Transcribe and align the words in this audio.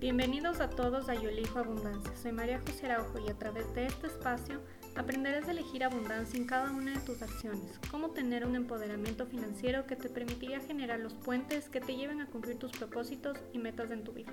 Bienvenidos 0.00 0.60
a 0.60 0.70
todos 0.70 1.08
a 1.08 1.14
Yo 1.14 1.28
Elijo 1.28 1.58
Abundancia. 1.58 2.14
Soy 2.14 2.30
María 2.30 2.60
José 2.60 2.86
Araujo 2.86 3.18
y 3.18 3.28
a 3.30 3.36
través 3.36 3.74
de 3.74 3.86
este 3.86 4.06
espacio 4.06 4.62
aprenderás 4.94 5.48
a 5.48 5.50
elegir 5.50 5.82
abundancia 5.82 6.38
en 6.38 6.46
cada 6.46 6.70
una 6.70 6.92
de 6.92 7.00
tus 7.00 7.20
acciones, 7.20 7.80
cómo 7.90 8.12
tener 8.12 8.46
un 8.46 8.54
empoderamiento 8.54 9.26
financiero 9.26 9.88
que 9.88 9.96
te 9.96 10.08
permitiría 10.08 10.60
generar 10.60 11.00
los 11.00 11.14
puentes 11.14 11.68
que 11.68 11.80
te 11.80 11.96
lleven 11.96 12.20
a 12.20 12.26
cumplir 12.26 12.60
tus 12.60 12.70
propósitos 12.70 13.40
y 13.52 13.58
metas 13.58 13.90
en 13.90 14.04
tu 14.04 14.12
vida. 14.12 14.32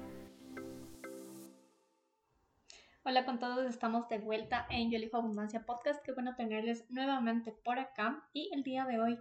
Hola 3.04 3.25
con 3.25 3.39
todos, 3.39 3.66
estamos 3.66 4.07
de 4.07 4.20
vuelta 4.20 4.68
en 4.70 4.91
Yo 4.91 4.97
Elijo 4.97 5.18
Abundancia 5.18 5.66
Podcast. 5.66 6.00
Qué 6.05 6.11
bueno 6.11 6.36
tenerles 6.36 6.86
nuevamente 6.91 7.52
por 7.52 7.79
acá 7.79 8.23
y 8.34 8.52
el 8.54 8.61
día 8.61 8.86
de 8.86 9.02
hoy 9.02 9.18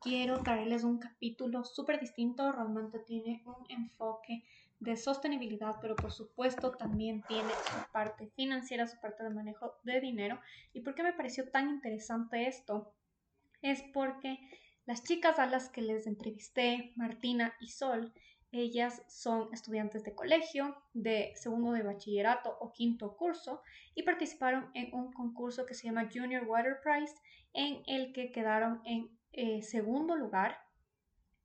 quiero 0.00 0.40
traerles 0.40 0.82
un 0.82 0.98
capítulo 0.98 1.62
súper 1.62 2.00
distinto. 2.00 2.50
Realmente 2.50 2.98
tiene 2.98 3.44
un 3.46 3.64
enfoque 3.68 4.42
de 4.80 4.96
sostenibilidad, 4.96 5.76
pero 5.80 5.96
por 5.96 6.12
supuesto 6.12 6.72
también 6.72 7.22
tiene 7.28 7.50
su 7.50 7.92
parte 7.92 8.28
financiera, 8.36 8.86
su 8.86 9.00
parte 9.00 9.22
de 9.24 9.30
manejo 9.30 9.74
de 9.84 10.00
dinero. 10.00 10.40
¿Y 10.72 10.80
por 10.80 10.94
qué 10.94 11.02
me 11.02 11.12
pareció 11.12 11.50
tan 11.50 11.70
interesante 11.70 12.46
esto? 12.46 12.94
Es 13.62 13.82
porque 13.92 14.38
las 14.86 15.02
chicas 15.02 15.38
a 15.38 15.46
las 15.46 15.70
que 15.70 15.80
les 15.80 16.06
entrevisté, 16.06 16.92
Martina 16.96 17.54
y 17.60 17.68
Sol, 17.68 18.12
ellas 18.52 19.02
son 19.08 19.52
estudiantes 19.52 20.04
de 20.04 20.14
colegio, 20.14 20.76
de 20.92 21.32
segundo 21.34 21.72
de 21.72 21.82
bachillerato 21.82 22.56
o 22.60 22.72
quinto 22.72 23.16
curso 23.16 23.62
y 23.96 24.04
participaron 24.04 24.70
en 24.74 24.94
un 24.94 25.12
concurso 25.12 25.66
que 25.66 25.74
se 25.74 25.88
llama 25.88 26.08
Junior 26.12 26.44
Water 26.44 26.76
Prize 26.82 27.14
en 27.52 27.82
el 27.86 28.12
que 28.12 28.30
quedaron 28.30 28.80
en 28.84 29.10
eh, 29.32 29.62
segundo 29.62 30.14
lugar 30.14 30.58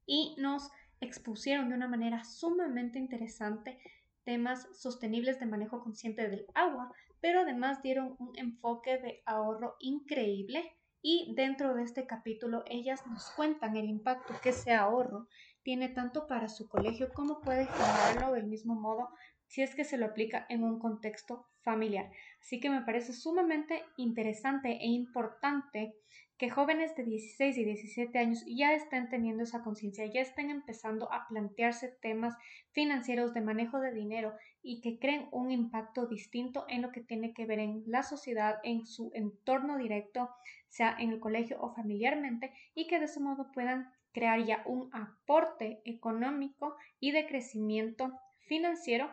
y 0.06 0.36
nos 0.38 0.70
expusieron 1.02 1.70
de 1.70 1.76
una 1.76 1.88
manera 1.88 2.24
sumamente 2.24 3.00
interesante 3.00 3.80
temas 4.24 4.68
sostenibles 4.74 5.40
de 5.40 5.46
manejo 5.46 5.82
consciente 5.82 6.30
del 6.30 6.46
agua, 6.54 6.92
pero 7.22 7.42
además 7.42 7.82
dieron 7.82 8.16
un 8.20 8.38
enfoque 8.38 8.98
de 8.98 9.22
ahorro 9.26 9.76
increíble 9.80 10.76
y 11.02 11.34
dentro 11.36 11.74
de 11.74 11.84
este 11.84 12.06
capítulo 12.06 12.64
ellas 12.68 13.06
nos 13.08 13.32
cuentan 13.32 13.78
el 13.78 13.86
impacto 13.86 14.34
que 14.42 14.50
ese 14.50 14.74
ahorro 14.74 15.28
tiene 15.64 15.90
tanto 15.90 16.28
para 16.28 16.50
su 16.50 16.68
colegio 16.68 17.14
como 17.14 17.42
puede 17.42 17.66
generarlo 17.66 18.34
del 18.34 18.48
mismo 18.48 18.76
modo 18.76 19.10
si 19.46 19.62
es 19.62 19.76
que 19.76 19.84
se 19.84 19.98
lo 19.98 20.06
aplica 20.06 20.46
en 20.50 20.64
un 20.64 20.80
contexto 20.80 21.48
familiar. 21.62 22.12
Así 22.40 22.60
que 22.60 22.70
me 22.70 22.82
parece 22.82 23.14
sumamente 23.14 23.84
interesante 23.98 24.70
e 24.70 24.88
importante 24.88 25.96
que 26.40 26.50
jóvenes 26.50 26.96
de 26.96 27.04
16 27.04 27.58
y 27.58 27.66
17 27.66 28.18
años 28.18 28.46
ya 28.48 28.74
estén 28.74 29.10
teniendo 29.10 29.44
esa 29.44 29.62
conciencia, 29.62 30.06
ya 30.06 30.22
estén 30.22 30.50
empezando 30.50 31.12
a 31.12 31.28
plantearse 31.28 31.90
temas 32.02 32.34
financieros 32.72 33.34
de 33.34 33.42
manejo 33.42 33.82
de 33.82 33.94
dinero 33.94 34.34
y 34.64 34.80
que 34.80 35.00
creen 35.00 35.28
un 35.32 35.52
impacto 35.52 36.08
distinto 36.08 36.66
en 36.70 36.82
lo 36.82 36.94
que 36.94 37.02
tiene 37.02 37.34
que 37.34 37.46
ver 37.46 37.60
en 37.60 37.84
la 37.88 38.04
sociedad, 38.04 38.56
en 38.64 38.86
su 38.86 39.12
entorno 39.14 39.78
directo, 39.78 40.30
sea 40.70 40.96
en 40.98 41.12
el 41.12 41.20
colegio 41.20 41.58
o 41.60 41.74
familiarmente, 41.74 42.54
y 42.74 42.88
que 42.88 43.00
de 43.00 43.06
ese 43.06 43.20
modo 43.20 43.52
puedan 43.52 43.92
crear 44.14 44.42
ya 44.46 44.64
un 44.66 44.90
aporte 44.94 45.82
económico 45.84 46.78
y 47.02 47.12
de 47.12 47.28
crecimiento 47.28 48.18
financiero 48.48 49.12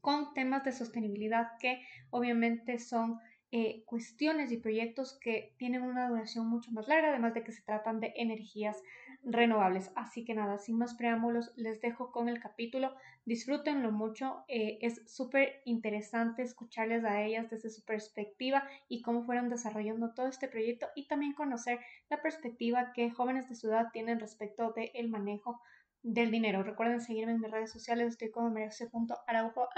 con 0.00 0.32
temas 0.32 0.64
de 0.64 0.72
sostenibilidad 0.72 1.58
que 1.60 1.82
obviamente 2.08 2.78
son 2.78 3.20
eh, 3.52 3.84
cuestiones 3.86 4.50
y 4.50 4.56
proyectos 4.56 5.18
que 5.20 5.54
tienen 5.58 5.82
una 5.82 6.08
duración 6.08 6.48
mucho 6.48 6.72
más 6.72 6.88
larga, 6.88 7.10
además 7.10 7.34
de 7.34 7.44
que 7.44 7.52
se 7.52 7.62
tratan 7.62 8.00
de 8.00 8.12
energías 8.16 8.82
renovables. 9.22 9.92
Así 9.94 10.24
que 10.24 10.34
nada, 10.34 10.58
sin 10.58 10.76
más 10.76 10.94
preámbulos, 10.94 11.52
les 11.56 11.80
dejo 11.80 12.10
con 12.10 12.28
el 12.28 12.40
capítulo. 12.40 12.94
Disfrútenlo 13.24 13.92
mucho. 13.92 14.44
Eh, 14.48 14.78
es 14.82 15.02
súper 15.06 15.62
interesante 15.64 16.42
escucharles 16.42 17.04
a 17.04 17.22
ellas 17.22 17.48
desde 17.50 17.70
su 17.70 17.84
perspectiva 17.84 18.68
y 18.88 19.02
cómo 19.02 19.22
fueron 19.22 19.48
desarrollando 19.48 20.14
todo 20.14 20.26
este 20.26 20.48
proyecto 20.48 20.88
y 20.94 21.06
también 21.06 21.34
conocer 21.34 21.78
la 22.10 22.20
perspectiva 22.22 22.92
que 22.92 23.10
jóvenes 23.10 23.48
de 23.48 23.54
ciudad 23.54 23.88
tienen 23.92 24.20
respecto 24.20 24.72
del 24.72 25.08
manejo 25.08 25.60
del 26.02 26.30
dinero. 26.30 26.62
Recuerden 26.62 27.00
seguirme 27.00 27.32
en 27.32 27.40
mis 27.40 27.50
redes 27.50 27.72
sociales, 27.72 28.08
estoy 28.08 28.30
como 28.30 28.50
merece.araujoa 28.50 29.68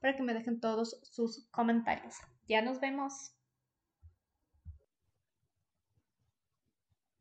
para 0.00 0.16
que 0.16 0.22
me 0.22 0.34
dejen 0.34 0.60
todos 0.60 1.00
sus 1.02 1.48
comentarios. 1.50 2.16
Ya 2.46 2.60
nos 2.60 2.78
vemos. 2.78 3.34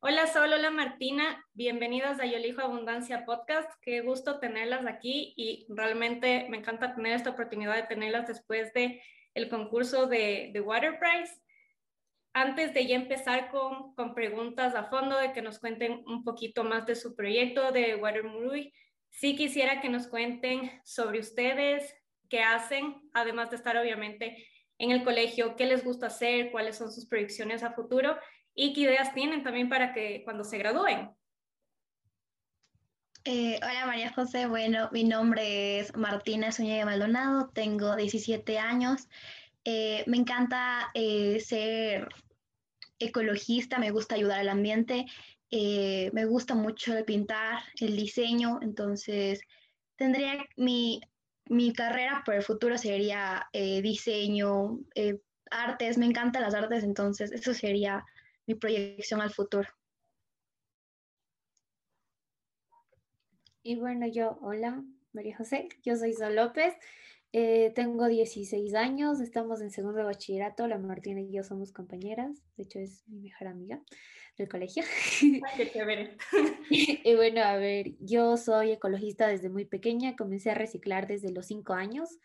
Hola 0.01 0.27
Sol, 0.27 0.51
hola 0.51 0.69
Martina, 0.69 1.45
bienvenidas 1.53 2.19
a 2.19 2.25
Yo 2.25 2.35
Elijo 2.35 2.59
Abundancia 2.59 3.23
Podcast. 3.23 3.71
Qué 3.81 4.01
gusto 4.01 4.39
tenerlas 4.39 4.85
aquí 4.85 5.33
y 5.37 5.65
realmente 5.69 6.47
me 6.49 6.57
encanta 6.57 6.93
tener 6.93 7.13
esta 7.13 7.29
oportunidad 7.29 7.75
de 7.75 7.83
tenerlas 7.83 8.27
después 8.27 8.73
de 8.73 9.01
el 9.33 9.47
concurso 9.47 10.07
de, 10.07 10.49
de 10.51 10.59
Water 10.59 10.99
Prize 10.99 11.33
antes 12.33 12.73
de 12.73 12.85
ya 12.85 12.97
empezar 12.97 13.49
con, 13.49 13.95
con, 13.95 14.13
preguntas 14.13 14.75
a 14.75 14.89
fondo, 14.89 15.17
de 15.17 15.31
que 15.31 15.41
nos 15.41 15.59
cuenten 15.59 16.03
un 16.05 16.25
poquito 16.25 16.65
más 16.65 16.85
de 16.85 16.95
su 16.95 17.15
proyecto 17.15 17.71
de 17.71 17.95
Watermurui, 17.95 18.73
sí 19.09 19.37
quisiera 19.37 19.79
que 19.79 19.87
nos 19.87 20.07
cuenten 20.07 20.81
sobre 20.83 21.19
ustedes, 21.19 21.95
qué 22.27 22.41
hacen, 22.41 23.09
además 23.13 23.51
de 23.51 23.55
estar 23.55 23.77
obviamente 23.77 24.47
en 24.83 24.91
el 24.91 25.03
colegio, 25.03 25.55
qué 25.55 25.65
les 25.65 25.83
gusta 25.83 26.07
hacer, 26.07 26.51
cuáles 26.51 26.77
son 26.77 26.91
sus 26.91 27.05
proyecciones 27.05 27.63
a 27.63 27.71
futuro 27.71 28.17
y 28.53 28.73
qué 28.73 28.81
ideas 28.81 29.13
tienen 29.13 29.41
también 29.41 29.69
para 29.69 29.93
que 29.93 30.23
cuando 30.25 30.43
se 30.43 30.57
gradúen. 30.57 31.09
Eh, 33.23 33.57
hola 33.63 33.85
María 33.85 34.11
José, 34.11 34.47
bueno, 34.47 34.89
mi 34.91 35.05
nombre 35.05 35.79
es 35.79 35.95
Martina 35.95 36.51
Zúñiga 36.51 36.83
Maldonado, 36.83 37.49
tengo 37.53 37.95
17 37.95 38.59
años. 38.59 39.07
Eh, 39.63 40.03
me 40.07 40.17
encanta 40.17 40.91
eh, 40.93 41.39
ser 41.39 42.09
ecologista, 42.99 43.79
me 43.79 43.91
gusta 43.91 44.15
ayudar 44.15 44.41
al 44.41 44.49
ambiente, 44.49 45.05
eh, 45.49 46.09
me 46.11 46.25
gusta 46.25 46.55
mucho 46.55 46.97
el 46.97 47.05
pintar, 47.05 47.61
el 47.79 47.95
diseño, 47.95 48.59
entonces 48.61 49.39
tendría 49.95 50.45
mi, 50.57 50.99
mi 51.45 51.73
carrera 51.73 52.23
por 52.25 52.35
el 52.35 52.43
futuro 52.43 52.77
sería 52.77 53.47
diseño, 53.53 54.79
artes, 55.51 55.97
me 55.97 56.05
encantan 56.05 56.41
las 56.41 56.55
artes, 56.55 56.83
entonces 56.83 57.31
eso 57.31 57.53
sería 57.53 58.05
mi 58.47 58.55
proyección 58.55 59.21
al 59.21 59.31
futuro. 59.31 59.69
Y 63.61 63.75
bueno, 63.75 64.07
yo, 64.07 64.37
hola, 64.41 64.83
María 65.13 65.37
José, 65.37 65.69
yo 65.83 65.95
soy 65.95 66.13
Sol 66.13 66.35
López, 66.35 66.73
eh, 67.35 67.71
tengo 67.73 68.07
16 68.07 68.75
años, 68.75 69.19
estamos 69.19 69.59
en 69.61 69.71
segundo 69.71 69.97
de 69.97 70.03
bachillerato, 70.03 70.67
la 70.67 70.77
Martina 70.77 71.19
y 71.19 71.31
yo 71.31 71.43
somos 71.43 71.71
compañeras, 71.71 72.43
de 72.57 72.63
hecho 72.63 72.77
es 72.77 73.03
mi 73.07 73.21
mejor 73.21 73.47
amiga 73.47 73.81
del 74.37 74.47
colegio. 74.47 74.83
qué 75.57 75.71
chévere. 75.71 76.15
y 76.69 77.15
bueno, 77.15 77.41
a 77.41 77.57
ver, 77.57 77.95
yo 77.99 78.37
soy 78.37 78.71
ecologista 78.71 79.27
desde 79.27 79.49
muy 79.49 79.65
pequeña, 79.65 80.15
comencé 80.15 80.51
a 80.51 80.53
reciclar 80.53 81.07
desde 81.07 81.31
los 81.31 81.47
5 81.47 81.73
años, 81.73 82.19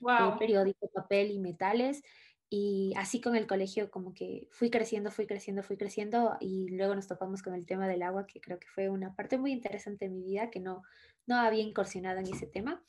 wow. 0.00 0.30
Eh, 0.30 0.36
periódico, 0.38 0.90
papel 0.94 1.30
y 1.30 1.38
metales, 1.38 2.02
y 2.48 2.94
así 2.96 3.20
con 3.20 3.36
el 3.36 3.46
colegio 3.46 3.90
como 3.90 4.14
que 4.14 4.48
fui 4.50 4.70
creciendo, 4.70 5.10
fui 5.10 5.26
creciendo, 5.26 5.62
fui 5.62 5.76
creciendo 5.76 6.38
y 6.40 6.68
luego 6.70 6.94
nos 6.94 7.06
topamos 7.06 7.42
con 7.42 7.52
el 7.52 7.66
tema 7.66 7.86
del 7.86 8.02
agua, 8.02 8.26
que 8.26 8.40
creo 8.40 8.58
que 8.58 8.68
fue 8.68 8.88
una 8.88 9.14
parte 9.14 9.36
muy 9.36 9.52
interesante 9.52 10.06
de 10.06 10.10
mi 10.10 10.22
vida, 10.22 10.48
que 10.48 10.60
no, 10.60 10.82
no 11.26 11.36
había 11.36 11.62
incursionado 11.62 12.20
en 12.20 12.34
ese 12.34 12.46
tema. 12.46 12.82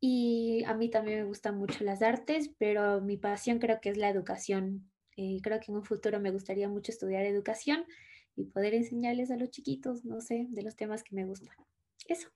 Y 0.00 0.64
a 0.64 0.74
mí 0.74 0.88
también 0.88 1.18
me 1.20 1.24
gustan 1.26 1.58
mucho 1.58 1.84
las 1.84 2.00
artes, 2.00 2.50
pero 2.58 3.02
mi 3.02 3.18
pasión 3.18 3.58
creo 3.58 3.80
que 3.80 3.90
es 3.90 3.98
la 3.98 4.08
educación. 4.08 4.90
Eh, 5.16 5.38
creo 5.42 5.60
que 5.60 5.70
en 5.70 5.76
un 5.76 5.84
futuro 5.84 6.18
me 6.18 6.30
gustaría 6.30 6.68
mucho 6.68 6.90
estudiar 6.90 7.26
educación 7.26 7.84
y 8.34 8.44
poder 8.44 8.72
enseñarles 8.72 9.30
a 9.30 9.36
los 9.36 9.50
chiquitos, 9.50 10.06
no 10.06 10.22
sé, 10.22 10.46
de 10.48 10.62
los 10.62 10.74
temas 10.74 11.02
que 11.02 11.14
me 11.14 11.26
gustan. 11.26 11.54
Eso. 12.08 12.30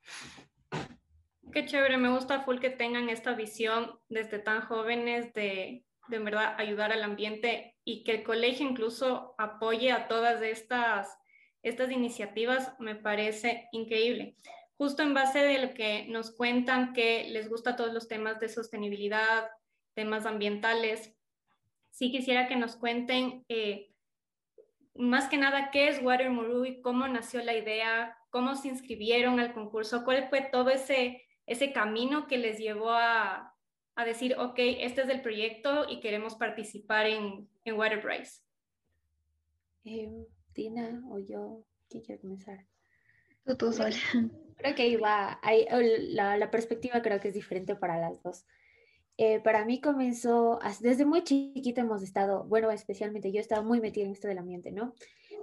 Qué 1.52 1.64
chévere, 1.64 1.96
me 1.96 2.10
gusta 2.10 2.42
full 2.42 2.58
que 2.58 2.68
tengan 2.68 3.08
esta 3.08 3.32
visión 3.34 3.98
desde 4.10 4.38
tan 4.38 4.60
jóvenes 4.62 5.32
de, 5.32 5.84
de 6.08 6.18
verdad 6.18 6.56
ayudar 6.58 6.92
al 6.92 7.02
ambiente 7.02 7.76
y 7.84 8.04
que 8.04 8.16
el 8.16 8.22
colegio 8.24 8.68
incluso 8.68 9.34
apoye 9.38 9.90
a 9.90 10.06
todas 10.06 10.42
estas, 10.42 11.16
estas 11.62 11.90
iniciativas, 11.90 12.74
me 12.78 12.94
parece 12.94 13.68
increíble 13.72 14.36
justo 14.84 15.02
en 15.02 15.14
base 15.14 15.38
de 15.38 15.66
lo 15.66 15.72
que 15.72 16.06
nos 16.08 16.30
cuentan 16.30 16.92
que 16.92 17.26
les 17.30 17.48
gusta 17.48 17.74
todos 17.74 17.94
los 17.94 18.06
temas 18.06 18.38
de 18.38 18.50
sostenibilidad, 18.50 19.48
temas 19.94 20.26
ambientales, 20.26 21.14
sí 21.88 22.12
quisiera 22.12 22.48
que 22.48 22.56
nos 22.56 22.76
cuenten 22.76 23.46
eh, 23.48 23.94
más 24.94 25.30
que 25.30 25.38
nada 25.38 25.70
qué 25.70 25.88
es 25.88 26.02
Water 26.02 26.30
y 26.66 26.82
cómo 26.82 27.08
nació 27.08 27.42
la 27.42 27.56
idea, 27.56 28.14
cómo 28.28 28.56
se 28.56 28.68
inscribieron 28.68 29.40
al 29.40 29.54
concurso, 29.54 30.04
cuál 30.04 30.28
fue 30.28 30.42
todo 30.52 30.68
ese, 30.68 31.22
ese 31.46 31.72
camino 31.72 32.26
que 32.26 32.36
les 32.36 32.58
llevó 32.58 32.90
a, 32.90 33.54
a 33.94 34.04
decir, 34.04 34.36
ok, 34.38 34.58
este 34.58 35.00
es 35.00 35.08
el 35.08 35.22
proyecto 35.22 35.86
y 35.88 36.00
queremos 36.00 36.34
participar 36.34 37.06
en, 37.06 37.48
en 37.64 37.74
Water 37.74 38.02
Prize. 38.02 38.42
Eh, 39.86 40.26
Tina 40.52 41.02
o 41.08 41.20
yo, 41.20 41.64
¿quién 41.88 42.02
quiere 42.02 42.20
comenzar? 42.20 42.66
Tú, 43.44 43.56
tú, 43.56 43.72
Sol. 43.72 43.92
Creo 44.56 44.74
que 44.74 44.82
ahí 44.82 44.96
va, 44.96 45.38
ahí, 45.42 45.66
la, 46.14 46.38
la, 46.38 46.50
perspectiva 46.50 47.02
creo 47.02 47.20
que 47.20 47.28
es 47.28 47.34
diferente 47.34 47.76
para 47.76 47.98
las 47.98 48.22
dos. 48.22 48.46
Eh, 49.18 49.40
para 49.40 49.64
mí 49.64 49.80
comenzó, 49.80 50.58
desde 50.80 51.04
muy 51.04 51.22
chiquita 51.22 51.82
hemos 51.82 52.02
estado, 52.02 52.44
bueno, 52.44 52.70
especialmente 52.70 53.30
yo 53.30 53.40
estaba 53.40 53.62
muy 53.62 53.80
metida 53.80 54.06
en 54.06 54.12
esto 54.12 54.26
del 54.26 54.38
ambiente, 54.38 54.72
¿no? 54.72 54.94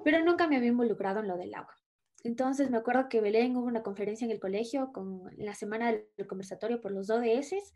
Pero 0.03 0.23
nunca 0.23 0.47
me 0.47 0.57
había 0.57 0.69
involucrado 0.69 1.19
en 1.19 1.27
lo 1.27 1.37
del 1.37 1.53
agua. 1.53 1.75
Entonces 2.23 2.69
me 2.69 2.77
acuerdo 2.77 3.09
que 3.09 3.21
Belén 3.21 3.55
hubo 3.55 3.67
una 3.67 3.83
conferencia 3.83 4.25
en 4.25 4.31
el 4.31 4.39
colegio 4.39 4.91
con 4.91 5.23
la 5.37 5.53
semana 5.53 5.91
del 5.91 6.27
conversatorio 6.27 6.81
por 6.81 6.91
los 6.91 7.09
ODS, 7.09 7.73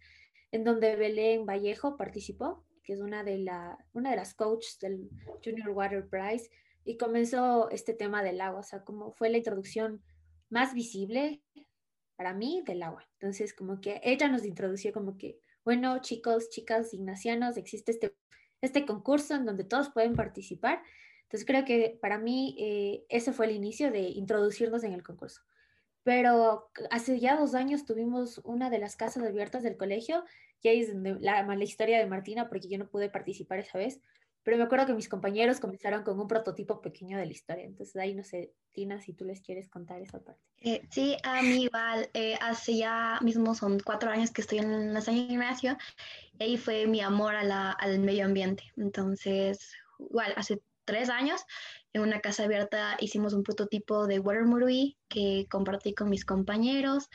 en 0.51 0.63
donde 0.63 0.95
Belén 0.95 1.45
Vallejo 1.45 1.95
participó, 1.95 2.65
que 2.83 2.93
es 2.93 3.01
una 3.01 3.23
de, 3.23 3.37
la, 3.39 3.77
una 3.93 4.09
de 4.09 4.15
las 4.17 4.33
coaches 4.33 4.79
del 4.79 5.09
Junior 5.43 5.69
Water 5.69 6.07
Prize, 6.07 6.49
y 6.83 6.97
comenzó 6.97 7.69
este 7.69 7.93
tema 7.93 8.21
del 8.21 8.41
agua, 8.41 8.59
o 8.59 8.63
sea, 8.63 8.83
como 8.83 9.11
fue 9.13 9.29
la 9.29 9.37
introducción 9.37 10.01
más 10.49 10.73
visible 10.73 11.41
para 12.15 12.33
mí 12.33 12.63
del 12.65 12.83
agua. 12.83 13.07
Entonces, 13.13 13.53
como 13.53 13.81
que 13.81 13.99
ella 14.03 14.27
nos 14.27 14.45
introdució 14.45 14.93
como 14.93 15.17
que, 15.17 15.39
bueno, 15.63 15.99
chicos, 15.99 16.49
chicas, 16.49 16.93
ignacianos, 16.93 17.57
existe 17.57 17.91
este, 17.91 18.15
este 18.61 18.85
concurso 18.85 19.35
en 19.35 19.45
donde 19.45 19.63
todos 19.63 19.89
pueden 19.89 20.15
participar. 20.15 20.81
Entonces, 21.23 21.45
creo 21.45 21.65
que 21.65 21.97
para 22.01 22.17
mí 22.17 22.55
eh, 22.59 23.05
ese 23.09 23.33
fue 23.33 23.47
el 23.47 23.55
inicio 23.55 23.91
de 23.91 24.01
introducirnos 24.01 24.83
en 24.83 24.93
el 24.93 25.03
concurso. 25.03 25.41
Pero 26.03 26.69
hace 26.91 27.19
ya 27.19 27.35
dos 27.35 27.55
años 27.55 27.85
tuvimos 27.85 28.39
una 28.43 28.69
de 28.69 28.77
las 28.77 28.95
casas 28.95 29.23
abiertas 29.23 29.63
del 29.63 29.75
colegio, 29.75 30.23
y 30.61 30.67
ahí 30.67 30.81
es 30.81 30.93
la, 30.93 31.43
la 31.43 31.63
historia 31.63 31.97
de 31.99 32.05
Martina, 32.05 32.47
porque 32.47 32.67
yo 32.67 32.77
no 32.77 32.89
pude 32.89 33.09
participar 33.09 33.59
esa 33.59 33.77
vez, 33.77 34.01
pero 34.45 34.57
me 34.57 34.63
acuerdo 34.63 34.85
que 34.85 34.93
mis 34.93 35.09
compañeros 35.09 35.59
comenzaron 35.59 36.03
con 36.03 36.19
un 36.19 36.27
prototipo 36.27 36.79
pequeño 36.79 37.17
de 37.17 37.25
la 37.25 37.31
historia. 37.31 37.65
Entonces, 37.65 37.95
ahí 37.95 38.13
no 38.13 38.23
sé, 38.23 38.53
Tina, 38.73 39.01
si 39.01 39.11
tú 39.11 39.25
les 39.25 39.41
quieres 39.41 39.67
contar 39.67 39.99
esa 40.01 40.19
parte. 40.19 40.39
Eh, 40.61 40.83
sí, 40.91 41.17
a 41.23 41.41
mí 41.41 41.63
igual, 41.63 42.09
eh, 42.13 42.37
hace 42.39 42.77
ya 42.77 43.19
mismo 43.21 43.55
son 43.55 43.79
cuatro 43.79 44.11
años 44.11 44.29
que 44.29 44.41
estoy 44.41 44.59
en 44.59 44.93
la 44.93 45.01
San 45.01 45.17
Ignacio, 45.17 45.75
y 46.37 46.43
ahí 46.43 46.57
fue 46.57 46.85
mi 46.85 47.01
amor 47.01 47.35
a 47.35 47.43
la, 47.43 47.71
al 47.71 47.97
medio 47.97 48.23
ambiente. 48.23 48.71
Entonces, 48.77 49.73
igual, 49.97 50.31
hace 50.37 50.61
tres 50.85 51.09
años, 51.09 51.43
en 51.93 52.03
una 52.03 52.21
casa 52.21 52.43
abierta 52.43 52.97
hicimos 52.99 53.33
un 53.33 53.41
prototipo 53.41 54.05
de 54.05 54.19
Water 54.19 54.45
Murui 54.45 54.95
que 55.07 55.47
compartí 55.49 55.95
con 55.95 56.09
mis 56.09 56.23
compañeros. 56.23 57.09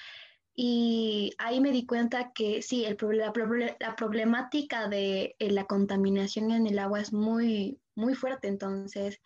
Y 0.62 1.32
ahí 1.38 1.58
me 1.58 1.72
di 1.72 1.86
cuenta 1.86 2.32
que 2.34 2.60
sí, 2.60 2.84
el, 2.84 2.98
la, 3.16 3.32
la 3.80 3.96
problemática 3.96 4.88
de 4.88 5.34
eh, 5.38 5.50
la 5.50 5.64
contaminación 5.64 6.50
en 6.50 6.66
el 6.66 6.78
agua 6.78 7.00
es 7.00 7.14
muy, 7.14 7.80
muy 7.94 8.14
fuerte. 8.14 8.48
Entonces, 8.48 9.22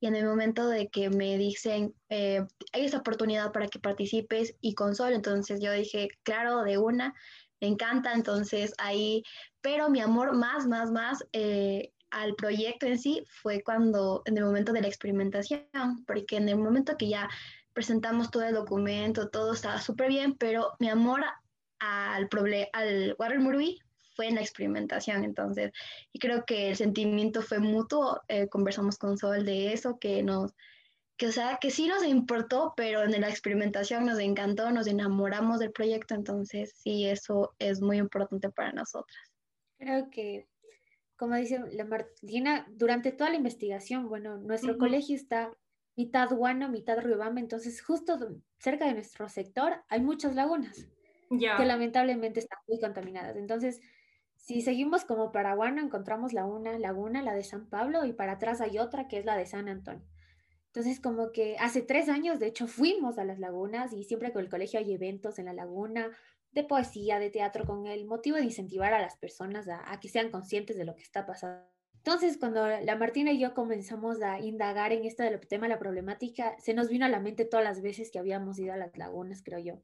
y 0.00 0.06
en 0.06 0.16
el 0.16 0.24
momento 0.24 0.66
de 0.66 0.88
que 0.88 1.10
me 1.10 1.36
dicen, 1.36 1.94
eh, 2.08 2.42
hay 2.72 2.86
esta 2.86 3.00
oportunidad 3.00 3.52
para 3.52 3.68
que 3.68 3.78
participes 3.78 4.54
y 4.62 4.74
con 4.74 4.94
Sol, 4.94 5.12
entonces 5.12 5.60
yo 5.60 5.72
dije, 5.72 6.08
claro, 6.22 6.62
de 6.62 6.78
una, 6.78 7.12
me 7.60 7.68
encanta. 7.68 8.14
Entonces 8.14 8.72
ahí, 8.78 9.22
pero 9.60 9.90
mi 9.90 10.00
amor 10.00 10.34
más, 10.34 10.66
más, 10.66 10.90
más 10.90 11.22
eh, 11.34 11.92
al 12.10 12.34
proyecto 12.34 12.86
en 12.86 12.98
sí 12.98 13.24
fue 13.28 13.62
cuando, 13.62 14.22
en 14.24 14.38
el 14.38 14.44
momento 14.46 14.72
de 14.72 14.80
la 14.80 14.88
experimentación, 14.88 15.66
porque 16.06 16.36
en 16.36 16.48
el 16.48 16.56
momento 16.56 16.96
que 16.96 17.10
ya 17.10 17.28
presentamos 17.78 18.32
todo 18.32 18.42
el 18.42 18.54
documento, 18.54 19.28
todo 19.28 19.52
estaba 19.52 19.80
súper 19.80 20.08
bien, 20.08 20.34
pero 20.36 20.72
mi 20.80 20.88
amor 20.88 21.20
al, 21.78 22.28
al 22.72 23.14
Water 23.16 23.38
Murui 23.38 23.78
fue 24.16 24.26
en 24.26 24.34
la 24.34 24.40
experimentación, 24.40 25.22
entonces, 25.22 25.70
y 26.12 26.18
creo 26.18 26.44
que 26.44 26.70
el 26.70 26.76
sentimiento 26.76 27.40
fue 27.40 27.60
mutuo, 27.60 28.20
eh, 28.26 28.48
conversamos 28.48 28.98
con 28.98 29.16
Sol 29.16 29.44
de 29.44 29.72
eso, 29.72 29.96
que 30.00 30.24
nos, 30.24 30.56
que 31.16 31.28
o 31.28 31.30
sea, 31.30 31.58
que 31.60 31.70
sí 31.70 31.86
nos 31.86 32.04
importó, 32.04 32.74
pero 32.76 33.04
en 33.04 33.12
la 33.20 33.28
experimentación 33.28 34.06
nos 34.06 34.18
encantó, 34.18 34.72
nos 34.72 34.88
enamoramos 34.88 35.60
del 35.60 35.70
proyecto, 35.70 36.16
entonces 36.16 36.74
sí, 36.82 37.06
eso 37.06 37.54
es 37.60 37.80
muy 37.80 37.98
importante 37.98 38.50
para 38.50 38.72
nosotras. 38.72 39.20
Creo 39.78 40.10
que, 40.10 40.48
como 41.14 41.36
dice 41.36 41.60
la 41.70 41.84
Martina, 41.84 42.66
durante 42.72 43.12
toda 43.12 43.30
la 43.30 43.36
investigación, 43.36 44.08
bueno, 44.08 44.36
nuestro 44.38 44.76
colegio 44.78 45.14
está 45.14 45.52
mitad 45.98 46.30
Guano, 46.30 46.68
mitad 46.68 47.00
Riobamba, 47.00 47.40
entonces 47.40 47.82
justo 47.82 48.16
cerca 48.60 48.86
de 48.86 48.94
nuestro 48.94 49.28
sector 49.28 49.82
hay 49.88 50.00
muchas 50.00 50.36
lagunas 50.36 50.86
que 51.28 51.64
lamentablemente 51.64 52.38
están 52.38 52.60
muy 52.68 52.78
contaminadas. 52.78 53.36
Entonces, 53.36 53.80
si 54.36 54.62
seguimos 54.62 55.04
como 55.04 55.32
para 55.32 55.54
Guano, 55.54 55.82
encontramos 55.82 56.32
la 56.32 56.46
una 56.46 56.78
laguna, 56.78 57.20
la 57.20 57.34
de 57.34 57.42
San 57.42 57.68
Pablo, 57.68 58.04
y 58.04 58.12
para 58.12 58.34
atrás 58.34 58.60
hay 58.60 58.78
otra 58.78 59.08
que 59.08 59.18
es 59.18 59.24
la 59.24 59.36
de 59.36 59.44
San 59.44 59.68
Antonio. 59.68 60.06
Entonces, 60.66 61.00
como 61.00 61.32
que 61.32 61.56
hace 61.58 61.82
tres 61.82 62.08
años, 62.08 62.38
de 62.38 62.46
hecho, 62.46 62.68
fuimos 62.68 63.18
a 63.18 63.24
las 63.24 63.40
lagunas 63.40 63.92
y 63.92 64.04
siempre 64.04 64.32
con 64.32 64.42
el 64.42 64.48
colegio 64.48 64.78
hay 64.78 64.92
eventos 64.92 65.40
en 65.40 65.46
la 65.46 65.52
laguna 65.52 66.10
de 66.52 66.62
poesía, 66.62 67.18
de 67.18 67.30
teatro, 67.30 67.64
con 67.66 67.88
el 67.88 68.06
motivo 68.06 68.36
de 68.36 68.44
incentivar 68.44 68.94
a 68.94 69.02
las 69.02 69.16
personas 69.16 69.66
a 69.68 69.98
que 69.98 70.08
sean 70.08 70.30
conscientes 70.30 70.76
de 70.76 70.84
lo 70.84 70.94
que 70.94 71.02
está 71.02 71.26
pasando 71.26 71.66
entonces, 71.98 72.38
cuando 72.38 72.66
la 72.66 72.96
Martina 72.96 73.32
y 73.32 73.38
yo 73.38 73.52
comenzamos 73.54 74.22
a 74.22 74.40
indagar 74.40 74.92
en 74.92 75.04
este 75.04 75.36
tema 75.48 75.66
de 75.66 75.74
la 75.74 75.78
problemática, 75.78 76.56
se 76.58 76.72
nos 76.72 76.88
vino 76.88 77.04
a 77.04 77.08
la 77.08 77.20
mente 77.20 77.44
todas 77.44 77.64
las 77.64 77.82
veces 77.82 78.10
que 78.10 78.18
habíamos 78.18 78.58
ido 78.58 78.72
a 78.72 78.76
las 78.76 78.96
lagunas, 78.96 79.42
creo 79.42 79.58
yo. 79.58 79.74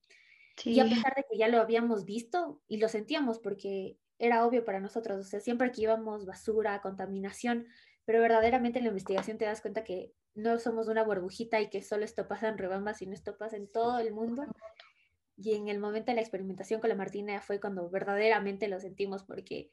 Y 0.64 0.78
a 0.78 0.84
pesar 0.84 1.12
de 1.16 1.24
que 1.28 1.36
ya 1.36 1.48
lo 1.48 1.60
habíamos 1.60 2.04
visto 2.04 2.62
y 2.68 2.78
lo 2.78 2.88
sentíamos 2.88 3.40
porque 3.40 3.98
era 4.18 4.46
obvio 4.46 4.64
para 4.64 4.80
nosotros, 4.80 5.18
o 5.18 5.28
sea, 5.28 5.40
siempre 5.40 5.72
que 5.72 5.82
íbamos 5.82 6.24
basura, 6.24 6.80
contaminación, 6.80 7.66
pero 8.04 8.20
verdaderamente 8.20 8.78
en 8.78 8.84
la 8.84 8.90
investigación 8.90 9.36
te 9.36 9.44
das 9.44 9.60
cuenta 9.60 9.82
que 9.82 10.12
no 10.34 10.58
somos 10.58 10.88
una 10.88 11.02
burbujita 11.02 11.60
y 11.60 11.68
que 11.68 11.82
solo 11.82 12.04
esto 12.04 12.28
pasa 12.28 12.48
en 12.48 12.58
Rebamba, 12.58 12.94
sino 12.94 13.12
esto 13.12 13.36
pasa 13.36 13.56
en 13.56 13.68
todo 13.68 13.98
el 13.98 14.12
mundo. 14.12 14.44
Y 15.36 15.54
en 15.54 15.68
el 15.68 15.80
momento 15.80 16.12
de 16.12 16.16
la 16.16 16.20
experimentación 16.20 16.80
con 16.80 16.88
la 16.88 16.96
Martina 16.96 17.40
fue 17.40 17.60
cuando 17.60 17.90
verdaderamente 17.90 18.68
lo 18.68 18.78
sentimos 18.78 19.24
porque 19.24 19.68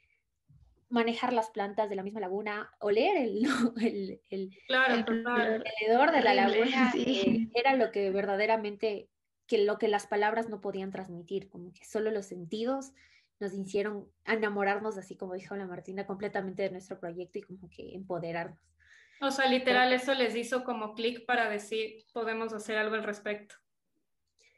manejar 0.92 1.34
las 1.34 1.50
plantas 1.50 1.90
de 1.90 1.96
la 1.96 2.04
misma 2.04 2.20
laguna, 2.20 2.72
oler 2.80 3.18
el, 3.18 3.44
el, 3.82 4.22
el, 4.30 4.52
alrededor 4.70 6.12
de 6.12 6.22
la 6.22 6.34
laguna, 6.34 6.94
eh, 6.98 7.50
era 7.54 7.76
lo 7.76 7.92
que 7.92 8.12
verdaderamente, 8.12 9.10
que 9.48 9.60
lo 9.60 9.78
que 9.78 9.88
las 9.88 10.08
palabras 10.08 10.50
no 10.50 10.62
podían 10.62 10.92
transmitir, 10.92 11.50
como 11.50 11.74
que 11.74 11.86
solo 11.86 12.12
los 12.12 12.26
sentidos 12.26 12.92
nos 13.40 13.54
hicieron 13.54 14.08
enamorarnos, 14.26 14.98
así 14.98 15.16
como 15.16 15.34
dijo 15.34 15.56
la 15.56 15.66
Martina, 15.66 16.06
completamente 16.06 16.64
de 16.64 16.70
nuestro 16.70 17.00
proyecto 17.00 17.40
y 17.40 17.42
como 17.42 17.70
que 17.70 17.96
empoderarnos. 17.96 18.60
O 19.20 19.32
sea, 19.32 19.48
literal, 19.48 19.94
eso 19.94 20.14
les 20.14 20.36
hizo 20.36 20.64
como 20.64 20.94
clic 20.94 21.26
para 21.26 21.50
decir, 21.50 22.06
podemos 22.14 22.54
hacer 22.54 22.78
algo 22.78 22.96
al 22.96 23.04
respecto. 23.04 23.56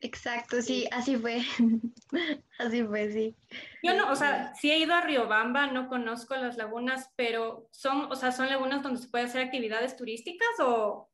Exacto, 0.03 0.61
sí, 0.61 0.85
así 0.91 1.15
fue. 1.15 1.41
así 2.59 2.83
fue, 2.83 3.11
sí. 3.13 3.37
Yo 3.81 3.95
no, 3.95 4.11
o 4.11 4.15
sea, 4.17 4.53
sí 4.53 4.69
he 4.69 4.77
ido 4.77 4.93
a 4.93 4.99
Riobamba, 4.99 5.67
no 5.67 5.87
conozco 5.87 6.35
las 6.35 6.57
lagunas, 6.57 7.09
pero 7.15 7.69
son, 7.71 8.11
o 8.11 8.15
sea, 8.17 8.33
son 8.33 8.49
lagunas 8.49 8.83
donde 8.83 8.99
se 8.99 9.07
puede 9.07 9.23
hacer 9.23 9.41
actividades 9.41 9.95
turísticas 9.95 10.59
o, 10.59 11.09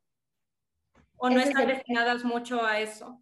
o 1.18 1.30
no 1.30 1.40
están 1.40 1.68
destinadas 1.68 2.24
mucho 2.24 2.66
a 2.66 2.80
eso. 2.80 3.22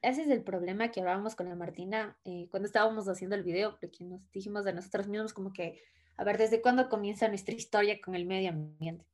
Ese 0.00 0.22
es 0.22 0.28
el 0.28 0.42
problema 0.42 0.90
que 0.90 1.00
hablábamos 1.00 1.36
con 1.36 1.50
la 1.50 1.54
Martina 1.54 2.16
eh, 2.24 2.48
cuando 2.50 2.66
estábamos 2.66 3.06
haciendo 3.08 3.36
el 3.36 3.42
video, 3.42 3.76
porque 3.78 4.04
nos 4.04 4.32
dijimos 4.32 4.64
de 4.64 4.72
nosotros 4.72 5.06
mismos 5.06 5.34
como 5.34 5.52
que, 5.52 5.82
a 6.16 6.24
ver, 6.24 6.38
¿desde 6.38 6.62
cuándo 6.62 6.88
comienza 6.88 7.28
nuestra 7.28 7.54
historia 7.54 8.00
con 8.00 8.14
el 8.14 8.24
medio 8.24 8.48
ambiente? 8.48 9.04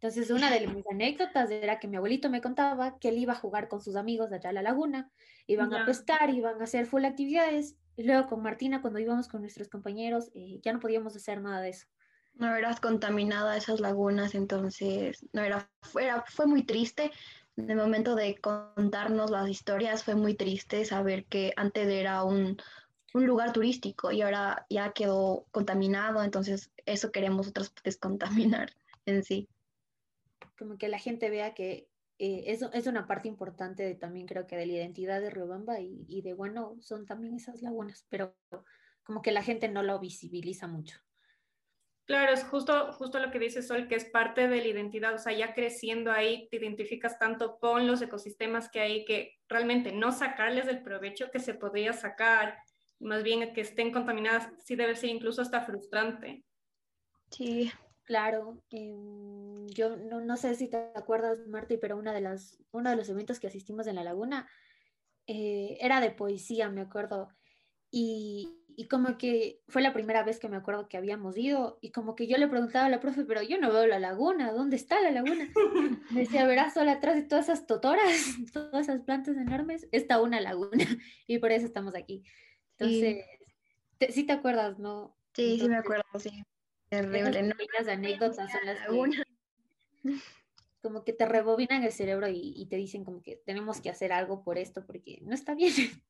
Entonces, 0.00 0.30
una 0.30 0.48
de 0.48 0.64
mis 0.68 0.86
anécdotas 0.86 1.50
era 1.50 1.80
que 1.80 1.88
mi 1.88 1.96
abuelito 1.96 2.30
me 2.30 2.40
contaba 2.40 3.00
que 3.00 3.08
él 3.08 3.18
iba 3.18 3.32
a 3.32 3.36
jugar 3.36 3.66
con 3.66 3.80
sus 3.80 3.96
amigos 3.96 4.30
allá 4.30 4.50
a 4.50 4.52
la 4.52 4.62
laguna, 4.62 5.10
iban 5.48 5.74
a 5.74 5.84
pescar, 5.84 6.30
iban 6.30 6.60
a 6.60 6.64
hacer 6.64 6.86
full 6.86 7.04
actividades, 7.04 7.74
y 7.96 8.04
luego 8.04 8.28
con 8.28 8.40
Martina, 8.40 8.80
cuando 8.80 9.00
íbamos 9.00 9.26
con 9.26 9.40
nuestros 9.40 9.68
compañeros, 9.68 10.30
eh, 10.34 10.60
ya 10.62 10.72
no 10.72 10.78
podíamos 10.78 11.16
hacer 11.16 11.40
nada 11.42 11.60
de 11.60 11.70
eso. 11.70 11.86
No 12.34 12.54
eras 12.54 12.78
contaminada 12.78 13.56
esas 13.56 13.80
lagunas, 13.80 14.36
entonces 14.36 15.26
no 15.32 15.42
era, 15.42 15.68
fue, 15.82 16.08
fue 16.26 16.46
muy 16.46 16.62
triste. 16.62 17.10
En 17.56 17.68
el 17.68 17.76
momento 17.76 18.14
de 18.14 18.36
contarnos 18.36 19.32
las 19.32 19.48
historias 19.48 20.04
fue 20.04 20.14
muy 20.14 20.34
triste 20.34 20.84
saber 20.84 21.24
que 21.24 21.52
antes 21.56 21.88
era 21.88 22.22
un, 22.22 22.56
un 23.14 23.26
lugar 23.26 23.52
turístico 23.52 24.12
y 24.12 24.22
ahora 24.22 24.64
ya 24.70 24.92
quedó 24.92 25.46
contaminado, 25.50 26.22
entonces 26.22 26.70
eso 26.86 27.10
queremos 27.10 27.38
nosotros 27.38 27.74
descontaminar 27.82 28.70
en 29.06 29.24
sí 29.24 29.48
como 30.58 30.76
que 30.76 30.88
la 30.88 30.98
gente 30.98 31.30
vea 31.30 31.54
que 31.54 31.88
eh, 32.18 32.44
eso 32.46 32.70
es 32.72 32.86
una 32.86 33.06
parte 33.06 33.28
importante 33.28 33.84
de, 33.84 33.94
también 33.94 34.26
creo 34.26 34.46
que 34.46 34.56
de 34.56 34.66
la 34.66 34.72
identidad 34.72 35.20
de 35.20 35.30
Riobamba 35.30 35.80
y, 35.80 36.04
y 36.08 36.22
de 36.22 36.34
bueno, 36.34 36.76
son 36.80 37.06
también 37.06 37.34
esas 37.34 37.62
lagunas, 37.62 38.06
pero 38.08 38.36
como 39.04 39.22
que 39.22 39.32
la 39.32 39.42
gente 39.42 39.68
no 39.68 39.82
lo 39.82 39.98
visibiliza 40.00 40.66
mucho. 40.66 40.98
Claro, 42.08 42.32
es 42.32 42.42
justo, 42.42 42.90
justo 42.94 43.20
lo 43.20 43.30
que 43.30 43.38
dice 43.38 43.62
Sol, 43.62 43.86
que 43.86 43.94
es 43.94 44.06
parte 44.06 44.48
de 44.48 44.56
la 44.56 44.66
identidad, 44.66 45.14
o 45.14 45.18
sea, 45.18 45.34
ya 45.34 45.52
creciendo 45.52 46.10
ahí 46.10 46.48
te 46.48 46.56
identificas 46.56 47.18
tanto 47.18 47.58
con 47.58 47.86
los 47.86 48.00
ecosistemas 48.00 48.70
que 48.70 48.80
hay 48.80 49.04
que 49.04 49.36
realmente 49.46 49.92
no 49.92 50.10
sacarles 50.10 50.68
el 50.68 50.82
provecho 50.82 51.30
que 51.30 51.38
se 51.38 51.52
podría 51.52 51.92
sacar, 51.92 52.58
más 52.98 53.22
bien 53.22 53.52
que 53.52 53.60
estén 53.60 53.92
contaminadas, 53.92 54.48
sí 54.64 54.74
debe 54.74 54.96
ser 54.96 55.10
incluso 55.10 55.42
hasta 55.42 55.60
frustrante. 55.60 56.44
Sí, 57.30 57.70
Claro, 58.08 58.62
em, 58.70 59.66
yo 59.66 59.94
no, 59.98 60.36
sé 60.38 60.54
si 60.54 60.68
te 60.68 60.78
acuerdas, 60.94 61.46
Marty, 61.46 61.76
pero 61.76 61.98
una 61.98 62.14
de 62.14 62.22
las, 62.22 62.58
uno 62.70 62.88
de 62.88 62.96
los 62.96 63.06
eventos 63.10 63.38
que 63.38 63.48
asistimos 63.48 63.86
en 63.86 63.96
la 63.96 64.02
laguna 64.02 64.48
eh, 65.26 65.76
era 65.78 66.00
de 66.00 66.10
poesía, 66.10 66.70
me 66.70 66.80
acuerdo. 66.80 67.28
Y, 67.90 68.64
y, 68.76 68.88
como 68.88 69.18
que 69.18 69.60
fue 69.68 69.82
la 69.82 69.92
primera 69.92 70.22
vez 70.22 70.38
que 70.38 70.48
me 70.48 70.56
acuerdo 70.56 70.88
que 70.88 70.96
habíamos 70.96 71.36
ido 71.36 71.78
y 71.82 71.92
como 71.92 72.14
que 72.14 72.26
yo 72.26 72.38
le 72.38 72.48
preguntaba 72.48 72.86
a 72.86 72.88
la 72.88 73.00
profe, 73.00 73.26
pero 73.26 73.42
yo 73.42 73.58
no 73.58 73.70
veo 73.70 73.86
la 73.86 73.98
laguna, 73.98 74.52
¿dónde 74.52 74.76
está 74.76 74.98
la 75.02 75.10
laguna? 75.10 75.46
Me 76.10 76.20
decía, 76.20 76.46
verás, 76.46 76.72
solo 76.72 76.90
atrás 76.90 77.14
de 77.14 77.24
todas 77.24 77.50
esas 77.50 77.66
totoras, 77.66 78.06
todas 78.54 78.88
esas 78.88 79.02
plantas 79.02 79.36
enormes, 79.36 79.86
está 79.92 80.22
una 80.22 80.40
laguna 80.40 80.78
y 81.26 81.38
por 81.40 81.52
eso 81.52 81.66
estamos 81.66 81.94
aquí. 81.94 82.24
Entonces, 82.78 83.26
sí 84.14 84.24
te 84.24 84.32
acuerdas, 84.32 84.78
¿no? 84.78 85.14
Sí, 85.34 85.58
sí 85.60 85.68
me 85.68 85.76
acuerdo, 85.76 86.04
sí. 86.18 86.30
Terrible, 86.88 87.42
¿no? 87.42 87.54
Las 87.78 87.88
anécdotas 87.88 88.50
son 88.50 88.60
las 88.64 88.78
que, 88.80 89.24
como 90.82 91.04
que 91.04 91.12
te 91.12 91.26
rebobinan 91.26 91.82
el 91.84 91.92
cerebro 91.92 92.28
y, 92.30 92.66
te 92.66 92.76
dicen 92.76 93.04
como 93.04 93.22
que 93.22 93.36
tenemos 93.44 93.80
que 93.80 93.90
hacer 93.90 94.12
algo 94.12 94.42
por 94.42 94.58
esto 94.58 94.86
porque 94.86 95.18
no 95.22 95.34
está 95.34 95.54
bien. 95.54 95.72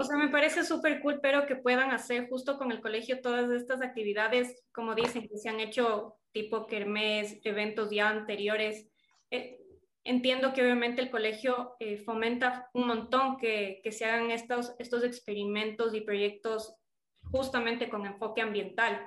O 0.00 0.02
sea, 0.02 0.16
me 0.16 0.28
parece 0.28 0.64
súper 0.64 1.00
cool, 1.00 1.20
pero 1.22 1.46
que 1.46 1.54
puedan 1.54 1.92
hacer 1.92 2.28
justo 2.28 2.58
con 2.58 2.72
el 2.72 2.80
colegio 2.80 3.20
todas 3.20 3.48
estas 3.52 3.80
actividades, 3.82 4.64
como 4.72 4.96
dicen, 4.96 5.28
que 5.28 5.38
se 5.38 5.48
han 5.48 5.60
hecho 5.60 6.16
tipo 6.32 6.66
kermés, 6.66 7.38
eventos 7.44 7.88
ya 7.88 8.08
anteriores. 8.08 8.88
Eh, 9.30 9.60
entiendo 10.02 10.52
que 10.52 10.62
obviamente 10.62 11.00
el 11.00 11.08
colegio 11.08 11.76
eh, 11.78 11.98
fomenta 11.98 12.68
un 12.74 12.88
montón 12.88 13.36
que, 13.36 13.80
que, 13.84 13.92
se 13.92 14.06
hagan 14.06 14.32
estos, 14.32 14.74
estos 14.80 15.04
experimentos 15.04 15.94
y 15.94 16.00
proyectos 16.00 16.74
justamente 17.30 17.88
con 17.88 18.06
enfoque 18.06 18.40
ambiental. 18.40 19.06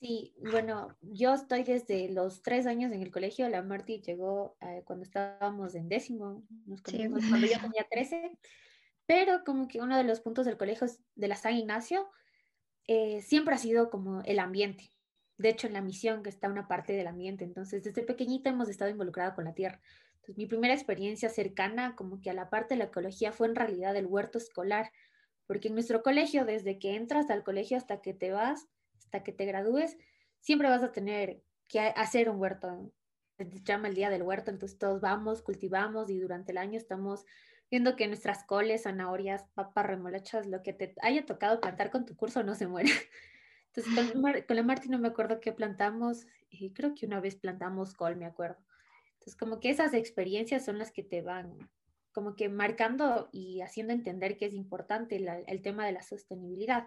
Sí, 0.00 0.34
bueno, 0.50 0.96
yo 1.00 1.32
estoy 1.34 1.62
desde 1.62 2.10
los 2.10 2.42
tres 2.42 2.66
años 2.66 2.92
en 2.92 3.00
el 3.00 3.10
colegio. 3.10 3.48
La 3.48 3.62
Marty 3.62 4.00
llegó 4.00 4.56
eh, 4.60 4.82
cuando 4.84 5.04
estábamos 5.04 5.74
en 5.74 5.88
décimo, 5.88 6.44
nos 6.66 6.82
cuando 6.82 7.46
yo 7.46 7.60
tenía 7.60 7.86
13. 7.90 8.38
Pero 9.06 9.44
como 9.44 9.68
que 9.68 9.80
uno 9.80 9.96
de 9.96 10.04
los 10.04 10.20
puntos 10.20 10.46
del 10.46 10.56
colegio 10.56 10.86
de 11.14 11.28
la 11.28 11.36
San 11.36 11.54
Ignacio 11.54 12.10
eh, 12.86 13.22
siempre 13.22 13.54
ha 13.54 13.58
sido 13.58 13.90
como 13.90 14.22
el 14.22 14.38
ambiente. 14.38 14.90
De 15.36 15.48
hecho, 15.48 15.66
en 15.66 15.72
la 15.72 15.80
misión 15.80 16.22
que 16.22 16.30
está 16.30 16.48
una 16.48 16.68
parte 16.68 16.92
del 16.92 17.06
ambiente. 17.06 17.44
Entonces, 17.44 17.82
desde 17.82 18.02
pequeñita 18.02 18.50
hemos 18.50 18.68
estado 18.68 18.90
involucrada 18.90 19.34
con 19.34 19.44
la 19.44 19.54
tierra. 19.54 19.80
Entonces, 20.16 20.36
mi 20.36 20.46
primera 20.46 20.74
experiencia 20.74 21.28
cercana 21.28 21.96
como 21.96 22.20
que 22.20 22.30
a 22.30 22.34
la 22.34 22.50
parte 22.50 22.74
de 22.74 22.78
la 22.78 22.84
ecología 22.84 23.32
fue 23.32 23.46
en 23.46 23.56
realidad 23.56 23.96
el 23.96 24.06
huerto 24.06 24.38
escolar. 24.38 24.90
Porque 25.46 25.68
en 25.68 25.74
nuestro 25.74 26.02
colegio, 26.02 26.44
desde 26.44 26.78
que 26.78 26.94
entras 26.94 27.28
al 27.30 27.42
colegio 27.42 27.76
hasta 27.76 28.00
que 28.00 28.14
te 28.14 28.30
vas, 28.30 28.68
hasta 29.14 29.22
que 29.22 29.32
te 29.32 29.44
gradúes, 29.44 29.96
siempre 30.40 30.68
vas 30.68 30.82
a 30.82 30.90
tener 30.90 31.40
que 31.68 31.78
hacer 31.80 32.28
un 32.28 32.40
huerto. 32.40 32.92
Se 33.38 33.62
llama 33.62 33.88
el 33.88 33.94
Día 33.94 34.10
del 34.10 34.22
Huerto, 34.22 34.50
entonces 34.50 34.76
todos 34.76 35.00
vamos, 35.00 35.42
cultivamos 35.42 36.10
y 36.10 36.18
durante 36.18 36.50
el 36.50 36.58
año 36.58 36.78
estamos 36.78 37.24
viendo 37.70 37.94
que 37.94 38.08
nuestras 38.08 38.44
coles, 38.44 38.82
zanahorias, 38.82 39.44
papas, 39.54 39.86
remolachas, 39.86 40.46
lo 40.46 40.62
que 40.62 40.72
te 40.72 40.94
haya 41.00 41.24
tocado 41.26 41.60
plantar 41.60 41.90
con 41.90 42.04
tu 42.04 42.16
curso 42.16 42.42
no 42.42 42.56
se 42.56 42.66
muere. 42.66 42.90
Entonces 43.72 44.12
con, 44.12 44.22
con 44.22 44.56
la 44.56 44.62
Marti 44.62 44.88
no 44.88 44.98
me 44.98 45.08
acuerdo 45.08 45.40
qué 45.40 45.52
plantamos, 45.52 46.26
y 46.50 46.72
creo 46.72 46.94
que 46.94 47.06
una 47.06 47.20
vez 47.20 47.36
plantamos 47.36 47.94
col, 47.94 48.16
me 48.16 48.26
acuerdo. 48.26 48.58
Entonces 49.14 49.36
como 49.36 49.60
que 49.60 49.70
esas 49.70 49.94
experiencias 49.94 50.64
son 50.64 50.78
las 50.78 50.90
que 50.90 51.04
te 51.04 51.22
van 51.22 51.56
como 52.12 52.36
que 52.36 52.48
marcando 52.48 53.28
y 53.32 53.60
haciendo 53.60 53.92
entender 53.92 54.36
que 54.36 54.46
es 54.46 54.54
importante 54.54 55.16
el 55.46 55.62
tema 55.62 55.84
de 55.84 55.92
la 55.92 56.02
sostenibilidad 56.02 56.86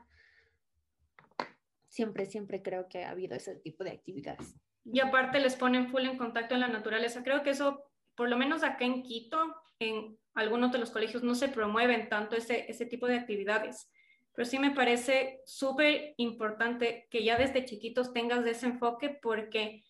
siempre, 1.98 2.28
siempre 2.28 2.62
creo 2.62 2.88
que 2.88 3.04
ha 3.04 3.10
habido 3.10 3.36
ese 3.36 3.56
tipo 3.56 3.84
de 3.84 3.90
actividades. 3.90 4.56
Y 4.86 5.00
aparte 5.00 5.40
les 5.40 5.56
ponen 5.56 5.90
full 5.90 6.04
en 6.04 6.16
contacto 6.16 6.54
en 6.54 6.62
la 6.62 6.68
naturaleza. 6.68 7.24
Creo 7.24 7.42
que 7.42 7.50
eso, 7.50 7.90
por 8.16 8.30
lo 8.30 8.38
menos 8.38 8.64
acá 8.64 8.86
en 8.86 9.02
Quito, 9.02 9.40
en 9.80 10.16
algunos 10.36 10.72
de 10.72 10.78
los 10.78 10.92
colegios 10.92 11.24
no 11.24 11.34
se 11.34 11.50
promueven 11.50 12.08
tanto 12.08 12.36
ese, 12.36 12.70
ese 12.70 12.86
tipo 12.86 13.08
de 13.08 13.18
actividades. 13.18 13.92
Pero 14.34 14.46
sí 14.46 14.60
me 14.60 14.76
parece 14.76 15.42
súper 15.46 16.14
importante 16.18 17.08
que 17.10 17.24
ya 17.24 17.36
desde 17.36 17.66
chiquitos 17.66 18.14
tengas 18.14 18.46
ese 18.46 18.68
enfoque 18.68 19.10
porque 19.10 19.84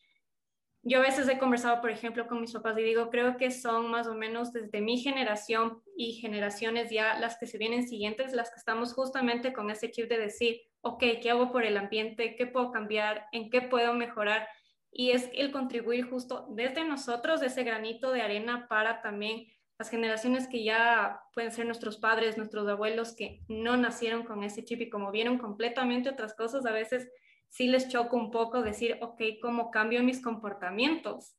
yo 0.84 1.00
a 1.00 1.02
veces 1.02 1.28
he 1.28 1.38
conversado, 1.38 1.82
por 1.82 1.92
ejemplo, 1.92 2.26
con 2.28 2.40
mis 2.40 2.54
papás 2.54 2.78
y 2.80 2.84
digo, 2.84 3.10
creo 3.10 3.36
que 3.36 3.52
son 3.52 3.92
más 3.92 4.08
o 4.08 4.16
menos 4.16 4.54
desde 4.54 4.80
mi 4.80 4.98
generación 4.98 5.84
y 5.98 6.14
generaciones 6.14 6.90
ya 6.90 7.20
las 7.20 7.38
que 7.38 7.48
se 7.48 7.58
vienen 7.58 7.86
siguientes, 7.86 8.32
las 8.32 8.50
que 8.50 8.60
estamos 8.60 8.94
justamente 8.94 9.52
con 9.52 9.70
ese 9.70 9.92
chip 9.92 10.08
de 10.08 10.18
decir, 10.18 10.62
ok, 10.82 11.04
¿qué 11.22 11.30
hago 11.30 11.52
por 11.52 11.64
el 11.64 11.78
ambiente? 11.78 12.36
¿Qué 12.36 12.48
puedo 12.48 12.72
cambiar? 12.72 13.28
¿En 13.32 13.50
qué 13.50 13.62
puedo 13.62 13.94
mejorar? 13.94 14.48
Y 14.92 15.12
es 15.12 15.30
el 15.34 15.52
contribuir 15.52 16.10
justo 16.10 16.48
desde 16.50 16.84
nosotros, 16.84 17.42
ese 17.42 17.64
granito 17.64 18.12
de 18.12 18.22
arena 18.22 18.68
para 18.68 19.02
también 19.02 19.48
las 19.78 19.90
generaciones 19.90 20.48
que 20.48 20.64
ya 20.64 21.22
pueden 21.34 21.52
ser 21.52 21.66
nuestros 21.66 21.98
padres, 21.98 22.38
nuestros 22.38 22.68
abuelos, 22.68 23.16
que 23.16 23.42
no 23.48 23.78
nacieron 23.78 24.24
con 24.24 24.44
ese 24.44 24.64
chip 24.64 24.82
y 24.82 24.90
como 24.90 25.12
vieron 25.12 25.38
completamente 25.38 26.10
otras 26.10 26.34
cosas, 26.34 26.66
a 26.66 26.72
veces 26.72 27.08
sí 27.50 27.68
les 27.68 27.88
choca 27.88 28.16
un 28.16 28.32
poco 28.32 28.64
decir, 28.64 28.98
ok, 29.02 29.22
¿cómo 29.42 29.70
cambio 29.70 30.04
mis 30.04 30.22
comportamientos? 30.22 31.36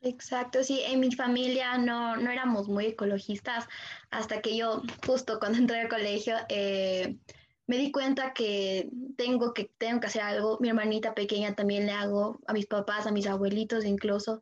Exacto, 0.00 0.64
sí, 0.64 0.80
en 0.84 0.98
mi 0.98 1.12
familia 1.12 1.78
no, 1.78 2.16
no 2.16 2.28
éramos 2.28 2.68
muy 2.68 2.86
ecologistas 2.86 3.68
hasta 4.10 4.40
que 4.40 4.56
yo, 4.56 4.82
justo 5.06 5.38
cuando 5.38 5.58
entré 5.58 5.80
al 5.80 5.88
colegio, 5.88 6.34
eh, 6.48 7.18
me 7.66 7.78
di 7.78 7.92
cuenta 7.92 8.32
que 8.32 8.90
tengo, 9.16 9.54
que 9.54 9.70
tengo 9.78 10.00
que 10.00 10.06
hacer 10.08 10.22
algo. 10.22 10.58
Mi 10.60 10.68
hermanita 10.68 11.14
pequeña 11.14 11.54
también 11.54 11.86
le 11.86 11.92
hago 11.92 12.40
a 12.46 12.52
mis 12.52 12.66
papás, 12.66 13.06
a 13.06 13.12
mis 13.12 13.26
abuelitos 13.26 13.84
incluso, 13.84 14.40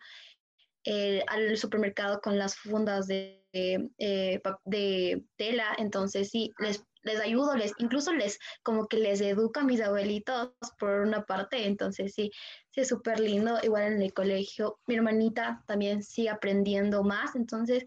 eh, 0.84 1.22
al 1.28 1.56
supermercado 1.56 2.20
con 2.20 2.38
las 2.38 2.56
fundas 2.56 3.06
de, 3.06 3.44
eh, 3.52 4.40
de 4.64 5.24
tela. 5.36 5.74
Entonces 5.78 6.30
sí, 6.30 6.50
les 6.58 6.84
les 7.02 7.20
ayudo, 7.20 7.56
les, 7.56 7.72
incluso 7.78 8.12
les, 8.12 8.38
como 8.62 8.86
que 8.86 8.98
les 8.98 9.20
educo 9.20 9.60
a 9.60 9.64
mis 9.64 9.80
abuelitos 9.80 10.52
por 10.78 11.00
una 11.00 11.24
parte, 11.24 11.66
entonces 11.66 12.12
sí, 12.14 12.30
sí 12.70 12.80
es 12.80 12.88
súper 12.88 13.20
lindo, 13.20 13.58
igual 13.62 13.92
en 13.92 14.02
el 14.02 14.12
colegio, 14.12 14.78
mi 14.86 14.96
hermanita 14.96 15.64
también 15.66 16.02
sigue 16.02 16.30
aprendiendo 16.30 17.02
más, 17.02 17.36
entonces 17.36 17.84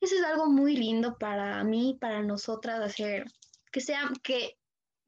eso 0.00 0.14
es 0.16 0.24
algo 0.24 0.46
muy 0.46 0.76
lindo 0.76 1.16
para 1.18 1.62
mí, 1.64 1.96
para 2.00 2.22
nosotras, 2.22 2.80
hacer 2.80 3.24
que 3.70 3.80
sea, 3.80 4.10
que 4.22 4.56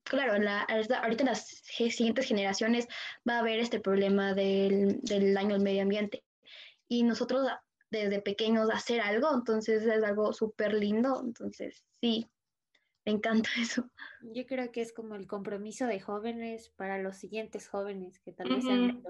claro, 0.09 0.39
la, 0.39 0.63
ahorita 0.63 1.23
en 1.23 1.29
las 1.29 1.47
siguientes 1.47 2.27
generaciones 2.27 2.89
va 3.29 3.37
a 3.37 3.41
haber 3.41 3.59
este 3.59 3.81
problema 3.81 4.35
del, 4.35 5.01
del 5.03 5.35
daño 5.35 5.55
al 5.55 5.63
medio 5.63 5.83
ambiente. 5.83 6.25
Y 6.89 7.03
nosotros 7.03 7.47
desde 7.91 8.21
pequeños 8.21 8.71
hacer 8.71 9.01
algo, 9.01 9.29
entonces 9.35 9.83
es 9.83 10.03
algo 10.03 10.33
súper 10.33 10.75
lindo. 10.75 11.21
Entonces, 11.23 11.85
sí, 12.01 12.27
me 13.05 13.13
encanta 13.13 13.49
eso. 13.61 13.91
Yo 14.23 14.47
creo 14.47 14.73
que 14.73 14.83
es 14.83 14.93
como 14.93 15.15
el 15.15 15.27
compromiso 15.27 15.87
de 15.87 16.01
jóvenes 16.01 16.71
para 16.71 16.99
los 16.99 17.17
siguientes 17.17 17.69
jóvenes 17.69 18.19
que 18.21 18.33
tal 18.33 18.49
vez 18.49 18.65
sean 18.65 19.03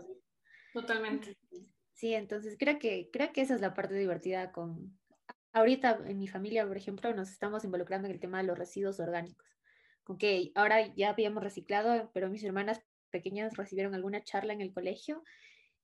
Totalmente. 0.72 1.38
Sí, 1.94 2.12
entonces 2.12 2.56
creo 2.58 2.78
que, 2.78 3.08
creo 3.10 3.32
que 3.32 3.40
esa 3.40 3.54
es 3.54 3.60
la 3.62 3.72
parte 3.72 3.94
divertida 3.94 4.52
con... 4.52 4.98
Ahorita 5.52 5.98
en 6.04 6.18
mi 6.18 6.28
familia, 6.28 6.66
por 6.66 6.76
ejemplo, 6.76 7.14
nos 7.14 7.30
estamos 7.30 7.64
involucrando 7.64 8.08
en 8.08 8.12
el 8.12 8.20
tema 8.20 8.38
de 8.38 8.44
los 8.44 8.58
residuos 8.58 9.00
orgánicos. 9.00 9.55
Con 10.06 10.18
que 10.18 10.52
ahora 10.54 10.94
ya 10.94 11.10
habíamos 11.10 11.42
reciclado, 11.42 12.12
pero 12.14 12.30
mis 12.30 12.44
hermanas 12.44 12.80
pequeñas 13.10 13.56
recibieron 13.56 13.92
alguna 13.92 14.22
charla 14.22 14.52
en 14.52 14.60
el 14.60 14.72
colegio. 14.72 15.24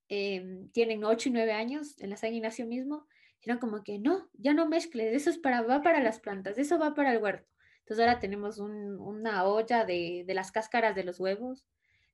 Em, 0.07 0.69
tienen 0.69 1.03
8 1.03 1.27
y 1.27 1.31
9 1.33 1.51
años 1.51 1.99
en 1.99 2.09
la 2.09 2.15
San 2.15 2.33
Ignacio 2.33 2.65
mismo. 2.65 3.05
Eran 3.41 3.59
como 3.59 3.83
que 3.83 3.99
no, 3.99 4.29
ya 4.31 4.53
no 4.53 4.65
mezcle, 4.65 5.13
eso 5.13 5.29
es 5.29 5.37
para, 5.37 5.61
va 5.61 5.81
para 5.81 6.01
las 6.01 6.21
plantas, 6.21 6.57
eso 6.57 6.79
va 6.79 6.93
para 6.93 7.11
el 7.11 7.21
huerto. 7.21 7.45
Entonces 7.79 8.05
ahora 8.05 8.19
tenemos 8.21 8.59
una 8.59 9.43
olla 9.43 9.83
de, 9.83 10.23
las 10.29 10.53
cáscaras 10.53 10.95
de 10.95 11.03
los 11.03 11.19
huevos. 11.19 11.65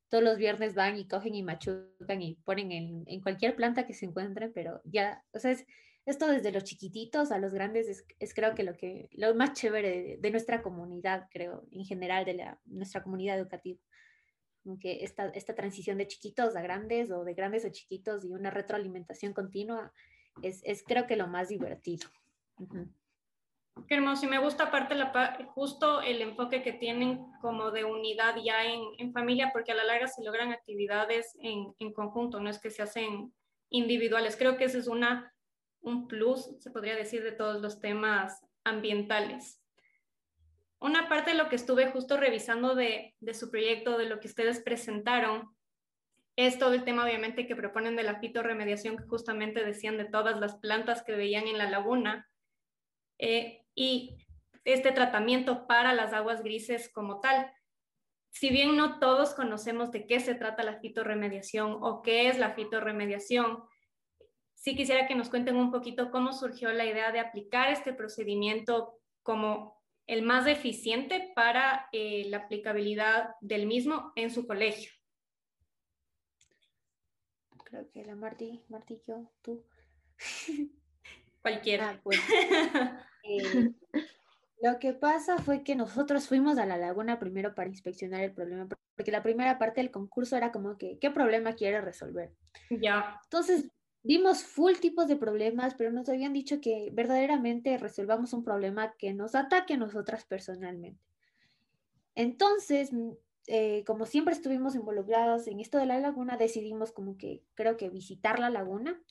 Todos 0.07 0.23
los 0.23 0.37
viernes 0.37 0.73
van 0.73 0.97
y 0.97 1.07
cogen 1.07 1.35
y 1.35 1.43
machucan 1.43 2.23
y 2.23 2.37
ponen 2.43 2.71
en, 3.05 3.21
cualquier 3.21 3.55
planta 3.55 3.85
que 3.85 3.93
se 3.93 4.07
encuentren, 4.07 4.51
pero 4.51 4.81
ya, 4.83 5.23
o 5.31 5.37
sea, 5.37 5.51
es, 5.51 5.67
esto 6.09 6.27
desde 6.27 6.51
los 6.51 6.63
chiquititos 6.63 7.31
a 7.31 7.37
los 7.37 7.53
grandes 7.53 8.05
es, 8.19 8.33
creo 8.33 8.55
que 8.55 8.63
lo, 8.63 8.75
que 8.75 9.09
lo 9.13 9.33
más 9.35 9.53
chévere 9.53 10.17
de, 10.19 10.31
nuestra 10.31 10.61
comunidad, 10.63 11.27
creo, 11.31 11.65
en 11.71 11.85
general, 11.85 12.25
de 12.25 12.33
la, 12.33 12.59
nuestra 12.65 13.03
comunidad 13.03 13.37
educativa. 13.37 13.79
Aunque 14.65 15.03
esta, 15.03 15.27
esta 15.29 15.53
transición 15.53 15.97
de 15.97 16.07
chiquitos 16.07 16.55
a 16.55 16.61
grandes 16.61 17.11
o 17.11 17.23
de 17.23 17.33
grandes 17.33 17.63
a 17.63 17.71
chiquitos 17.71 18.25
y 18.25 18.31
una 18.31 18.49
retroalimentación 18.49 19.33
continua 19.33 19.93
es, 20.41 20.61
es 20.65 20.83
creo 20.83 21.05
que 21.05 21.15
lo 21.15 21.27
más 21.27 21.49
divertido. 21.49 22.09
Qué 23.87 23.95
hermoso, 23.95 24.25
y 24.25 24.29
me 24.29 24.39
gusta 24.39 24.65
aparte 24.65 24.95
la, 24.95 25.37
justo 25.53 26.01
el 26.01 26.21
enfoque 26.21 26.63
que 26.63 26.73
tienen 26.73 27.23
como 27.39 27.71
de 27.71 27.85
unidad 27.85 28.35
ya 28.43 28.65
en, 28.65 28.81
en 28.97 29.13
familia, 29.13 29.51
porque 29.53 29.71
a 29.71 29.75
la 29.75 29.83
larga 29.83 30.07
se 30.07 30.23
logran 30.23 30.51
actividades 30.51 31.37
en, 31.39 31.73
en, 31.77 31.93
conjunto, 31.93 32.39
no 32.39 32.49
es 32.49 32.59
que 32.59 32.71
se 32.71 32.81
hacen 32.81 33.31
individuales. 33.69 34.35
Creo 34.35 34.57
que 34.57 34.65
ese 34.65 34.79
es 34.79 34.87
una, 34.87 35.33
un 35.81 36.07
plus, 36.07 36.49
se 36.59 36.71
podría 36.71 36.95
decir, 36.95 37.23
de 37.23 37.31
todos 37.31 37.61
los 37.61 37.79
temas 37.79 38.41
ambientales. 38.63 39.61
Una 40.79 41.09
parte 41.09 41.31
de 41.31 41.37
lo 41.37 41.49
que 41.49 41.55
estuve 41.55 41.91
justo 41.91 42.17
revisando 42.17 42.75
de, 42.75 43.15
de 43.19 43.33
su 43.33 43.51
proyecto, 43.51 43.97
de 43.97 44.05
lo 44.05 44.19
que 44.19 44.27
ustedes 44.27 44.61
presentaron, 44.61 45.49
es 46.35 46.57
todo 46.57 46.73
el 46.73 46.85
tema 46.85 47.03
obviamente 47.03 47.47
que 47.47 47.55
proponen 47.55 47.97
de 47.97 48.03
la 48.03 48.19
fitorremediación 48.19 48.95
que 48.95 49.03
justamente 49.03 49.65
decían 49.65 49.97
de 49.97 50.05
todas 50.05 50.39
las 50.39 50.55
plantas 50.55 51.03
que 51.03 51.11
veían 51.11 51.47
en 51.47 51.57
la 51.57 51.69
laguna 51.69 52.29
eh, 53.17 53.65
y 53.75 54.15
este 54.63 54.91
tratamiento 54.91 55.67
para 55.67 55.93
las 55.93 56.13
aguas 56.13 56.41
grises 56.41 56.89
como 56.93 57.19
tal. 57.19 57.51
Si 58.29 58.49
bien 58.49 58.77
no 58.77 58.99
todos 58.99 59.33
conocemos 59.33 59.91
de 59.91 60.07
qué 60.07 60.19
se 60.19 60.35
trata 60.35 60.63
la 60.63 60.79
fitorremediación 60.79 61.77
o 61.81 62.01
qué 62.01 62.29
es 62.29 62.39
la 62.39 62.53
fitorremediación, 62.53 63.63
sí 64.59 64.75
quisiera 64.75 65.07
que 65.07 65.15
nos 65.15 65.29
cuenten 65.29 65.55
un 65.55 65.71
poquito 65.71 66.11
cómo 66.11 66.33
surgió 66.33 66.71
la 66.71 66.85
idea 66.85 67.11
de 67.11 67.19
aplicar 67.19 67.71
este 67.71 67.93
procedimiento 67.93 68.99
como 69.23 69.81
el 70.05 70.21
más 70.21 70.47
eficiente 70.47 71.31
para 71.33 71.87
eh, 71.91 72.25
la 72.29 72.37
aplicabilidad 72.37 73.35
del 73.41 73.67
mismo 73.67 74.11
en 74.15 74.31
su 74.31 74.45
colegio. 74.45 74.91
Creo 77.63 77.89
que 77.91 78.03
la 78.03 78.15
Martí, 78.15 78.63
Martí, 78.67 79.01
yo, 79.07 79.31
tú. 79.41 79.63
Cualquiera. 81.41 81.91
Ah, 81.91 81.99
pues, 82.03 82.19
eh, 83.23 83.71
lo 84.61 84.79
que 84.79 84.93
pasa 84.93 85.37
fue 85.37 85.63
que 85.63 85.75
nosotros 85.75 86.27
fuimos 86.27 86.57
a 86.57 86.65
la 86.65 86.77
laguna 86.77 87.19
primero 87.19 87.55
para 87.55 87.69
inspeccionar 87.69 88.21
el 88.21 88.33
problema, 88.33 88.67
porque 88.95 89.11
la 89.11 89.23
primera 89.23 89.57
parte 89.57 89.79
del 89.79 89.91
concurso 89.91 90.35
era 90.35 90.51
como 90.51 90.77
que, 90.77 90.97
¿qué 90.99 91.11
problema 91.11 91.53
quiere 91.53 91.79
resolver? 91.79 92.33
Ya. 92.69 93.21
Entonces, 93.23 93.69
vimos 94.03 94.43
full 94.43 94.75
tipos 94.79 95.07
de 95.07 95.15
problemas, 95.15 95.75
pero 95.75 95.91
nos 95.91 96.09
habían 96.09 96.33
dicho 96.33 96.61
que 96.61 96.89
verdaderamente 96.93 97.77
resolvamos 97.77 98.33
un 98.33 98.43
problema 98.43 98.93
que 98.97 99.13
nos 99.13 99.35
ataque 99.35 99.73
a 99.73 99.77
nosotras 99.77 100.25
personalmente. 100.25 101.01
Entonces, 102.15 102.91
mm, 102.93 103.11
eh, 103.47 103.83
como 103.85 104.05
siempre 104.05 104.33
estuvimos 104.33 104.75
involucrados 104.75 105.47
en 105.47 105.59
esto 105.59 105.77
de 105.77 105.85
la 105.85 105.99
laguna, 105.99 106.37
decidimos 106.37 106.91
como 106.91 107.17
que 107.17 107.43
creo 107.55 107.77
que 107.77 107.89
visitar 107.89 108.39
la 108.39 108.49
laguna. 108.49 109.01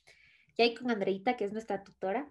Y 0.55 0.61
ahí 0.61 0.73
con 0.73 0.91
Andreita, 0.91 1.37
que 1.37 1.45
es 1.45 1.53
nuestra 1.53 1.83
tutora, 1.83 2.29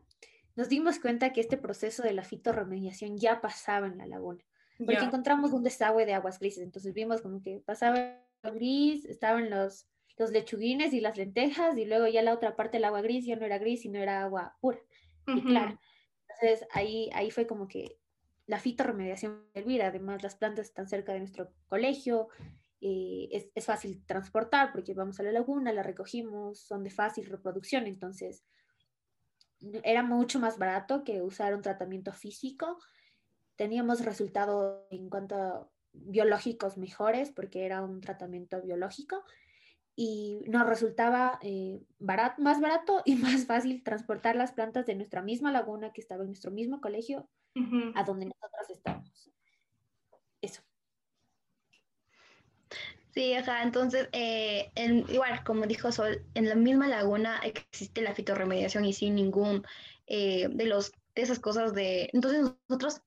nos 0.57 0.69
dimos 0.69 0.99
cuenta 0.99 1.33
que 1.33 1.41
este 1.41 1.57
proceso 1.57 2.03
de 2.03 2.13
la 2.13 2.25
fitorremediación 2.25 3.17
ya 3.17 3.41
pasaba 3.41 3.87
en 3.87 3.99
la 3.99 4.07
laguna, 4.07 4.45
porque 4.79 5.05
encontramos 5.05 5.53
un 5.53 5.63
desagüe 5.63 6.05
de 6.05 6.15
aguas 6.15 6.41
grises, 6.41 6.65
entonces 6.65 6.95
vimos 6.95 7.21
como 7.23 7.41
que 7.43 7.63
pasaba 7.65 8.21
gris, 8.43 9.05
estaban 9.05 9.51
los, 9.51 9.87
los 10.19 10.33
lechuguines 10.33 10.93
y 10.93 11.01
las 11.01 11.17
lentejas, 11.17 11.77
y 11.79 11.85
luego 11.85 12.07
ya 12.09 12.23
la 12.23 12.35
otra 12.35 12.57
parte 12.57 12.77
del 12.77 12.85
agua 12.85 13.03
gris 13.03 13.25
ya 13.25 13.37
no 13.37 13.47
era 13.47 13.59
gris, 13.59 13.83
sino 13.83 13.99
era 13.99 14.23
agua 14.23 14.57
pura 14.61 14.79
y 15.27 15.43
clara. 15.43 15.81
Entonces 16.29 16.67
ahí, 16.73 17.11
ahí 17.15 17.31
fue 17.31 17.47
como 17.47 17.69
que 17.69 17.99
la 18.47 18.59
fitorremediación 18.59 19.45
servir, 19.55 19.83
además 19.83 20.23
las 20.23 20.37
plantas 20.37 20.67
están 20.67 20.89
cerca 20.89 21.13
de 21.13 21.21
nuestro 21.21 21.53
colegio, 21.69 22.29
eh, 22.81 23.29
es, 23.33 23.51
es, 23.55 23.67
fácil 23.67 24.05
transportar 24.07 24.73
porque 24.73 24.95
vamos 24.95 25.19
a 25.21 25.23
la 25.23 25.33
laguna, 25.33 25.73
la 25.73 25.83
recogimos, 25.83 26.61
son 26.61 26.85
de 26.85 26.91
fácil 26.91 27.27
reproducción, 27.27 27.87
entonces 27.87 28.45
era 29.83 30.03
mucho 30.03 30.39
más 30.39 30.59
barato 30.59 31.05
que 31.05 31.23
usar 31.23 31.55
un 31.55 31.63
tratamiento 31.63 32.13
físico. 32.13 32.79
Teníamos 33.57 34.05
resultados 34.05 34.85
en 34.91 35.11
cuanto 35.11 35.35
a 35.35 35.69
biológicos 35.93 36.79
mejores 36.79 37.31
porque 37.31 37.65
era 37.65 37.83
un 37.83 38.01
tratamiento 38.01 38.63
biológico 38.63 39.25
y 40.01 40.45
nos 40.47 40.65
resultaba 40.65 41.41
eh, 41.43 41.83
más 41.99 42.61
barato 42.61 43.03
y 43.05 43.17
más 43.17 43.47
fácil 43.47 43.83
transportar 43.83 44.37
las 44.37 44.53
plantas 44.53 44.87
de 44.87 44.95
nuestra 44.95 45.23
misma 45.23 45.51
laguna 45.51 45.93
que 45.93 46.01
estaba 46.01 46.23
en 46.23 46.29
nuestro 46.29 46.53
mismo 46.53 46.81
colegio 46.81 47.29
a 47.97 48.05
donde 48.05 48.27
nosotros 48.27 48.71
estábamos. 48.71 49.31
Eso. 50.41 50.63
Sí, 53.11 53.35
ajá, 53.35 53.65
entonces, 53.65 54.09
eh, 54.13 54.71
igual, 55.09 55.43
como 55.43 55.67
dijo 55.67 55.91
Sol, 55.91 56.25
en 56.35 56.49
la 56.49 56.55
misma 56.55 56.87
laguna 56.87 57.41
existe 57.43 58.01
la 58.01 58.15
fitorremediación 58.15 58.85
y 58.85 58.93
sin 58.93 59.17
ningún 59.17 59.65
eh, 60.07 60.47
de 60.49 60.67
los 60.67 60.93
de 61.17 61.23
esas 61.23 61.41
cosas 61.41 61.75
de... 61.75 62.09
Entonces 62.13 62.53
nosotros 62.69 63.03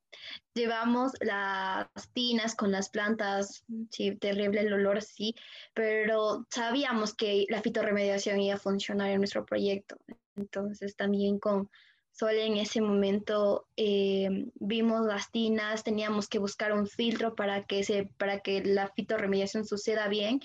llevamos 0.53 1.11
las 1.21 1.87
tinas 2.13 2.55
con 2.55 2.71
las 2.71 2.89
plantas, 2.89 3.63
sí, 3.89 4.15
terrible 4.15 4.61
el 4.61 4.73
olor, 4.73 5.01
sí, 5.01 5.35
pero 5.73 6.45
sabíamos 6.49 7.13
que 7.13 7.45
la 7.49 7.61
fitorremediación 7.61 8.39
iba 8.39 8.55
a 8.55 8.59
funcionar 8.59 9.09
en 9.09 9.19
nuestro 9.19 9.45
proyecto. 9.45 9.97
Entonces 10.35 10.95
también 10.95 11.39
con 11.39 11.69
Solo 12.11 12.39
en 12.39 12.57
ese 12.57 12.81
momento 12.81 13.67
eh, 13.77 14.29
vimos 14.55 15.05
las 15.05 15.31
tinas, 15.31 15.83
teníamos 15.83 16.27
que 16.27 16.39
buscar 16.39 16.73
un 16.73 16.85
filtro 16.85 17.35
para 17.35 17.63
que, 17.63 17.83
se, 17.83 18.09
para 18.17 18.41
que 18.41 18.63
la 18.63 18.89
fitorremediación 18.89 19.65
suceda 19.65 20.07
bien. 20.07 20.41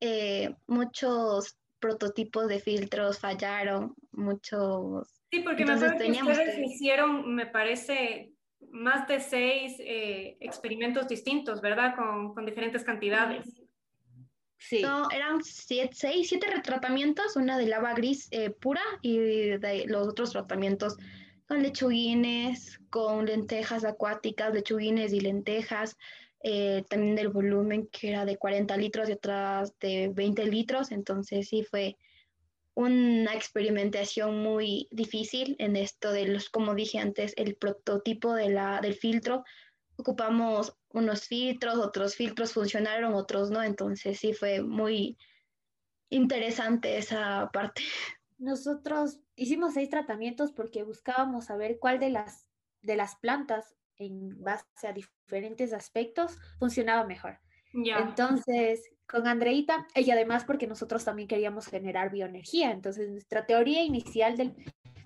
Eh, 0.00 0.54
muchos 0.66 1.56
prototipos 1.78 2.48
de 2.48 2.58
filtros 2.58 3.18
fallaron, 3.18 3.94
muchos... 4.12 5.08
Sí, 5.30 5.40
porque 5.40 5.64
me 5.64 5.72
acuerdo 5.72 5.96
que 5.96 6.14
ustedes 6.32 6.58
hicieron, 6.58 7.34
me 7.34 7.46
parece, 7.46 8.32
más 8.70 9.06
de 9.08 9.20
seis 9.20 9.76
eh, 9.78 10.36
experimentos 10.40 11.08
distintos, 11.08 11.60
¿verdad? 11.60 11.94
Con, 11.96 12.34
con 12.34 12.46
diferentes 12.46 12.84
cantidades. 12.84 13.62
Sí. 14.58 14.82
eran 15.14 15.42
siete, 15.44 15.94
seis, 15.94 16.28
siete 16.28 16.48
retratamientos, 16.50 17.36
una 17.36 17.58
de 17.58 17.66
lava 17.66 17.94
gris 17.94 18.26
eh, 18.30 18.50
pura 18.50 18.80
y 19.02 19.18
de 19.18 19.84
los 19.86 20.08
otros 20.08 20.32
tratamientos 20.32 20.96
con 21.46 21.62
lechuguines, 21.62 22.80
con 22.90 23.26
lentejas 23.26 23.84
acuáticas, 23.84 24.52
lechuguines 24.52 25.12
y 25.12 25.20
lentejas, 25.20 25.96
eh, 26.42 26.84
también 26.88 27.16
del 27.16 27.28
volumen 27.28 27.88
que 27.88 28.10
era 28.10 28.24
de 28.24 28.36
40 28.36 28.76
litros 28.76 29.08
y 29.08 29.12
otras 29.12 29.78
de 29.78 30.10
20 30.12 30.46
litros, 30.46 30.90
entonces 30.90 31.48
sí 31.48 31.62
fue 31.62 31.96
una 32.76 33.32
experimentación 33.32 34.42
muy 34.42 34.86
difícil 34.90 35.56
en 35.58 35.76
esto 35.76 36.12
de 36.12 36.26
los, 36.26 36.50
como 36.50 36.74
dije 36.74 36.98
antes, 36.98 37.32
el 37.36 37.56
prototipo 37.56 38.34
de 38.34 38.50
la, 38.50 38.80
del 38.82 38.94
filtro. 38.94 39.44
Ocupamos 39.96 40.76
unos 40.90 41.26
filtros, 41.26 41.78
otros 41.78 42.14
filtros 42.16 42.52
funcionaron, 42.52 43.14
otros 43.14 43.50
no, 43.50 43.62
entonces 43.62 44.20
sí 44.20 44.34
fue 44.34 44.60
muy 44.60 45.16
interesante 46.10 46.98
esa 46.98 47.48
parte. 47.50 47.82
Nosotros 48.36 49.20
hicimos 49.36 49.72
seis 49.72 49.88
tratamientos 49.88 50.52
porque 50.52 50.82
buscábamos 50.82 51.46
saber 51.46 51.78
cuál 51.78 51.98
de 51.98 52.10
las, 52.10 52.46
de 52.82 52.96
las 52.96 53.16
plantas 53.16 53.74
en 53.96 54.42
base 54.42 54.86
a 54.86 54.92
diferentes 54.92 55.72
aspectos 55.72 56.38
funcionaba 56.58 57.06
mejor. 57.06 57.38
Entonces, 57.72 58.82
con 59.08 59.26
Andreita, 59.26 59.86
y 59.94 60.10
además 60.10 60.44
porque 60.44 60.66
nosotros 60.66 61.04
también 61.04 61.28
queríamos 61.28 61.66
generar 61.66 62.10
bioenergía, 62.10 62.70
entonces 62.70 63.10
nuestra 63.10 63.46
teoría 63.46 63.82
inicial 63.82 64.36
del, 64.36 64.54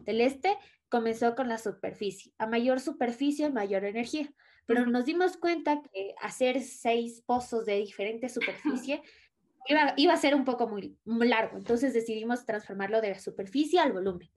del 0.05 0.21
este 0.21 0.57
comenzó 0.89 1.35
con 1.35 1.49
la 1.49 1.59
superficie. 1.59 2.33
A 2.39 2.47
mayor 2.47 2.81
superficie, 2.81 3.51
mayor 3.51 3.85
energía 3.85 4.33
pero 4.71 4.87
nos 4.87 5.05
dimos 5.05 5.37
cuenta 5.37 5.83
que 5.93 6.15
hacer 6.23 6.63
seis 6.63 7.25
pozos 7.27 7.67
de 7.67 7.75
diferente 7.75 8.29
superficie 8.29 9.03
iba, 9.67 9.95
iba, 9.97 10.13
a 10.13 10.17
ser 10.17 10.37
un 10.37 10.45
poco 10.45 10.69
muy, 10.69 10.97
largo, 11.05 11.59
entonces 11.59 11.93
decidimos 11.93 12.47
transformarlo 12.47 13.01
de 13.01 13.11
la 13.11 13.19
superficie 13.19 13.81
al 13.81 13.93
volumen. 13.93 14.31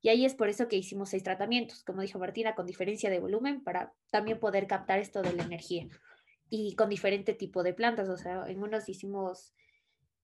Y 0.00 0.08
ahí 0.08 0.24
es 0.24 0.34
por 0.34 0.48
eso 0.48 0.68
que 0.68 0.76
hicimos 0.76 1.10
seis 1.10 1.22
tratamientos, 1.22 1.84
como 1.84 2.00
dijo 2.00 2.18
Martina, 2.18 2.54
con 2.54 2.64
diferencia 2.64 3.10
de 3.10 3.20
volumen 3.20 3.62
para 3.62 3.92
también 4.10 4.40
poder 4.40 4.66
captar 4.66 5.00
esto 5.00 5.20
de 5.20 5.34
la 5.34 5.42
energía. 5.42 5.86
Y 6.50 6.74
con 6.76 6.88
diferente 6.88 7.34
tipo 7.34 7.62
de 7.62 7.74
plantas, 7.74 8.08
o 8.08 8.16
sea, 8.16 8.44
en 8.46 8.62
unos 8.62 8.88
hicimos, 8.88 9.54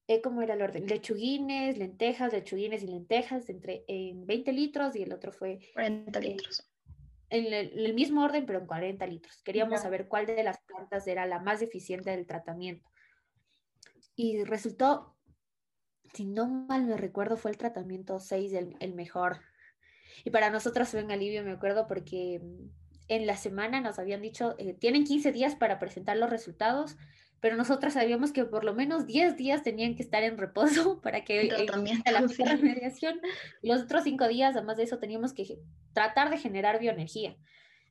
eh, 0.06 0.20
¿cómo 0.20 0.42
era 0.42 0.54
el 0.54 0.62
orden? 0.62 0.86
Lechuguines, 0.86 1.78
lentejas, 1.78 2.32
lechuguines 2.32 2.82
y 2.82 2.86
lentejas 2.86 3.48
entre 3.48 3.84
en 3.88 4.26
20 4.26 4.52
litros 4.52 4.96
y 4.96 5.02
el 5.02 5.12
otro 5.12 5.32
fue... 5.32 5.60
40 5.74 6.20
litros 6.20 6.70
en 7.30 7.52
el, 7.52 7.94
mismo 7.94 8.24
orden, 8.24 8.44
pero 8.44 8.58
en 8.58 8.66
40 8.66 9.06
litros. 9.06 9.40
Queríamos 9.42 9.80
saber 9.80 10.08
cuál 10.08 10.26
de 10.26 10.42
las 10.42 10.58
plantas 10.58 11.06
era 11.06 11.26
la 11.26 11.38
más 11.38 11.62
eficiente 11.62 12.10
del 12.10 12.26
tratamiento. 12.26 12.88
Y 14.16 14.42
resultó, 14.44 15.16
si 16.12 16.26
no 16.26 16.48
mal 16.48 16.86
me 16.86 16.96
recuerdo, 16.96 17.36
fue 17.36 17.52
el 17.52 17.56
tratamiento 17.56 18.18
6 18.18 18.52
el, 18.52 18.76
el 18.80 18.94
mejor. 18.94 19.38
Y 20.24 20.30
para 20.30 20.50
nosotros 20.50 20.88
fue 20.88 21.04
un 21.04 21.12
alivio, 21.12 21.44
me 21.44 21.52
acuerdo, 21.52 21.86
porque 21.86 22.42
en 23.10 23.26
la 23.26 23.36
semana 23.36 23.80
nos 23.80 23.98
habían 23.98 24.22
dicho, 24.22 24.54
eh, 24.58 24.72
tienen 24.72 25.04
15 25.04 25.32
días 25.32 25.54
para 25.54 25.78
presentar 25.78 26.16
los 26.16 26.30
resultados 26.30 26.96
pero 27.40 27.56
nosotras 27.56 27.94
sabíamos 27.94 28.32
que 28.32 28.44
por 28.44 28.64
lo 28.64 28.74
menos 28.74 29.06
10 29.06 29.36
días 29.36 29.62
tenían 29.62 29.96
que 29.96 30.02
estar 30.02 30.22
en 30.22 30.36
reposo 30.36 31.00
para 31.02 31.24
que 31.24 31.44
la 31.44 31.56
remediación. 32.56 33.20
Y 33.62 33.68
los 33.68 33.82
otros 33.82 34.04
5 34.04 34.28
días, 34.28 34.54
además 34.56 34.76
de 34.76 34.84
eso, 34.84 34.98
teníamos 34.98 35.32
que 35.32 35.58
tratar 35.92 36.30
de 36.30 36.38
generar 36.38 36.78
bioenergía. 36.78 37.36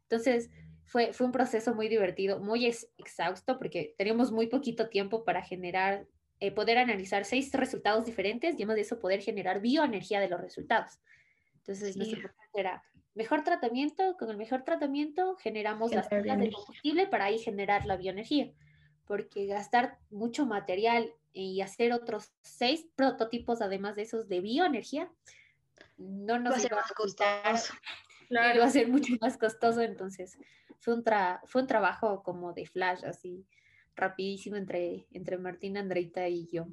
Entonces, 0.03 0.49
fue, 0.85 1.13
fue 1.13 1.25
un 1.25 1.31
proceso 1.31 1.73
muy 1.75 1.87
divertido, 1.87 2.39
muy 2.39 2.65
exhausto, 2.65 3.57
porque 3.57 3.93
teníamos 3.97 4.31
muy 4.31 4.47
poquito 4.47 4.89
tiempo 4.89 5.23
para 5.23 5.43
generar, 5.43 6.07
eh, 6.39 6.51
poder 6.51 6.77
analizar 6.77 7.25
seis 7.25 7.51
resultados 7.53 8.05
diferentes 8.05 8.53
y 8.53 8.57
además 8.57 8.75
de 8.75 8.81
eso 8.81 8.99
poder 8.99 9.21
generar 9.21 9.61
bioenergía 9.61 10.19
de 10.19 10.29
los 10.29 10.41
resultados. 10.41 10.99
Entonces, 11.57 11.95
nuestro 11.97 12.21
proceso 12.21 12.57
era 12.57 12.83
mejor 13.19 13.43
tratamiento, 13.43 14.17
con 14.17 14.31
el 14.31 14.37
mejor 14.37 14.63
tratamiento 14.63 15.35
generamos 15.35 15.93
las 15.93 16.07
pilas 16.07 16.39
de 16.39 16.51
combustible 16.51 17.05
para 17.05 17.25
ahí 17.25 17.37
generar 17.37 17.85
la 17.85 17.97
bioenergía 17.97 18.51
porque 19.09 19.47
gastar 19.47 19.97
mucho 20.11 20.45
material 20.45 21.11
y 21.33 21.61
hacer 21.61 21.93
otros 21.93 22.31
seis 22.43 22.85
prototipos, 22.95 23.59
además 23.59 23.95
de 23.95 24.03
esos 24.03 24.29
de 24.29 24.39
bioenergía, 24.39 25.11
no 25.97 26.37
nos 26.37 26.53
va 26.53 26.57
a 26.57 26.59
ser 26.59 26.71
más 26.73 26.91
costoso. 26.93 27.73
Claro. 28.29 28.59
Va 28.59 28.67
a 28.67 28.69
ser 28.69 28.87
mucho 28.87 29.15
más 29.19 29.39
costoso, 29.39 29.81
entonces 29.81 30.37
fue 30.81 30.93
un, 30.93 31.03
fue 31.45 31.61
un 31.63 31.67
trabajo 31.67 32.21
como 32.21 32.53
de 32.53 32.67
flash, 32.67 33.03
así 33.03 33.43
rapidísimo 33.95 34.55
entre, 34.55 35.07
entre 35.09 35.39
Martina, 35.39 35.79
Andreita 35.79 36.27
y 36.27 36.45
yo. 36.45 36.67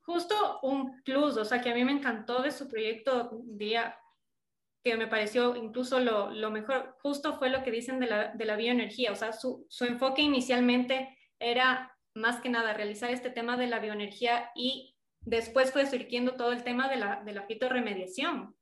Justo 0.00 0.60
un 0.62 1.02
plus, 1.02 1.36
o 1.36 1.44
sea, 1.44 1.60
que 1.60 1.70
a 1.70 1.74
mí 1.74 1.84
me 1.84 1.92
encantó 1.92 2.40
de 2.40 2.50
su 2.50 2.66
proyecto, 2.66 3.42
día 3.44 3.94
que 4.82 4.96
me 4.96 5.06
pareció 5.06 5.56
incluso 5.56 6.00
lo, 6.00 6.30
lo, 6.30 6.50
mejor, 6.50 6.96
justo 7.02 7.38
fue 7.38 7.50
lo 7.50 7.62
que 7.62 7.70
dicen 7.70 8.00
de 8.00 8.06
la, 8.06 8.28
de 8.28 8.44
la 8.44 8.56
bioenergía, 8.56 9.12
o 9.12 9.16
sea, 9.16 9.32
su, 9.32 9.66
su 9.68 9.84
enfoque 9.84 10.22
inicialmente 10.22 11.16
era 11.38 11.96
más 12.14 12.40
que 12.40 12.48
nada 12.48 12.72
realizar 12.72 13.10
este 13.10 13.30
tema 13.30 13.56
de 13.56 13.66
la 13.66 13.78
bioenergía 13.78 14.50
y 14.54 14.96
después 15.20 15.72
fue 15.72 15.86
surgiendo 15.86 16.36
todo 16.36 16.52
el 16.52 16.64
tema 16.64 16.88
de 16.88 16.96
la, 16.96 17.22
de 17.24 17.32
la 17.32 17.42
fitorremediación. 17.42 18.56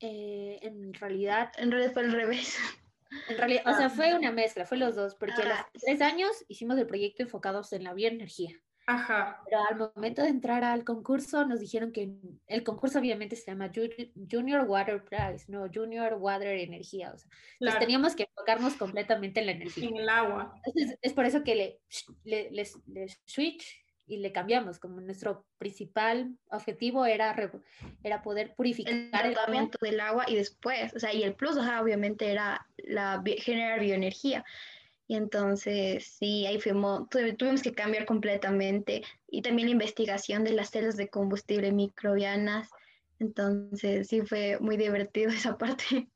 Eh, 0.00 0.58
en 0.62 0.92
realidad... 0.94 1.52
En 1.56 1.70
realidad 1.70 1.92
fue 1.92 2.02
al 2.02 2.12
revés. 2.12 2.58
En 3.28 3.36
realidad, 3.36 3.64
o 3.66 3.76
sea, 3.76 3.90
fue 3.90 4.14
una 4.14 4.32
mezcla, 4.32 4.64
fue 4.64 4.78
los 4.78 4.96
dos, 4.96 5.16
porque 5.16 5.42
a 5.42 5.44
los 5.44 5.58
ah. 5.58 5.68
tres 5.74 6.00
años 6.00 6.30
hicimos 6.48 6.78
el 6.78 6.86
proyecto 6.86 7.22
enfocados 7.22 7.70
en 7.74 7.84
la 7.84 7.92
bioenergía. 7.92 8.58
Ajá. 8.86 9.40
Pero 9.44 9.62
al 9.70 9.76
momento 9.76 10.22
de 10.22 10.28
entrar 10.28 10.64
al 10.64 10.84
concurso 10.84 11.46
nos 11.46 11.60
dijeron 11.60 11.92
que 11.92 12.10
el 12.46 12.64
concurso 12.64 12.98
obviamente 12.98 13.36
se 13.36 13.50
llama 13.50 13.70
Junior 14.30 14.64
Water 14.64 15.04
Prize, 15.04 15.44
no 15.48 15.68
Junior 15.72 16.14
Water 16.14 16.58
Energía. 16.58 17.12
O 17.12 17.18
sea, 17.18 17.28
entonces 17.60 17.80
teníamos 17.80 18.16
que 18.16 18.24
enfocarnos 18.24 18.74
completamente 18.74 19.40
en 19.40 19.46
la 19.46 19.52
energía. 19.52 19.88
En 19.88 19.96
el 19.96 20.08
agua. 20.08 20.54
es 21.00 21.12
por 21.12 21.24
eso 21.24 21.44
que 21.44 21.54
le, 21.54 21.80
le, 22.24 22.50
le, 22.50 23.08
switch 23.24 23.84
y 24.06 24.16
le 24.18 24.32
cambiamos, 24.32 24.78
como 24.78 25.00
nuestro 25.00 25.46
principal 25.58 26.36
objetivo 26.50 27.06
era, 27.06 27.34
era 28.02 28.22
poder 28.22 28.54
purificar 28.54 29.26
el 29.26 29.34
tratamiento 29.34 29.78
del 29.80 30.00
agua 30.00 30.24
y 30.28 30.34
después, 30.34 30.92
o 30.94 30.98
sea, 30.98 31.14
y 31.14 31.22
el 31.22 31.34
plus, 31.34 31.56
obviamente 31.56 32.30
era 32.30 32.66
la 32.78 33.22
generar 33.38 33.80
bioenergía. 33.80 34.44
Y 35.12 35.14
entonces, 35.14 36.06
sí, 36.06 36.46
ahí 36.46 36.58
fuimos, 36.58 37.06
tuvimos 37.10 37.60
que 37.60 37.74
cambiar 37.74 38.06
completamente. 38.06 39.02
Y 39.28 39.42
también 39.42 39.68
la 39.68 39.72
investigación 39.72 40.42
de 40.42 40.52
las 40.54 40.70
celdas 40.70 40.96
de 40.96 41.10
combustible 41.10 41.70
microbianas. 41.70 42.70
Entonces, 43.18 44.08
sí, 44.08 44.22
fue 44.22 44.58
muy 44.58 44.78
divertido 44.78 45.28
esa 45.30 45.58
parte. 45.58 46.08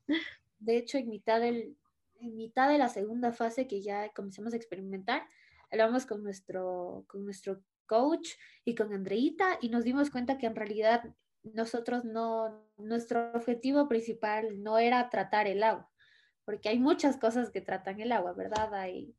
De 0.57 0.77
hecho, 0.77 0.97
en 0.97 1.09
mitad, 1.09 1.39
del, 1.39 1.77
en 2.21 2.35
mitad 2.35 2.69
de 2.69 2.79
la 2.79 2.89
segunda 2.89 3.31
fase 3.33 3.67
que 3.67 3.83
ya 3.83 4.09
comenzamos 4.13 4.53
a 4.53 4.57
experimentar, 4.57 5.27
hablamos 5.69 6.07
con 6.07 6.23
nuestro, 6.23 7.05
con 7.05 7.23
nuestro 7.23 7.61
coach 7.85 8.29
y 8.65 8.73
con 8.73 8.91
Andreita 8.93 9.59
y 9.61 9.69
nos 9.69 9.83
dimos 9.83 10.09
cuenta 10.09 10.39
que 10.39 10.47
en 10.47 10.55
realidad 10.55 11.03
nosotros 11.43 12.03
no, 12.03 12.65
nuestro 12.77 13.31
objetivo 13.35 13.87
principal 13.87 14.63
no 14.63 14.79
era 14.79 15.07
tratar 15.11 15.45
el 15.45 15.61
agua, 15.61 15.87
porque 16.47 16.69
hay 16.69 16.79
muchas 16.79 17.17
cosas 17.17 17.51
que 17.51 17.59
tratan 17.59 17.99
el 17.99 18.13
agua, 18.13 18.31
¿verdad? 18.31 18.73
Hay 18.73 19.13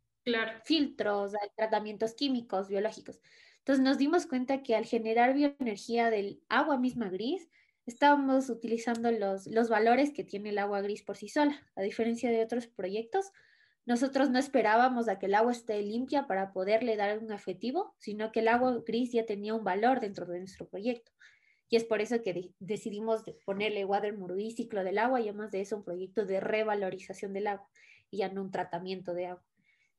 filtros, 0.64 1.34
hay 1.34 1.50
tratamientos 1.54 2.14
químicos, 2.14 2.68
biológicos. 2.68 3.20
Entonces 3.58 3.84
nos 3.84 3.98
dimos 3.98 4.24
cuenta 4.24 4.62
que 4.62 4.74
al 4.74 4.86
generar 4.86 5.34
bioenergía 5.34 6.08
del 6.08 6.40
agua 6.48 6.78
misma 6.78 7.10
gris, 7.10 7.50
estábamos 7.84 8.48
utilizando 8.48 9.12
los, 9.12 9.46
los 9.46 9.68
valores 9.68 10.10
que 10.10 10.24
tiene 10.24 10.48
el 10.48 10.58
agua 10.58 10.80
gris 10.80 11.02
por 11.02 11.18
sí 11.18 11.28
sola, 11.28 11.68
a 11.76 11.82
diferencia 11.82 12.30
de 12.30 12.42
otros 12.42 12.66
proyectos. 12.66 13.30
Nosotros 13.84 14.30
no 14.30 14.38
esperábamos 14.38 15.06
a 15.10 15.18
que 15.18 15.26
el 15.26 15.34
agua 15.34 15.52
esté 15.52 15.82
limpia 15.82 16.26
para 16.26 16.54
poderle 16.54 16.96
dar 16.96 17.18
un 17.18 17.30
efectivo, 17.30 17.94
sino 17.98 18.32
que 18.32 18.40
el 18.40 18.48
agua 18.48 18.82
gris 18.86 19.12
ya 19.12 19.26
tenía 19.26 19.52
un 19.52 19.64
valor 19.64 20.00
dentro 20.00 20.24
de 20.24 20.38
nuestro 20.38 20.66
proyecto. 20.66 21.12
Y 21.70 21.76
es 21.76 21.85
por 21.85 22.00
eso 22.00 22.22
que 22.22 22.50
decidimos 22.59 23.22
ponerle 23.44 23.85
water 23.85 24.14
y 24.38 24.50
ciclo 24.52 24.85
del 24.85 24.98
agua, 24.98 25.20
y 25.20 25.28
además 25.28 25.50
de 25.50 25.61
eso 25.61 25.76
un 25.76 25.85
proyecto 25.85 26.24
de 26.24 26.40
revalorización 26.40 27.33
del 27.33 27.48
agua 27.48 27.68
y 28.11 28.18
ya 28.18 28.28
no 28.31 28.42
un 28.42 28.50
tratamiento 28.50 29.12
de 29.14 29.26
agua. 29.26 29.44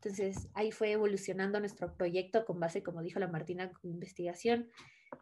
Entonces 0.02 0.48
ahí 0.54 0.72
fue 0.72 0.92
evolucionando 0.92 1.60
nuestro 1.60 1.94
proyecto 1.94 2.46
con 2.46 2.60
base, 2.60 2.82
como 2.82 3.02
dijo 3.02 3.20
la 3.20 3.28
Martina, 3.28 3.70
con 3.70 3.92
investigación. 3.92 4.70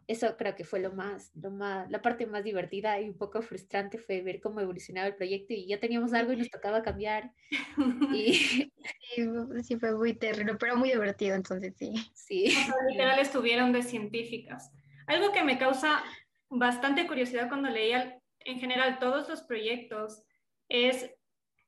Eso 0.06 0.36
creo 0.36 0.54
que 0.54 0.64
fue 0.64 0.80
lo 0.80 0.92
más, 0.92 1.32
lo 1.34 1.50
más, 1.50 1.90
la 1.90 2.00
parte 2.00 2.26
más 2.26 2.44
divertida 2.44 3.00
y 3.00 3.08
un 3.08 3.16
poco 3.16 3.42
frustrante 3.42 3.98
fue 3.98 4.22
ver 4.22 4.40
cómo 4.40 4.60
evolucionaba 4.60 5.08
el 5.08 5.16
proyecto 5.16 5.54
y 5.54 5.66
ya 5.66 5.80
teníamos 5.80 6.12
algo 6.12 6.32
y 6.32 6.36
nos 6.36 6.50
tocaba 6.50 6.82
cambiar. 6.82 7.32
Y... 8.12 8.72
Sí, 9.62 9.76
fue 9.78 9.94
muy 9.96 10.12
terrible, 10.12 10.54
pero 10.60 10.76
muy 10.76 10.90
divertido, 10.90 11.34
entonces 11.34 11.74
sí. 11.76 11.94
Sí. 12.14 12.54
literal 12.90 13.18
estuvieron 13.18 13.72
de 13.72 13.82
científicas. 13.82 14.70
Algo 15.06 15.32
que 15.32 15.42
me 15.42 15.58
causa 15.58 16.04
bastante 16.50 17.06
curiosidad 17.06 17.48
cuando 17.48 17.68
leía 17.68 18.20
en 18.40 18.58
general 18.58 18.98
todos 18.98 19.28
los 19.28 19.42
proyectos 19.42 20.22
es 20.68 21.10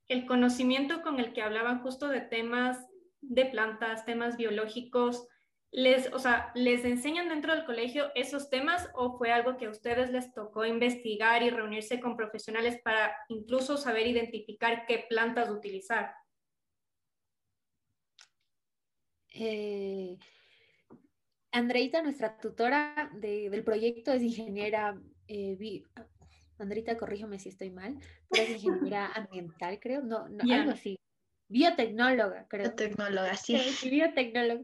el 0.08 0.26
conocimiento 0.26 1.02
con 1.02 1.20
el 1.20 1.32
que 1.32 1.42
hablaban 1.42 1.82
justo 1.82 2.08
de 2.08 2.20
temas 2.20 2.78
de 3.20 3.46
plantas, 3.46 4.04
temas 4.04 4.36
biológicos. 4.36 5.28
Les, 5.72 6.12
o 6.12 6.18
sea, 6.18 6.50
¿les 6.54 6.84
enseñan 6.84 7.28
dentro 7.28 7.54
del 7.54 7.64
colegio 7.64 8.10
esos 8.14 8.50
temas 8.50 8.88
o 8.94 9.16
fue 9.16 9.30
algo 9.30 9.56
que 9.56 9.66
a 9.66 9.70
ustedes 9.70 10.10
les 10.10 10.32
tocó 10.32 10.64
investigar 10.64 11.42
y 11.42 11.50
reunirse 11.50 12.00
con 12.00 12.16
profesionales 12.16 12.80
para 12.82 13.14
incluso 13.28 13.76
saber 13.76 14.08
identificar 14.08 14.84
qué 14.86 15.06
plantas 15.08 15.48
utilizar? 15.48 16.12
Eh, 19.32 20.18
Andreita, 21.52 22.02
nuestra 22.02 22.36
tutora 22.38 23.10
del 23.14 23.64
proyecto, 23.64 24.12
es 24.12 24.22
ingeniera, 24.22 25.00
eh, 25.26 25.82
Andreita, 26.58 26.96
corrígeme 26.96 27.38
si 27.38 27.48
estoy 27.48 27.70
mal, 27.70 27.98
pero 28.28 28.44
es 28.44 28.62
ingeniera 28.62 29.06
ambiental, 29.14 29.80
creo, 29.80 30.02
no, 30.02 30.28
no 30.28 30.54
algo 30.54 30.72
así. 30.72 30.98
Biotecnóloga, 31.48 32.46
creo. 32.48 32.66
Biotecnóloga, 32.66 33.36
sí. 33.36 33.58
sí. 33.58 33.90
Biotecnóloga. 33.90 34.62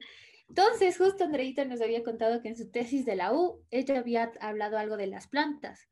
Entonces, 0.49 0.96
justo 0.96 1.25
Andreita 1.25 1.64
nos 1.64 1.81
había 1.81 2.05
contado 2.05 2.40
que 2.40 2.49
en 2.49 2.57
su 2.57 2.70
tesis 2.70 3.05
de 3.05 3.16
la 3.16 3.33
U, 3.33 3.64
ella 3.70 3.99
había 3.99 4.33
hablado 4.40 4.79
algo 4.79 4.96
de 4.96 5.09
las 5.09 5.27
plantas. 5.27 5.88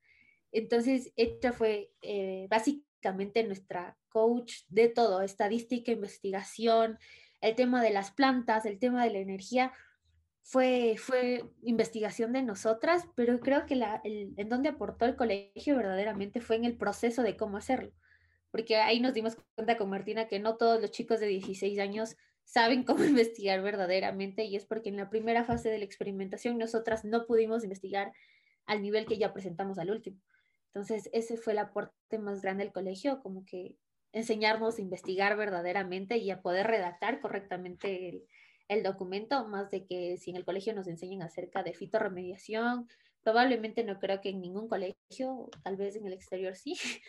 Entonces, 0.53 1.13
ella 1.17 1.53
fue 1.53 1.91
eh, 2.03 2.47
básicamente 2.49 3.43
nuestra 3.43 3.99
coach 4.09 4.61
de 4.69 4.89
todo, 4.89 5.23
estadística, 5.23 5.91
investigación, 5.91 6.99
el 7.41 7.57
tema 7.57 7.83
de 7.83 7.91
las 7.91 8.13
plantas, 8.13 8.65
el 8.65 8.79
tema 8.79 9.05
de 9.05 9.11
la 9.11 9.19
energía, 9.19 9.73
fue, 10.45 10.97
fue 10.99 11.43
investigación 11.63 12.33
de 12.35 12.43
nosotras, 12.43 13.09
pero 13.17 13.41
creo 13.41 13.65
que 13.65 13.77
la, 13.77 14.03
el, 14.05 14.35
en 14.37 14.51
donde 14.51 14.69
aportó 14.69 15.07
el 15.07 15.17
colegio 15.17 15.75
verdaderamente 15.75 16.43
fue 16.43 16.57
en 16.57 16.67
el 16.67 16.77
proceso 16.77 17.23
de 17.23 17.35
cómo 17.35 17.57
hacerlo, 17.57 17.93
porque 18.51 18.77
ahí 18.77 19.01
nos 19.01 19.15
dimos 19.15 19.39
cuenta 19.55 19.79
con 19.79 19.89
Martina 19.89 20.29
que 20.29 20.41
no 20.41 20.57
todos 20.57 20.83
los 20.83 20.91
chicos 20.91 21.19
de 21.19 21.29
16 21.29 21.79
años 21.79 22.17
saben 22.45 22.85
cómo 22.85 23.03
investigar 23.05 23.63
verdaderamente 23.63 24.45
y 24.45 24.55
es 24.55 24.67
porque 24.67 24.91
en 24.91 24.99
la 24.99 25.09
primera 25.09 25.45
fase 25.45 25.71
de 25.71 25.79
la 25.79 25.87
experimentación 25.87 26.59
nosotras 26.59 27.07
no 27.07 27.25
pudimos 27.25 27.65
investigar 27.65 28.13
al 28.67 28.83
nivel 28.83 29.07
que 29.07 29.17
ya 29.17 29.33
presentamos 29.33 29.79
al 29.79 29.91
último. 29.91 30.21
Entonces, 30.67 31.09
ese 31.15 31.39
fue 31.39 31.55
el 31.55 31.61
aporte 31.61 32.19
más 32.19 32.43
grande 32.43 32.65
del 32.65 32.73
colegio, 32.73 33.23
como 33.23 33.47
que 33.47 33.77
enseñarnos 34.13 34.79
a 34.79 34.83
investigar 34.83 35.37
verdaderamente 35.39 36.19
y 36.19 36.31
a 36.31 36.43
poder 36.43 36.67
redactar 36.67 37.21
correctamente 37.21 38.09
el, 38.11 38.25
el 38.69 38.83
documento, 38.83 39.47
más 39.47 39.71
de 39.71 39.85
que 39.85 40.17
si 40.17 40.31
en 40.31 40.37
el 40.37 40.45
colegio 40.45 40.75
nos 40.75 40.87
enseñan 40.87 41.23
acerca 41.23 41.63
de 41.63 41.75
fitorremediación, 41.75 42.89
probablemente 43.23 43.85
no 43.85 43.99
creo 43.99 44.21
que 44.21 44.31
en 44.31 44.41
ningún 44.41 44.69
colegio, 44.69 45.51
tal 45.63 45.77
vez 45.77 45.97
en 45.97 46.07
el 46.07 46.13
exterior 46.13 46.55
sí, 46.55 46.75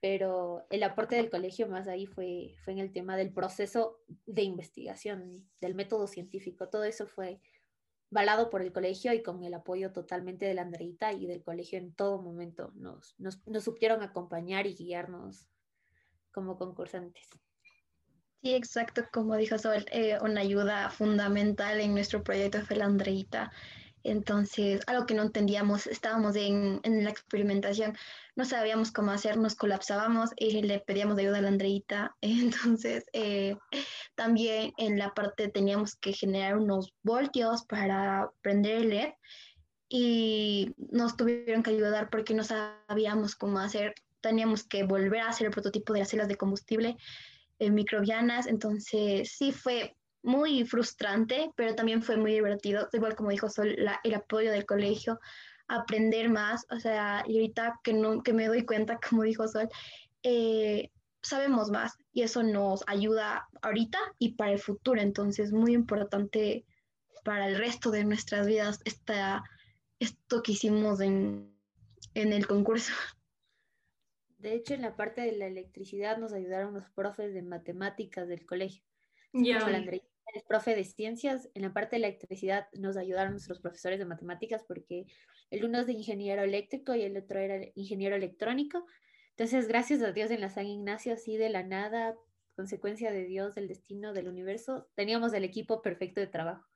pero 0.00 0.66
el 0.70 0.82
aporte 0.82 1.16
del 1.16 1.30
colegio 1.30 1.68
más 1.68 1.86
ahí 1.88 2.06
fue, 2.06 2.54
fue 2.64 2.72
en 2.72 2.78
el 2.78 2.92
tema 2.92 3.16
del 3.16 3.32
proceso 3.32 3.98
de 4.26 4.42
investigación, 4.42 5.48
del 5.60 5.74
método 5.74 6.06
científico, 6.06 6.68
todo 6.68 6.84
eso 6.84 7.06
fue 7.06 7.40
valado 8.10 8.50
por 8.50 8.60
el 8.60 8.72
colegio 8.72 9.12
y 9.12 9.22
con 9.22 9.44
el 9.44 9.54
apoyo 9.54 9.92
totalmente 9.92 10.46
de 10.46 10.54
la 10.54 10.62
Andreita 10.62 11.12
y 11.12 11.26
del 11.26 11.44
colegio 11.44 11.78
en 11.78 11.94
todo 11.94 12.20
momento 12.20 12.72
nos, 12.74 13.14
nos, 13.18 13.46
nos 13.46 13.62
supieron 13.62 14.02
acompañar 14.02 14.66
y 14.66 14.74
guiarnos 14.74 15.48
como 16.32 16.58
concursantes. 16.58 17.28
Sí, 18.42 18.54
exacto, 18.54 19.02
como 19.12 19.36
dijo 19.36 19.58
Sol, 19.58 19.84
eh, 19.92 20.18
una 20.22 20.40
ayuda 20.40 20.88
fundamental 20.90 21.78
en 21.78 21.92
nuestro 21.92 22.22
proyecto 22.22 22.64
fue 22.64 22.76
la 22.76 22.86
Andreita. 22.86 23.52
Entonces, 24.02 24.80
algo 24.86 25.04
que 25.04 25.14
no 25.14 25.22
entendíamos, 25.24 25.86
estábamos 25.86 26.34
en, 26.36 26.80
en, 26.84 27.04
la 27.04 27.10
experimentación, 27.10 27.94
no 28.36 28.46
sabíamos 28.46 28.92
cómo 28.92 29.10
hacer, 29.10 29.36
nos 29.36 29.56
colapsábamos 29.56 30.30
y 30.36 30.62
le 30.62 30.80
pedíamos 30.80 31.18
ayuda 31.18 31.38
a 31.38 31.42
la 31.42 31.48
Andreita. 31.48 32.16
Entonces, 32.22 33.04
eh, 33.12 33.56
también 34.14 34.72
en 34.78 34.98
la 34.98 35.12
parte 35.12 35.48
teníamos 35.48 35.96
que 35.96 36.14
generar 36.14 36.56
unos 36.56 36.94
voltios 37.02 37.64
para 37.66 38.30
prender 38.40 38.76
el 38.76 38.88
LED 38.88 39.10
y 39.90 40.74
nos 40.78 41.16
tuvieron 41.16 41.62
que 41.62 41.70
ayudar 41.70 42.08
porque 42.08 42.32
no 42.32 42.44
sabíamos 42.44 43.34
cómo 43.34 43.58
hacer, 43.58 43.94
teníamos 44.22 44.64
que 44.64 44.84
volver 44.84 45.20
a 45.20 45.28
hacer 45.28 45.48
el 45.48 45.52
prototipo 45.52 45.92
de 45.92 46.00
las 46.00 46.08
celdas 46.08 46.28
de 46.28 46.36
combustible 46.36 46.96
eh, 47.60 47.70
microbianas, 47.70 48.46
entonces 48.46 49.32
sí 49.36 49.52
fue 49.52 49.94
muy 50.22 50.64
frustrante, 50.64 51.50
pero 51.56 51.74
también 51.74 52.02
fue 52.02 52.16
muy 52.16 52.32
divertido, 52.32 52.88
igual 52.92 53.14
como 53.14 53.30
dijo 53.30 53.48
Sol, 53.48 53.76
el 54.02 54.14
apoyo 54.14 54.50
del 54.50 54.66
colegio, 54.66 55.20
aprender 55.68 56.30
más, 56.30 56.66
o 56.70 56.80
sea, 56.80 57.22
y 57.26 57.36
ahorita 57.36 57.80
que, 57.84 57.92
no, 57.92 58.22
que 58.22 58.32
me 58.32 58.48
doy 58.48 58.64
cuenta, 58.64 58.98
como 59.08 59.22
dijo 59.22 59.46
Sol, 59.46 59.68
eh, 60.22 60.90
sabemos 61.22 61.70
más 61.70 61.96
y 62.12 62.22
eso 62.22 62.42
nos 62.42 62.82
ayuda 62.86 63.46
ahorita 63.62 63.98
y 64.18 64.34
para 64.34 64.52
el 64.52 64.58
futuro, 64.58 65.00
entonces 65.00 65.52
muy 65.52 65.74
importante 65.74 66.64
para 67.24 67.46
el 67.46 67.56
resto 67.56 67.90
de 67.90 68.04
nuestras 68.04 68.46
vidas 68.46 68.80
esta, 68.84 69.42
esto 69.98 70.42
que 70.42 70.52
hicimos 70.52 71.00
en, 71.00 71.54
en 72.14 72.32
el 72.32 72.46
concurso. 72.46 72.92
De 74.40 74.54
hecho, 74.54 74.72
en 74.74 74.82
la 74.82 74.96
parte 74.96 75.20
de 75.20 75.32
la 75.32 75.46
electricidad 75.46 76.16
nos 76.16 76.32
ayudaron 76.32 76.72
los 76.72 76.88
profes 76.90 77.34
de 77.34 77.42
matemáticas 77.42 78.26
del 78.26 78.46
colegio. 78.46 78.82
Ya. 79.32 79.58
el 79.58 80.42
profe 80.48 80.74
de 80.74 80.84
ciencias, 80.84 81.50
en 81.54 81.62
la 81.62 81.72
parte 81.72 81.96
de 81.96 82.06
electricidad 82.06 82.66
nos 82.72 82.96
ayudaron 82.96 83.32
nuestros 83.32 83.60
profesores 83.60 83.98
de 83.98 84.06
matemáticas 84.06 84.64
porque 84.66 85.06
el 85.50 85.64
uno 85.64 85.80
es 85.80 85.86
de 85.86 85.92
ingeniero 85.92 86.42
eléctrico 86.42 86.94
y 86.94 87.02
el 87.02 87.16
otro 87.16 87.38
era 87.38 87.66
ingeniero 87.74 88.16
electrónico. 88.16 88.86
Entonces, 89.30 89.68
gracias 89.68 90.02
a 90.02 90.12
Dios 90.12 90.30
en 90.30 90.40
la 90.40 90.48
San 90.48 90.66
Ignacio, 90.66 91.12
así 91.12 91.36
de 91.36 91.50
la 91.50 91.62
nada, 91.62 92.16
consecuencia 92.56 93.12
de 93.12 93.24
Dios, 93.24 93.54
del 93.54 93.68
destino, 93.68 94.12
del 94.12 94.28
universo, 94.28 94.88
teníamos 94.94 95.32
el 95.34 95.44
equipo 95.44 95.82
perfecto 95.82 96.20
de 96.20 96.26
trabajo. 96.26 96.66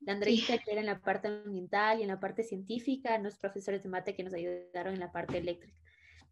La 0.00 0.12
Andreita, 0.12 0.58
que 0.58 0.72
era 0.72 0.80
en 0.80 0.86
la 0.86 1.00
parte 1.00 1.28
ambiental 1.28 2.00
y 2.00 2.02
en 2.02 2.08
la 2.08 2.20
parte 2.20 2.42
científica, 2.42 3.16
los 3.18 3.38
profesores 3.38 3.82
de 3.82 3.88
mate 3.88 4.14
que 4.14 4.24
nos 4.24 4.34
ayudaron 4.34 4.94
en 4.94 5.00
la 5.00 5.12
parte 5.12 5.38
eléctrica. 5.38 5.76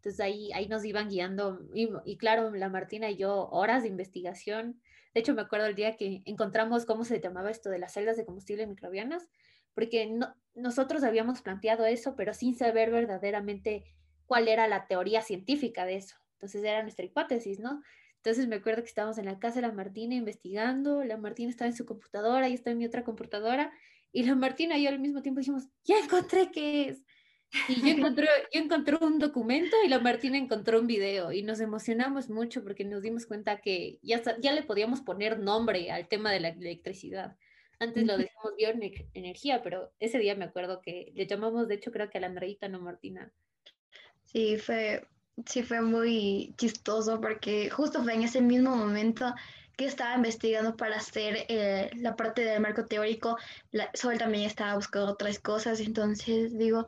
Entonces 0.05 0.23
ahí, 0.23 0.51
ahí 0.53 0.67
nos 0.67 0.85
iban 0.85 1.09
guiando 1.09 1.61
y, 1.73 2.17
claro, 2.17 2.51
la 2.51 2.69
Martina 2.69 3.09
y 3.09 3.17
yo, 3.17 3.49
horas 3.49 3.81
de 3.81 3.89
investigación. 3.89 4.79
De 5.15 5.21
hecho, 5.21 5.33
me 5.33 5.41
acuerdo 5.41 5.65
el 5.65 5.73
día 5.73 5.97
que 5.97 6.21
encontramos 6.25 6.85
cómo 6.85 7.03
se 7.03 7.19
llamaba 7.19 7.49
esto 7.49 7.71
de 7.71 7.79
las 7.79 7.93
celdas 7.93 8.15
de 8.15 8.23
combustible 8.23 8.67
microbianas, 8.67 9.27
porque 9.73 10.05
no, 10.05 10.35
nosotros 10.53 11.03
habíamos 11.03 11.41
planteado 11.41 11.87
eso, 11.87 12.15
pero 12.15 12.35
sin 12.35 12.55
saber 12.55 12.91
verdaderamente 12.91 13.83
cuál 14.27 14.47
era 14.47 14.67
la 14.67 14.85
teoría 14.85 15.23
científica 15.23 15.87
de 15.87 15.95
eso. 15.95 16.17
Entonces 16.33 16.63
era 16.63 16.83
nuestra 16.83 17.03
hipótesis, 17.03 17.59
¿no? 17.59 17.81
Entonces 18.17 18.47
me 18.47 18.57
acuerdo 18.57 18.83
que 18.83 18.89
estábamos 18.89 19.17
en 19.17 19.25
la 19.25 19.39
casa 19.39 19.55
de 19.55 19.67
la 19.67 19.73
Martina 19.73 20.13
investigando, 20.13 21.03
la 21.03 21.17
Martina 21.17 21.49
estaba 21.49 21.67
en 21.67 21.75
su 21.75 21.87
computadora, 21.87 22.47
y 22.47 22.53
estaba 22.53 22.73
en 22.73 22.77
mi 22.77 22.85
otra 22.85 23.03
computadora, 23.03 23.71
y 24.11 24.21
la 24.21 24.35
Martina 24.35 24.77
y 24.77 24.83
yo 24.83 24.89
al 24.89 24.99
mismo 24.99 25.23
tiempo 25.23 25.39
dijimos, 25.39 25.67
ya 25.83 25.97
encontré 25.97 26.51
qué 26.51 26.89
es. 26.89 27.04
Y 27.67 27.81
yo 27.81 27.87
encontré, 27.87 28.27
yo 28.53 28.61
encontré 28.61 28.97
un 28.99 29.19
documento 29.19 29.75
y 29.83 29.87
la 29.87 29.99
Martina 29.99 30.37
encontró 30.37 30.79
un 30.79 30.87
video 30.87 31.31
y 31.31 31.41
nos 31.43 31.59
emocionamos 31.59 32.29
mucho 32.29 32.63
porque 32.63 32.85
nos 32.85 33.01
dimos 33.01 33.25
cuenta 33.25 33.61
que 33.61 33.99
ya, 34.01 34.21
ya 34.39 34.51
le 34.51 34.63
podíamos 34.63 35.01
poner 35.01 35.39
nombre 35.39 35.91
al 35.91 36.07
tema 36.07 36.31
de 36.31 36.39
la 36.39 36.49
electricidad. 36.49 37.35
Antes 37.79 38.05
lo 38.05 38.17
decíamos 38.17 38.53
bioenergía, 38.57 39.61
pero 39.61 39.91
ese 39.99 40.17
día 40.17 40.35
me 40.35 40.45
acuerdo 40.45 40.81
que 40.81 41.11
le 41.13 41.27
llamamos, 41.27 41.67
de 41.67 41.75
hecho 41.75 41.91
creo 41.91 42.09
que 42.09 42.17
a 42.17 42.21
la 42.21 42.27
Andreita, 42.27 42.69
no 42.69 42.79
Martina. 42.79 43.31
Sí, 44.23 44.57
fue, 44.57 45.05
sí 45.45 45.63
fue 45.63 45.81
muy 45.81 46.53
chistoso 46.57 47.19
porque 47.19 47.69
justo 47.69 48.03
fue 48.03 48.13
en 48.13 48.23
ese 48.23 48.41
mismo 48.41 48.75
momento 48.75 49.33
que 49.75 49.85
estaba 49.85 50.15
investigando 50.15 50.77
para 50.77 50.97
hacer 50.97 51.45
eh, 51.49 51.89
la 51.95 52.15
parte 52.15 52.43
del 52.43 52.61
marco 52.61 52.85
teórico, 52.85 53.37
la, 53.71 53.89
Sol 53.93 54.17
también 54.17 54.45
estaba 54.45 54.75
buscando 54.75 55.11
otras 55.11 55.39
cosas, 55.39 55.81
entonces 55.81 56.57
digo, 56.57 56.87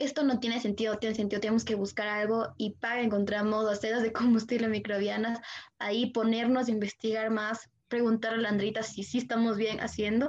esto 0.00 0.24
no 0.24 0.40
tiene 0.40 0.60
sentido, 0.60 0.98
tiene 0.98 1.14
sentido, 1.14 1.40
tenemos 1.40 1.64
que 1.64 1.74
buscar 1.74 2.08
algo 2.08 2.54
y 2.56 2.70
para 2.70 3.02
encontramos 3.02 3.64
las 3.64 3.80
celdas 3.80 4.02
de 4.02 4.12
combustible 4.12 4.68
microbianas, 4.68 5.40
ahí 5.78 6.10
ponernos 6.10 6.68
a 6.68 6.70
investigar 6.70 7.30
más, 7.30 7.70
preguntar 7.88 8.34
a 8.34 8.38
la 8.38 8.48
Andrita 8.48 8.82
si 8.82 9.04
sí 9.04 9.18
estamos 9.18 9.56
bien 9.56 9.80
haciendo, 9.80 10.28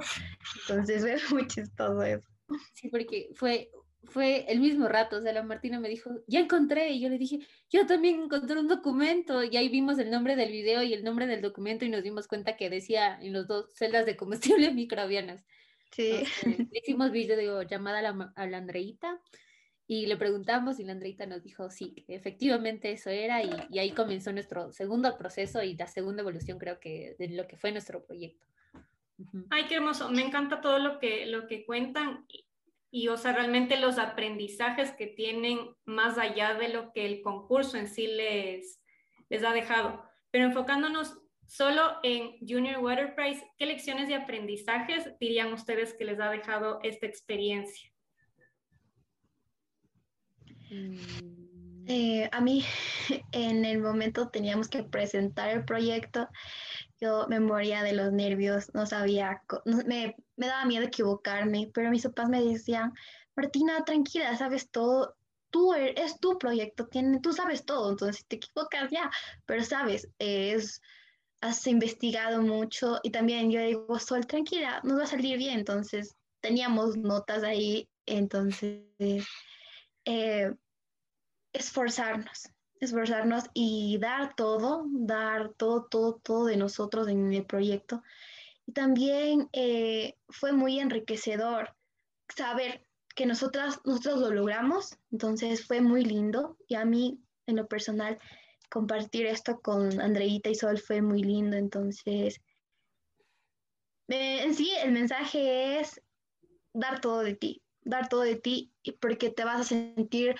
entonces 0.60 1.02
fue 1.28 1.38
muy 1.38 1.48
chistoso 1.48 2.02
eso. 2.02 2.28
Sí, 2.74 2.88
porque 2.88 3.30
fue 3.34 3.70
fue 4.04 4.44
el 4.52 4.60
mismo 4.60 4.88
rato, 4.88 5.16
o 5.16 5.20
sea, 5.22 5.32
la 5.32 5.42
Martina 5.42 5.78
me 5.78 5.88
dijo, 5.88 6.10
ya 6.26 6.40
encontré, 6.40 6.90
y 6.90 7.00
yo 7.00 7.08
le 7.08 7.18
dije, 7.18 7.38
yo 7.70 7.86
también 7.86 8.22
encontré 8.24 8.58
un 8.58 8.66
documento, 8.68 9.44
y 9.44 9.56
ahí 9.56 9.68
vimos 9.68 9.98
el 9.98 10.10
nombre 10.10 10.36
del 10.36 10.50
video 10.50 10.82
y 10.82 10.92
el 10.92 11.04
nombre 11.04 11.26
del 11.26 11.40
documento 11.40 11.84
y 11.84 11.88
nos 11.88 12.02
dimos 12.02 12.26
cuenta 12.26 12.56
que 12.56 12.68
decía 12.68 13.16
en 13.22 13.32
los 13.32 13.46
dos 13.46 13.72
celdas 13.74 14.04
de 14.04 14.16
combustible 14.16 14.70
microbianas. 14.74 15.44
Sí. 15.92 16.24
hicimos 16.72 17.12
video 17.12 17.62
llamada 17.62 17.98
a 17.98 18.02
la, 18.02 18.32
a 18.34 18.46
la 18.46 18.58
Andreita 18.58 19.20
y 19.86 20.06
le 20.06 20.16
preguntamos 20.16 20.78
y 20.78 20.84
la 20.84 20.92
Andreita 20.92 21.26
nos 21.26 21.42
dijo, 21.42 21.70
sí, 21.70 22.04
efectivamente 22.08 22.92
eso 22.92 23.10
era, 23.10 23.42
y, 23.42 23.50
y 23.70 23.78
ahí 23.78 23.90
comenzó 23.90 24.32
nuestro 24.32 24.72
segundo 24.72 25.16
proceso 25.18 25.62
y 25.62 25.74
la 25.76 25.86
segunda 25.86 26.22
evolución 26.22 26.58
creo 26.58 26.80
que 26.80 27.16
de 27.18 27.28
lo 27.28 27.46
que 27.46 27.56
fue 27.56 27.72
nuestro 27.72 28.04
proyecto. 28.04 28.46
Ay, 29.50 29.64
qué 29.68 29.76
hermoso. 29.76 30.10
Me 30.10 30.22
encanta 30.22 30.60
todo 30.60 30.78
lo 30.78 30.98
que, 30.98 31.26
lo 31.26 31.46
que 31.46 31.64
cuentan 31.64 32.26
y, 32.90 33.08
o 33.08 33.16
sea, 33.16 33.32
realmente 33.32 33.78
los 33.78 33.98
aprendizajes 33.98 34.92
que 34.92 35.06
tienen 35.06 35.58
más 35.84 36.18
allá 36.18 36.54
de 36.54 36.68
lo 36.68 36.92
que 36.92 37.06
el 37.06 37.22
concurso 37.22 37.76
en 37.76 37.88
sí 37.88 38.06
les, 38.06 38.82
les 39.28 39.44
ha 39.44 39.52
dejado. 39.52 40.04
Pero 40.30 40.44
enfocándonos 40.44 41.18
solo 41.46 41.98
en 42.02 42.38
Junior 42.40 42.82
Water 42.82 43.14
Prize, 43.14 43.46
¿qué 43.58 43.66
lecciones 43.66 44.08
de 44.08 44.14
aprendizajes 44.14 45.18
dirían 45.18 45.52
ustedes 45.52 45.94
que 45.94 46.04
les 46.04 46.20
ha 46.20 46.30
dejado 46.30 46.80
esta 46.82 47.06
experiencia? 47.06 47.91
Eh, 51.86 52.28
a 52.30 52.40
mí 52.40 52.64
en 53.32 53.64
el 53.64 53.80
momento 53.80 54.28
teníamos 54.28 54.68
que 54.68 54.84
presentar 54.84 55.50
el 55.50 55.64
proyecto 55.64 56.28
yo 57.02 57.26
me 57.28 57.40
moría 57.40 57.82
de 57.82 57.94
los 57.94 58.12
nervios, 58.12 58.72
no 58.74 58.86
sabía, 58.86 59.42
me, 59.64 60.14
me 60.36 60.46
daba 60.46 60.64
miedo 60.64 60.84
equivocarme, 60.84 61.68
pero 61.74 61.90
mis 61.90 62.04
papás 62.04 62.28
me 62.28 62.40
decían, 62.40 62.92
Martina, 63.34 63.84
tranquila, 63.84 64.36
sabes 64.36 64.70
todo, 64.70 65.16
tú 65.50 65.74
er, 65.74 65.98
es 65.98 66.20
tu 66.20 66.38
proyecto, 66.38 66.86
tiene, 66.86 67.18
tú 67.18 67.32
sabes 67.32 67.64
todo, 67.64 67.90
entonces 67.90 68.18
si 68.18 68.24
te 68.24 68.36
equivocas 68.36 68.88
ya, 68.92 69.10
pero 69.46 69.64
sabes, 69.64 70.08
es, 70.20 70.80
has 71.40 71.66
investigado 71.66 72.40
mucho 72.40 73.00
y 73.02 73.10
también 73.10 73.50
yo 73.50 73.60
digo, 73.60 73.98
Sol, 73.98 74.24
tranquila, 74.24 74.80
nos 74.84 75.00
va 75.00 75.02
a 75.02 75.08
salir 75.08 75.38
bien, 75.38 75.58
entonces 75.58 76.14
teníamos 76.40 76.96
notas 76.96 77.42
ahí, 77.42 77.88
entonces 78.06 78.84
eh, 80.04 80.54
esforzarnos, 81.52 82.48
esforzarnos 82.80 83.44
y 83.54 83.98
dar 83.98 84.34
todo, 84.34 84.86
dar 84.90 85.52
todo, 85.54 85.84
todo, 85.84 86.14
todo 86.22 86.46
de 86.46 86.56
nosotros 86.56 87.08
en 87.08 87.32
el 87.32 87.44
proyecto. 87.44 88.02
Y 88.66 88.72
también 88.72 89.48
eh, 89.52 90.16
fue 90.28 90.52
muy 90.52 90.80
enriquecedor 90.80 91.74
saber 92.28 92.86
que 93.14 93.26
nosotras, 93.26 93.80
nosotros 93.84 94.20
lo 94.20 94.30
logramos, 94.30 94.96
entonces 95.10 95.66
fue 95.66 95.80
muy 95.80 96.04
lindo 96.04 96.56
y 96.66 96.76
a 96.76 96.84
mí 96.84 97.20
en 97.46 97.56
lo 97.56 97.66
personal 97.66 98.18
compartir 98.70 99.26
esto 99.26 99.60
con 99.60 100.00
Andreita 100.00 100.48
y 100.48 100.54
Sol 100.54 100.78
fue 100.78 101.02
muy 101.02 101.22
lindo, 101.22 101.56
entonces 101.56 102.40
en 104.08 104.54
sí 104.54 104.72
el 104.82 104.92
mensaje 104.92 105.80
es 105.80 106.00
dar 106.72 107.00
todo 107.00 107.20
de 107.20 107.34
ti, 107.34 107.62
dar 107.82 108.08
todo 108.08 108.22
de 108.22 108.36
ti 108.36 108.72
porque 109.00 109.30
te 109.30 109.44
vas 109.44 109.60
a 109.60 109.64
sentir 109.64 110.36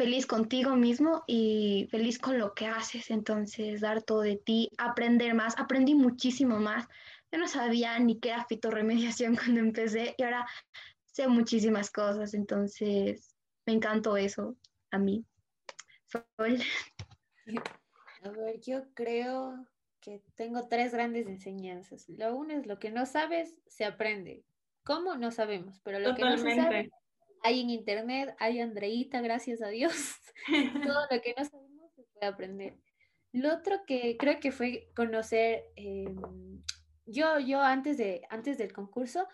feliz 0.00 0.26
contigo 0.26 0.76
mismo 0.76 1.24
y 1.26 1.86
feliz 1.90 2.18
con 2.18 2.38
lo 2.38 2.54
que 2.54 2.66
haces. 2.66 3.10
Entonces, 3.10 3.82
dar 3.82 4.02
todo 4.02 4.22
de 4.22 4.38
ti, 4.38 4.70
aprender 4.78 5.34
más. 5.34 5.58
Aprendí 5.58 5.94
muchísimo 5.94 6.58
más. 6.58 6.88
Yo 7.30 7.38
no 7.38 7.46
sabía 7.46 7.98
ni 7.98 8.18
qué 8.18 8.30
era 8.30 8.46
fitorremediación 8.46 9.36
cuando 9.36 9.60
empecé 9.60 10.14
y 10.16 10.22
ahora 10.22 10.46
sé 11.04 11.28
muchísimas 11.28 11.90
cosas. 11.90 12.32
Entonces, 12.32 13.36
me 13.66 13.74
encantó 13.74 14.16
eso 14.16 14.56
a 14.90 14.98
mí. 14.98 15.26
A 18.22 18.30
ver, 18.30 18.58
yo 18.60 18.84
creo 18.94 19.66
que 20.00 20.22
tengo 20.34 20.66
tres 20.66 20.94
grandes 20.94 21.26
enseñanzas. 21.26 22.08
Lo 22.08 22.34
uno 22.36 22.54
es 22.54 22.66
lo 22.66 22.78
que 22.78 22.90
no 22.90 23.04
sabes, 23.04 23.54
se 23.66 23.84
aprende. 23.84 24.44
¿Cómo? 24.82 25.16
No 25.16 25.30
sabemos, 25.30 25.78
pero 25.82 25.98
lo 25.98 26.14
que 26.14 26.22
no 26.22 26.38
se 26.38 26.54
sabe, 26.54 26.90
hay 27.42 27.60
en 27.60 27.70
internet, 27.70 28.34
hay 28.38 28.60
Andreita, 28.60 29.20
gracias 29.20 29.62
a 29.62 29.68
Dios. 29.68 30.16
Todo 30.84 31.06
lo 31.10 31.20
que 31.20 31.34
no 31.36 31.44
sabemos 31.44 31.92
se 31.94 32.02
puede 32.12 32.26
aprender. 32.26 32.76
Lo 33.32 33.54
otro 33.54 33.80
que 33.86 34.16
creo 34.18 34.40
que 34.40 34.52
fue 34.52 34.90
conocer, 34.94 35.64
em, 35.76 36.62
yo, 37.06 37.38
yo 37.38 37.60
antes, 37.60 37.96
de, 37.98 38.22
antes 38.30 38.58
del 38.58 38.72
concurso 38.72 39.26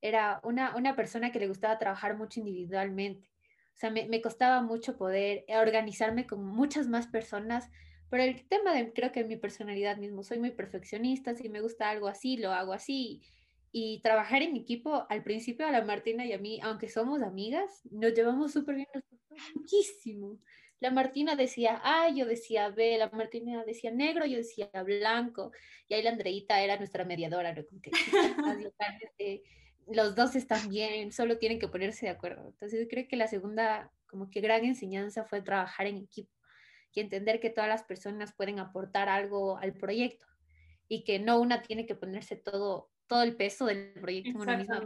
era 0.00 0.40
una, 0.44 0.76
una 0.76 0.96
persona 0.96 1.32
que 1.32 1.40
le 1.40 1.48
gustaba 1.48 1.78
trabajar 1.78 2.16
mucho 2.16 2.40
individualmente. 2.40 3.28
O 3.74 3.78
sea, 3.80 3.90
me, 3.90 4.06
me 4.06 4.20
costaba 4.20 4.62
mucho 4.62 4.96
poder 4.96 5.44
organizarme 5.48 6.26
con 6.26 6.44
muchas 6.44 6.86
más 6.86 7.06
personas, 7.06 7.70
pero 8.08 8.22
el 8.22 8.46
tema 8.48 8.74
de, 8.74 8.92
creo 8.92 9.12
que 9.12 9.24
mi 9.24 9.36
personalidad 9.36 9.96
mismo, 9.96 10.22
soy 10.22 10.38
muy 10.38 10.50
perfeccionista, 10.50 11.34
si 11.34 11.48
me 11.48 11.60
gusta 11.60 11.90
algo 11.90 12.08
así, 12.08 12.36
lo 12.36 12.52
hago 12.52 12.72
así 12.72 13.22
y 13.72 14.00
trabajar 14.00 14.42
en 14.42 14.56
equipo, 14.56 15.06
al 15.08 15.22
principio 15.22 15.66
a 15.66 15.70
la 15.70 15.84
Martina 15.84 16.24
y 16.24 16.32
a 16.32 16.38
mí, 16.38 16.60
aunque 16.62 16.88
somos 16.88 17.22
amigas, 17.22 17.82
nos 17.90 18.12
llevamos 18.14 18.52
súper 18.52 18.76
bien, 18.76 18.88
muchísimo. 19.54 20.38
La 20.80 20.90
Martina 20.90 21.36
decía 21.36 21.80
A, 21.84 22.08
yo 22.08 22.26
decía 22.26 22.70
B, 22.70 22.96
la 22.98 23.10
Martina 23.10 23.64
decía 23.64 23.90
negro, 23.90 24.24
yo 24.26 24.38
decía 24.38 24.70
blanco, 24.84 25.52
y 25.88 25.94
ahí 25.94 26.02
la 26.02 26.10
Andreita 26.10 26.62
era 26.62 26.78
nuestra 26.78 27.04
mediadora, 27.04 27.52
¿no? 27.54 27.64
Como 27.66 27.80
que, 27.80 27.90
los 29.86 30.14
dos 30.14 30.36
están 30.36 30.68
bien, 30.68 31.12
solo 31.12 31.38
tienen 31.38 31.58
que 31.58 31.68
ponerse 31.68 32.06
de 32.06 32.12
acuerdo. 32.12 32.48
Entonces 32.48 32.86
creo 32.90 33.06
que 33.08 33.16
la 33.16 33.28
segunda, 33.28 33.92
como 34.06 34.30
que 34.30 34.40
gran 34.40 34.64
enseñanza 34.64 35.24
fue 35.24 35.42
trabajar 35.42 35.86
en 35.86 35.98
equipo 35.98 36.32
y 36.92 37.00
entender 37.00 37.40
que 37.40 37.50
todas 37.50 37.68
las 37.68 37.84
personas 37.84 38.32
pueden 38.32 38.58
aportar 38.58 39.08
algo 39.08 39.58
al 39.58 39.74
proyecto 39.74 40.26
y 40.88 41.04
que 41.04 41.18
no 41.18 41.40
una 41.40 41.62
tiene 41.62 41.86
que 41.86 41.94
ponerse 41.94 42.36
todo 42.36 42.90
todo 43.10 43.24
el 43.24 43.34
peso 43.34 43.66
del 43.66 43.92
proyecto 43.94 44.30
en 44.30 44.36
una 44.36 44.56
misma. 44.56 44.80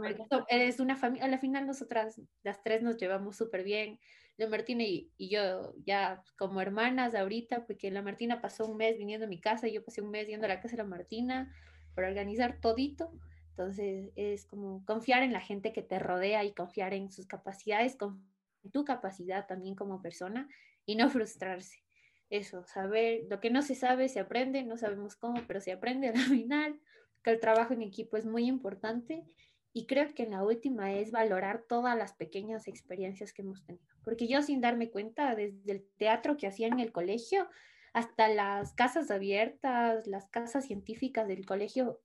Es 0.49 0.79
una 0.79 0.95
familia, 0.95 1.25
al 1.25 1.37
final 1.37 1.67
nosotras 1.67 2.19
las 2.41 2.63
tres 2.63 2.81
nos 2.81 2.97
llevamos 2.97 3.37
súper 3.37 3.63
bien. 3.63 3.99
La 4.37 4.49
Martina 4.49 4.83
y, 4.83 5.11
y, 5.15 5.29
yo 5.29 5.75
ya 5.85 6.23
como 6.35 6.59
hermanas 6.59 7.13
ahorita, 7.13 7.67
porque 7.67 7.91
la 7.91 8.01
Martina 8.01 8.41
pasó 8.41 8.65
un 8.65 8.77
mes 8.77 8.97
viniendo 8.97 9.27
a 9.27 9.29
mi 9.29 9.39
casa 9.39 9.67
y 9.67 9.73
yo 9.73 9.85
pasé 9.85 10.01
un 10.01 10.09
mes 10.09 10.27
yendo 10.27 10.45
a 10.45 10.49
la 10.49 10.59
casa 10.59 10.75
de 10.75 10.81
la 10.81 10.89
Martina 10.89 11.53
para 11.93 12.07
organizar 12.07 12.59
todito. 12.59 13.11
Entonces 13.51 14.11
es 14.15 14.45
como 14.45 14.83
confiar 14.85 15.21
en 15.21 15.31
la 15.31 15.39
gente 15.39 15.71
que 15.71 15.83
te 15.83 15.99
rodea 15.99 16.43
y 16.43 16.53
confiar 16.55 16.95
en 16.95 17.11
sus 17.11 17.27
capacidades, 17.27 17.95
con 17.95 18.25
tu 18.71 18.85
capacidad 18.85 19.45
también 19.45 19.75
como 19.75 20.01
persona 20.01 20.49
y 20.87 20.95
no 20.95 21.11
frustrarse. 21.11 21.83
Eso, 22.31 22.65
saber 22.65 23.27
lo 23.29 23.39
que 23.39 23.51
no 23.51 23.61
se 23.61 23.75
sabe 23.75 24.09
se 24.09 24.19
aprende, 24.19 24.63
no 24.63 24.77
sabemos 24.77 25.15
cómo, 25.15 25.43
pero 25.45 25.61
se 25.61 25.71
aprende 25.71 26.07
al 26.07 26.15
final, 26.43 26.81
que 27.25 27.31
el 27.31 27.39
trabajo 27.39 27.73
en 27.73 27.81
equipo 27.81 28.17
es 28.17 28.25
muy 28.25 28.45
importante 28.45 29.25
y 29.73 29.87
creo 29.87 30.13
que 30.13 30.23
en 30.23 30.31
la 30.31 30.43
última 30.43 30.93
es 30.93 31.09
valorar 31.09 31.65
todas 31.67 31.97
las 31.97 32.13
pequeñas 32.13 32.67
experiencias 32.67 33.33
que 33.33 33.41
hemos 33.41 33.65
tenido, 33.65 33.83
porque 34.03 34.27
yo 34.27 34.43
sin 34.43 34.61
darme 34.61 34.91
cuenta, 34.91 35.33
desde 35.33 35.71
el 35.71 35.85
teatro 35.97 36.37
que 36.37 36.45
hacía 36.45 36.67
en 36.67 36.79
el 36.79 36.91
colegio 36.91 37.49
hasta 37.93 38.27
las 38.27 38.73
casas 38.73 39.09
abiertas, 39.09 40.05
las 40.05 40.27
casas 40.27 40.67
científicas 40.67 41.27
del 41.27 41.47
colegio, 41.47 41.99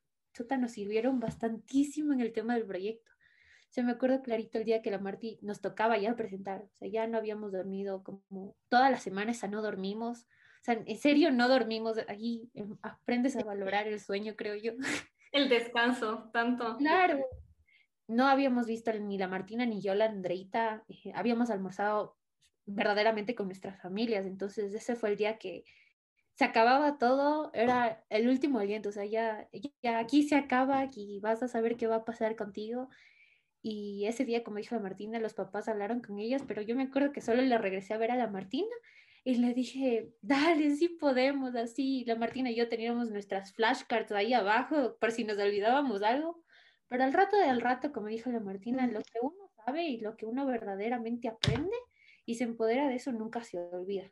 nos 0.59 0.73
sirvieron 0.73 1.21
bastantísimo 1.21 2.15
en 2.15 2.21
el 2.21 2.33
tema 2.33 2.55
del 2.55 2.65
proyecto. 2.65 3.11
Se 3.69 3.83
me 3.83 3.93
acuerdo 3.93 4.23
clarito 4.23 4.57
el 4.57 4.65
día 4.65 4.81
que 4.81 4.91
la 4.91 4.99
Marti 4.99 5.39
nos 5.43 5.61
tocaba 5.61 5.99
ya 5.99 6.17
presentar, 6.17 6.63
o 6.63 6.77
sea, 6.77 6.89
ya 6.89 7.07
no 7.07 7.19
habíamos 7.19 7.53
dormido 7.53 8.03
como 8.03 8.57
toda 8.71 8.89
la 8.89 8.99
semana, 8.99 9.33
esa 9.33 9.49
no 9.49 9.61
dormimos, 9.61 10.27
o 10.61 10.65
sea, 10.65 10.75
en 10.75 10.99
serio 10.99 11.31
no 11.31 11.49
dormimos, 11.49 11.97
ahí 12.09 12.51
em, 12.55 12.77
aprendes 12.83 13.35
a 13.37 13.45
valorar 13.45 13.89
el 13.89 13.99
sueño, 13.99 14.35
creo 14.37 14.57
yo. 14.57 14.73
El 15.33 15.49
descanso, 15.49 16.31
tanto. 16.33 16.77
Claro, 16.77 17.25
no 18.09 18.27
habíamos 18.27 18.67
visto 18.67 18.93
ni 18.93 19.19
la 19.19 19.29
Martina 19.29 19.65
ni 19.67 19.81
yo 19.81 19.95
la 19.95 20.07
Andreita, 20.07 20.85
eh, 20.89 21.13
habíamos 21.15 21.51
almorzado 21.51 22.19
verdaderamente 22.67 23.35
con 23.35 23.47
nuestras 23.47 23.81
familias, 23.81 24.27
entonces 24.27 24.75
ese 24.75 24.97
fue 24.97 25.11
el 25.11 25.17
día 25.17 25.39
que 25.39 25.65
se 26.35 26.45
acababa 26.45 26.99
todo, 26.99 27.51
era 27.53 28.05
el 28.09 28.29
último 28.29 28.59
aliento, 28.59 28.89
o 28.89 28.93
sea, 28.93 29.05
ya, 29.05 29.49
ya 29.83 29.99
aquí 29.99 30.23
se 30.23 30.37
acaba, 30.37 30.81
aquí 30.81 31.21
vas 31.21 31.43
a 31.43 31.49
saber 31.49 31.77
qué 31.77 31.87
va 31.87 31.97
a 31.97 32.05
pasar 32.05 32.35
contigo. 32.35 32.89
Y 33.63 34.07
ese 34.07 34.25
día, 34.25 34.43
como 34.43 34.57
dijo 34.57 34.75
la 34.75 34.81
Martina, 34.81 35.21
los 35.21 35.35
papás 35.35 35.69
hablaron 35.69 36.01
con 36.01 36.19
ellas, 36.19 36.43
pero 36.49 36.63
yo 36.63 36.75
me 36.75 36.85
acuerdo 36.85 37.13
que 37.13 37.21
solo 37.21 37.43
le 37.43 37.59
regresé 37.59 37.93
a 37.93 37.99
ver 37.99 38.11
a 38.11 38.17
la 38.17 38.27
Martina 38.27 38.75
y 39.23 39.35
le 39.37 39.53
dije, 39.55 40.13
dale, 40.23 40.75
sí 40.77 40.89
podemos, 40.89 41.55
así. 41.55 42.05
La 42.07 42.17
Martina 42.17 42.51
y 42.51 42.57
yo 42.57 42.69
teníamos 42.69 43.11
nuestras 43.11 43.53
flashcards 43.53 44.13
ahí 44.13 44.33
abajo 44.33 44.97
por 44.99 45.13
si 45.13 45.25
nos 45.25 45.39
olvidábamos 45.39 46.03
algo. 46.03 46.43
Pero 46.89 47.05
al 47.05 47.13
rato 47.13 47.37
del 47.37 47.61
rato, 47.61 47.93
como 47.93 48.09
dijo 48.09 48.31
la 48.31 48.41
Martina, 48.41 48.87
lo 48.87 49.01
que 49.01 49.19
uno 49.23 49.51
sabe 49.65 49.85
y 49.85 50.01
lo 50.01 50.17
que 50.17 50.27
uno 50.27 50.47
verdaderamente 50.47 51.29
aprende 51.29 51.77
y 52.25 52.37
se 52.37 52.45
empodera 52.45 52.89
de 52.89 52.97
eso 52.97 53.13
nunca 53.13 53.45
se 53.45 53.59
olvida. 53.59 54.11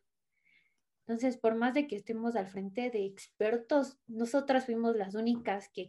Entonces, 1.07 1.39
por 1.39 1.55
más 1.55 1.73
de 1.73 1.87
que 1.87 1.97
estemos 1.97 2.37
al 2.37 2.49
frente 2.49 2.91
de 2.91 3.07
expertos, 3.07 3.99
nosotras 4.07 4.67
fuimos 4.67 4.95
las 4.95 5.15
únicas 5.15 5.71
que 5.71 5.87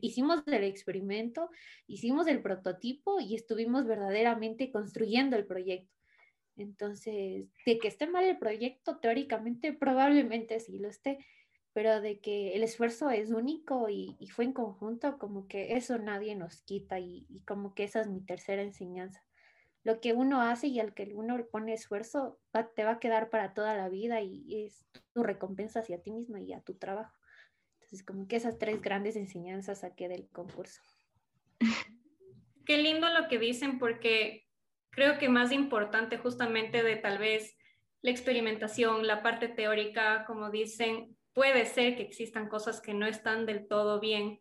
hicimos 0.00 0.42
el 0.46 0.64
experimento, 0.64 1.50
hicimos 1.86 2.26
el 2.26 2.42
prototipo 2.42 3.20
y 3.20 3.36
estuvimos 3.36 3.86
verdaderamente 3.86 4.72
construyendo 4.72 5.36
el 5.36 5.46
proyecto. 5.46 5.95
Entonces, 6.56 7.48
de 7.64 7.78
que 7.78 7.88
esté 7.88 8.06
mal 8.06 8.24
el 8.24 8.38
proyecto, 8.38 8.98
teóricamente 8.98 9.72
probablemente 9.72 10.58
sí 10.60 10.78
lo 10.78 10.88
esté, 10.88 11.18
pero 11.72 12.00
de 12.00 12.20
que 12.20 12.54
el 12.54 12.62
esfuerzo 12.62 13.10
es 13.10 13.30
único 13.30 13.88
y, 13.90 14.16
fue 14.30 14.46
en 14.46 14.52
conjunto, 14.52 15.18
como 15.18 15.46
que 15.48 15.74
eso 15.74 15.98
nadie 15.98 16.34
nos 16.34 16.62
quita 16.62 16.98
y, 16.98 17.26
y 17.28 17.40
como 17.40 17.74
que 17.74 17.84
esa 17.84 18.00
es 18.00 18.08
mi 18.08 18.20
tercera 18.22 18.62
enseñanza 18.62 19.22
lo 19.86 20.00
que 20.00 20.14
uno 20.14 20.42
hace 20.42 20.66
y 20.66 20.80
al 20.80 20.94
que 20.94 21.12
uno 21.14 21.38
pone 21.46 21.72
esfuerzo 21.72 22.40
te 22.74 22.82
va 22.82 22.92
a 22.92 22.98
quedar 22.98 23.30
para 23.30 23.54
toda 23.54 23.76
la 23.76 23.88
vida 23.88 24.20
y 24.20 24.64
es 24.64 24.84
tu 25.12 25.22
recompensa 25.22 25.78
hacia 25.78 26.02
ti 26.02 26.10
misma 26.10 26.40
y 26.40 26.52
a 26.52 26.60
tu 26.60 26.74
trabajo. 26.74 27.16
Entonces, 27.74 28.04
como 28.04 28.26
que 28.26 28.34
esas 28.34 28.58
tres 28.58 28.82
grandes 28.82 29.14
enseñanzas 29.14 29.82
saqué 29.82 30.08
del 30.08 30.28
concurso. 30.30 30.82
Qué 32.66 32.78
lindo 32.78 33.08
lo 33.10 33.28
que 33.28 33.38
dicen 33.38 33.78
porque 33.78 34.45
creo 34.96 35.18
que 35.18 35.28
más 35.28 35.52
importante 35.52 36.18
justamente 36.18 36.82
de 36.82 36.96
tal 36.96 37.18
vez 37.18 37.56
la 38.02 38.10
experimentación, 38.10 39.06
la 39.06 39.22
parte 39.22 39.46
teórica, 39.46 40.24
como 40.26 40.50
dicen, 40.50 41.16
puede 41.32 41.66
ser 41.66 41.96
que 41.96 42.02
existan 42.02 42.48
cosas 42.48 42.80
que 42.80 42.94
no 42.94 43.06
están 43.06 43.46
del 43.46 43.68
todo 43.68 44.00
bien, 44.00 44.40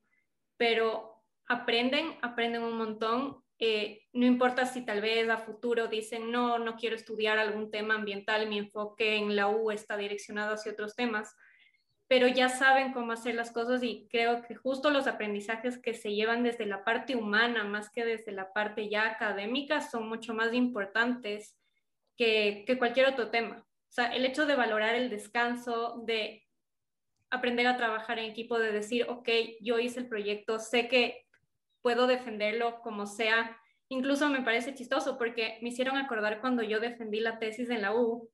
pero 0.57 1.21
aprenden, 1.47 2.17
aprenden 2.23 2.63
un 2.63 2.77
montón 2.77 3.45
eh, 3.57 4.01
no 4.11 4.25
importa 4.25 4.65
si 4.65 4.83
tal 4.83 5.01
vez 5.01 5.29
a 5.29 5.37
futuro 5.37 5.87
dicen, 5.87 6.29
no, 6.29 6.59
no 6.59 6.75
quiero 6.75 6.95
estudiar 6.95 7.37
algún 7.39 7.71
tema 7.71 7.95
ambiental, 7.95 8.49
mi 8.49 8.57
enfoque 8.57 9.15
en 9.15 9.35
la 9.35 9.47
U 9.47 9.71
está 9.71 9.95
direccionado 9.95 10.55
hacia 10.55 10.73
otros 10.73 10.95
temas, 10.95 11.33
pero 12.07 12.27
ya 12.27 12.49
saben 12.49 12.93
cómo 12.93 13.13
hacer 13.13 13.35
las 13.35 13.51
cosas 13.51 13.81
y 13.81 14.07
creo 14.11 14.43
que 14.43 14.55
justo 14.55 14.91
los 14.91 15.07
aprendizajes 15.07 15.79
que 15.79 15.93
se 15.95 16.13
llevan 16.13 16.43
desde 16.43 16.65
la 16.65 16.83
parte 16.83 17.15
humana 17.15 17.63
más 17.63 17.89
que 17.89 18.05
desde 18.05 18.31
la 18.31 18.53
parte 18.53 18.89
ya 18.89 19.07
académica 19.07 19.81
son 19.81 20.07
mucho 20.07 20.33
más 20.33 20.53
importantes 20.53 21.57
que, 22.15 22.65
cualquier 22.77 23.07
otro 23.07 23.29
tema. 23.29 23.65
O 23.67 23.91
sea, 23.91 24.07
el 24.13 24.25
hecho 24.25 24.45
de 24.45 24.55
valorar 24.55 24.93
el 24.95 25.09
descanso, 25.09 26.03
de 26.05 26.43
aprender 27.31 27.65
a 27.67 27.77
trabajar 27.77 28.19
en 28.19 28.29
equipo, 28.29 28.59
de 28.59 28.71
decir, 28.71 29.05
ok, 29.09 29.29
yo 29.61 29.79
hice 29.79 30.01
el 30.01 30.07
proyecto, 30.07 30.59
sé 30.59 30.87
que 30.87 31.25
puedo 31.81 32.05
defenderlo 32.05 32.81
como 32.81 33.07
sea. 33.07 33.57
Incluso 33.89 34.29
me 34.29 34.41
parece 34.41 34.75
chistoso 34.75 35.17
porque 35.17 35.57
me 35.61 35.69
hicieron 35.69 35.97
acordar 35.97 36.39
cuando 36.39 36.61
yo 36.61 36.79
defendí 36.79 37.19
la 37.19 37.39
tesis 37.39 37.69
en 37.69 37.81
la 37.81 37.95
U, 37.95 38.29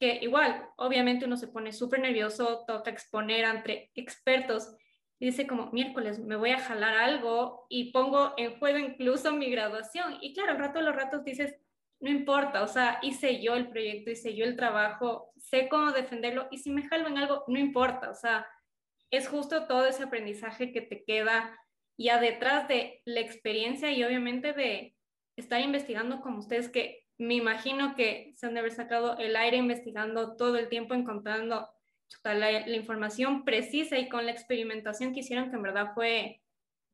que 0.00 0.18
igual, 0.22 0.66
obviamente 0.76 1.26
uno 1.26 1.36
se 1.36 1.48
pone 1.48 1.72
súper 1.72 2.00
nervioso, 2.00 2.64
toca 2.66 2.90
exponer 2.90 3.44
ante 3.44 3.90
expertos 3.94 4.74
y 5.18 5.26
dice 5.26 5.46
como, 5.46 5.70
miércoles, 5.72 6.18
me 6.18 6.36
voy 6.36 6.50
a 6.50 6.58
jalar 6.58 6.96
algo 6.96 7.66
y 7.68 7.92
pongo 7.92 8.32
en 8.38 8.58
juego 8.58 8.78
incluso 8.78 9.32
mi 9.32 9.50
graduación. 9.50 10.16
Y 10.22 10.32
claro, 10.32 10.52
al 10.52 10.58
rato 10.58 10.80
los 10.80 10.96
ratos 10.96 11.22
dices, 11.22 11.54
no 12.00 12.08
importa, 12.08 12.62
o 12.62 12.66
sea, 12.68 12.98
hice 13.02 13.42
yo 13.42 13.54
el 13.54 13.68
proyecto, 13.68 14.10
hice 14.10 14.34
yo 14.34 14.46
el 14.46 14.56
trabajo, 14.56 15.34
sé 15.36 15.68
cómo 15.68 15.92
defenderlo 15.92 16.48
y 16.50 16.56
si 16.56 16.70
me 16.70 16.88
jalo 16.88 17.06
en 17.06 17.18
algo, 17.18 17.44
no 17.46 17.58
importa, 17.58 18.08
o 18.08 18.14
sea, 18.14 18.46
es 19.10 19.28
justo 19.28 19.66
todo 19.66 19.84
ese 19.86 20.04
aprendizaje 20.04 20.72
que 20.72 20.80
te 20.80 21.04
queda 21.04 21.58
ya 21.98 22.18
detrás 22.18 22.66
de 22.68 23.02
la 23.04 23.20
experiencia 23.20 23.92
y 23.92 24.02
obviamente 24.02 24.54
de 24.54 24.96
estar 25.36 25.60
investigando 25.60 26.22
como 26.22 26.38
ustedes 26.38 26.70
que 26.70 27.04
me 27.20 27.34
imagino 27.34 27.94
que 27.94 28.32
se 28.36 28.46
han 28.46 28.54
de 28.54 28.60
haber 28.60 28.72
sacado 28.72 29.18
el 29.18 29.36
aire 29.36 29.58
investigando 29.58 30.36
todo 30.36 30.56
el 30.56 30.68
tiempo, 30.68 30.94
encontrando 30.94 31.68
la, 32.24 32.34
la, 32.34 32.76
información 32.76 33.44
precisa 33.44 33.98
y 33.98 34.08
con 34.08 34.26
la 34.26 34.32
experimentación 34.32 35.12
que 35.12 35.20
hicieron, 35.20 35.50
que 35.50 35.56
en 35.56 35.62
verdad 35.62 35.92
fue 35.94 36.40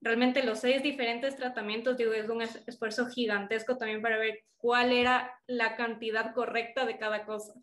realmente 0.00 0.42
los 0.42 0.60
seis 0.60 0.82
diferentes 0.82 1.36
tratamientos, 1.36 1.96
digo, 1.96 2.12
es 2.12 2.28
un 2.28 2.42
esfuerzo 2.42 3.06
gigantesco 3.06 3.78
también 3.78 4.02
para 4.02 4.18
ver 4.18 4.44
cuál 4.56 4.92
era 4.92 5.30
la 5.46 5.76
cantidad 5.76 6.34
correcta 6.34 6.84
de 6.84 6.98
cada 6.98 7.24
cosa. 7.24 7.54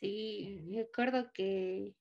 Sí, 0.00 0.62
me 0.64 0.80
acuerdo 0.80 1.30
que 1.32 1.94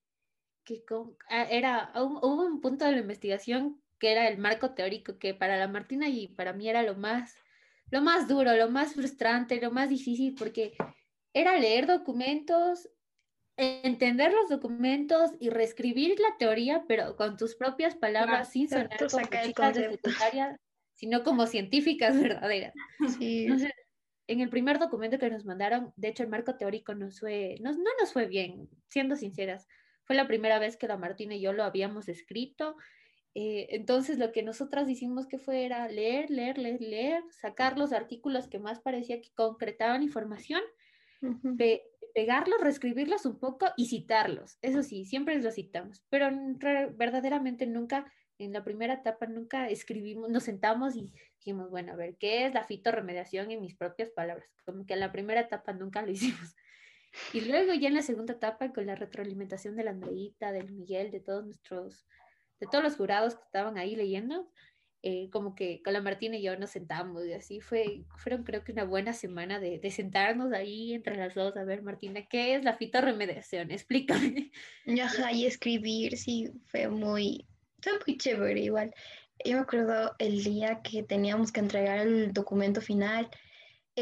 que 0.70 0.84
ah, 1.30 1.48
era, 1.50 1.92
hubo 1.96 2.44
un 2.46 2.62
punto 2.62 2.86
de 2.86 2.92
la 2.92 3.00
investigación 3.00 3.82
que 3.98 4.12
era 4.12 4.28
el 4.28 4.38
marco 4.38 4.72
teórico, 4.76 5.18
que 5.18 5.34
para 5.34 5.58
la 5.58 5.68
Martina 5.68 6.08
y 6.08 6.28
para 6.28 6.54
mí 6.54 6.70
era 6.70 6.84
lo 6.84 6.96
más, 6.96 7.36
lo 7.92 8.02
más 8.02 8.28
duro, 8.28 8.56
lo 8.56 8.70
más 8.70 8.94
frustrante, 8.94 9.60
lo 9.62 9.72
más 9.72 9.90
difícil, 9.90 10.36
porque 10.38 10.74
era 11.34 11.58
leer 11.58 11.88
documentos, 11.88 12.90
entender 13.58 14.32
los 14.34 14.50
documentos 14.50 15.32
y 15.40 15.50
reescribir 15.50 16.20
la 16.20 16.38
teoría, 16.38 16.86
pero 16.88 17.16
con 17.16 17.38
tus 17.38 17.56
propias 17.56 17.96
palabras, 17.96 18.52
sin 18.52 18.70
sonar 18.70 18.90
como 18.98 19.26
chicas 19.44 19.76
de 19.76 19.90
secundaria, 19.92 20.60
sino 20.96 21.24
como 21.24 21.46
científicas 21.46 22.16
verdaderas. 22.22 22.74
Sí. 23.18 23.48
en 24.28 24.42
el 24.42 24.50
primer 24.50 24.80
documento 24.80 25.18
que 25.18 25.30
nos 25.30 25.46
mandaron, 25.46 25.92
de 25.96 26.10
hecho 26.10 26.24
el 26.24 26.30
marco 26.30 26.56
teórico 26.56 26.94
nos 26.94 27.20
fue, 27.20 27.56
no 27.62 27.72
nos 27.72 28.14
fue 28.14 28.28
bien, 28.28 28.70
siendo 28.88 29.16
sinceras. 29.16 29.68
Fue 30.06 30.16
la 30.16 30.28
primera 30.28 30.58
vez 30.58 30.76
que 30.78 30.88
la 30.88 30.98
Martina 30.98 31.36
y 31.36 31.42
yo 31.42 31.54
lo 31.54 31.64
habíamos 31.64 32.10
escrito. 32.10 32.76
Eh, 33.36 33.68
entonces 33.70 34.18
lo 34.18 34.32
que 34.32 34.44
nosotras 34.44 34.90
hicimos 34.90 35.28
que 35.28 35.38
fue 35.38 35.66
era 35.66 35.88
leer, 35.88 36.30
leer, 36.30 36.58
leer, 36.58 36.82
leer, 36.82 37.24
sacar 37.42 37.78
los 37.78 37.94
artículos 37.94 38.48
que 38.48 38.60
más 38.60 38.80
parecía 38.80 39.22
que 39.22 39.32
concretaban 39.34 40.04
información 40.04 40.62
pegarlos, 42.14 42.62
reescribirlos 42.62 43.26
un 43.26 43.40
poco 43.40 43.68
y 43.78 43.88
citarlos. 43.88 44.58
Eso 44.62 44.84
sí, 44.84 45.06
siempre 45.06 45.40
los 45.42 45.56
citamos, 45.56 46.04
pero 46.10 46.30
verdaderamente 46.96 47.68
nunca, 47.68 48.12
en 48.38 48.54
la 48.54 48.64
primera 48.64 48.96
etapa, 48.96 49.26
nunca 49.26 49.70
escribimos, 49.70 50.30
nos 50.30 50.44
sentamos 50.44 50.96
y 50.96 51.14
dijimos, 51.38 51.70
bueno, 51.70 51.94
a 51.94 51.96
ver, 51.96 52.16
¿qué 52.18 52.46
es 52.46 52.54
la 52.54 52.64
fitorremediación 52.64 53.52
en 53.52 53.62
mis 53.62 53.76
propias 53.76 54.10
palabras? 54.12 54.50
Como 54.66 54.86
que 54.86 54.94
en 54.94 55.00
la 55.02 55.12
primera 55.12 55.42
etapa 55.42 55.74
nunca 55.74 56.02
lo 56.02 56.12
hicimos. 56.12 56.56
Y 57.34 57.42
luego 57.42 57.74
ya 57.74 57.88
en 57.88 57.96
la 57.96 58.04
segunda 58.04 58.34
etapa, 58.34 58.72
con 58.72 58.86
la 58.86 58.96
retroalimentación 58.96 59.76
de 59.76 59.84
la 59.84 59.92
Andreita, 59.92 60.52
del 60.52 60.72
Miguel, 60.72 61.10
de 61.10 61.20
todos 61.20 61.44
nuestros, 61.44 62.06
de 62.60 62.68
todos 62.68 62.84
los 62.84 62.96
jurados 62.96 63.36
que 63.36 63.44
estaban 63.44 63.78
ahí 63.78 63.96
leyendo, 63.96 64.50
eh, 65.02 65.30
como 65.32 65.56
que 65.56 65.82
con 65.82 65.94
la 65.94 66.02
Martina 66.02 66.36
y 66.36 66.42
yo 66.42 66.58
nos 66.58 66.72
sentamos 66.72 67.26
y 67.26 67.32
así 67.32 67.62
fue, 67.62 68.04
fueron 68.18 68.44
creo 68.44 68.66
que 68.66 68.74
una 68.74 68.84
buena 68.84 69.14
semana 69.14 69.58
de, 69.58 69.80
de, 69.80 69.92
sentarnos 69.92 70.52
ahí 70.52 70.94
entre 70.94 71.16
las 71.16 71.34
dos, 71.34 71.56
a 71.56 71.64
ver 71.64 71.84
Martina, 71.84 72.28
¿qué 72.28 72.56
es 72.56 72.66
la 72.66 72.76
fitorremediación? 72.76 73.72
Explícame. 73.72 74.52
Ajá, 75.02 75.32
y 75.32 75.46
escribir, 75.46 76.18
sí, 76.18 76.52
fue 76.66 76.90
muy, 76.90 77.48
fue 77.82 77.94
muy 78.06 78.18
chévere 78.18 78.60
igual. 78.60 78.94
Yo 79.46 79.54
me 79.54 79.62
acuerdo 79.62 80.16
el 80.20 80.44
día 80.44 80.82
que 80.82 81.02
teníamos 81.04 81.54
que 81.54 81.62
entregar 81.62 82.00
el 82.00 82.34
documento 82.34 82.82
final, 82.82 83.30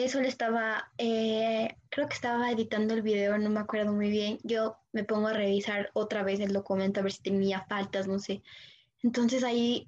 eso 0.06 0.22
le 0.22 0.28
estaba, 0.28 0.92
eh, 0.98 1.76
creo 1.90 2.08
que 2.08 2.16
estaba 2.16 2.52
editando 2.52 2.94
el 2.94 3.02
video, 3.02 3.38
no 3.38 3.50
me 3.50 3.60
acuerdo 3.60 3.94
muy 3.94 4.10
bien, 4.10 4.40
yo 4.44 4.78
me 4.92 5.04
pongo 5.04 5.28
a 5.28 5.34
revisar 5.34 5.90
otra 5.94 6.24
vez 6.24 6.40
el 6.40 6.54
documento 6.54 7.00
a 7.00 7.04
ver 7.04 7.12
si 7.12 7.22
tenía 7.22 7.66
faltas, 7.68 8.08
no 8.08 8.20
sé. 8.20 8.42
Entonces 9.04 9.44
ahí 9.44 9.88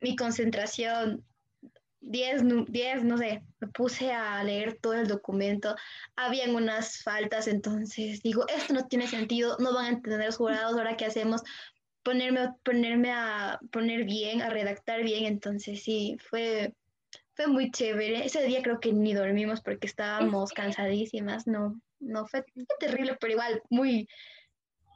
mi 0.00 0.16
concentración, 0.16 1.24
10, 2.00 2.42
10, 2.68 3.04
no 3.04 3.16
sé, 3.16 3.42
me 3.60 3.68
puse 3.68 4.12
a 4.12 4.42
leer 4.44 4.78
todo 4.80 4.94
el 4.94 5.08
documento, 5.08 5.74
habían 6.16 6.54
unas 6.54 7.02
faltas, 7.02 7.48
entonces 7.48 8.22
digo, 8.22 8.46
esto 8.48 8.74
no 8.74 8.86
tiene 8.86 9.08
sentido, 9.08 9.56
no 9.58 9.74
van 9.74 9.86
a 9.86 9.88
entender 9.90 10.26
los 10.26 10.36
jurados, 10.36 10.76
ahora 10.76 10.96
qué 10.96 11.06
hacemos, 11.06 11.42
ponerme, 12.02 12.50
ponerme 12.62 13.10
a 13.10 13.58
poner 13.72 14.04
bien, 14.04 14.42
a 14.42 14.50
redactar 14.50 15.02
bien, 15.02 15.24
entonces 15.24 15.82
sí, 15.82 16.18
fue, 16.28 16.74
fue 17.34 17.46
muy 17.46 17.70
chévere. 17.70 18.24
Ese 18.24 18.44
día 18.44 18.62
creo 18.62 18.80
que 18.80 18.92
ni 18.92 19.14
dormimos 19.14 19.60
porque 19.60 19.86
estábamos 19.86 20.52
cansadísimas, 20.52 21.46
no, 21.46 21.80
no, 22.00 22.26
fue, 22.26 22.44
fue 22.54 22.64
terrible, 22.78 23.16
pero 23.20 23.32
igual 23.32 23.62
muy 23.70 24.08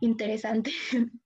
interesante. 0.01 0.70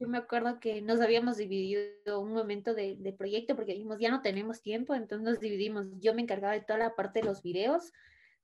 Yo 0.00 0.08
me 0.08 0.18
acuerdo 0.18 0.60
que 0.60 0.82
nos 0.82 1.00
habíamos 1.00 1.36
dividido 1.36 2.20
un 2.20 2.32
momento 2.32 2.74
de, 2.74 2.96
de, 2.98 3.12
proyecto 3.12 3.56
porque 3.56 3.72
dijimos, 3.72 3.98
ya 3.98 4.10
no 4.10 4.22
tenemos 4.22 4.62
tiempo, 4.62 4.94
entonces 4.94 5.24
nos 5.24 5.40
dividimos. 5.40 5.86
Yo 6.00 6.14
me 6.14 6.22
encargaba 6.22 6.52
de 6.52 6.60
toda 6.60 6.78
la 6.78 6.94
parte 6.94 7.20
de 7.20 7.26
los 7.26 7.42
videos, 7.42 7.92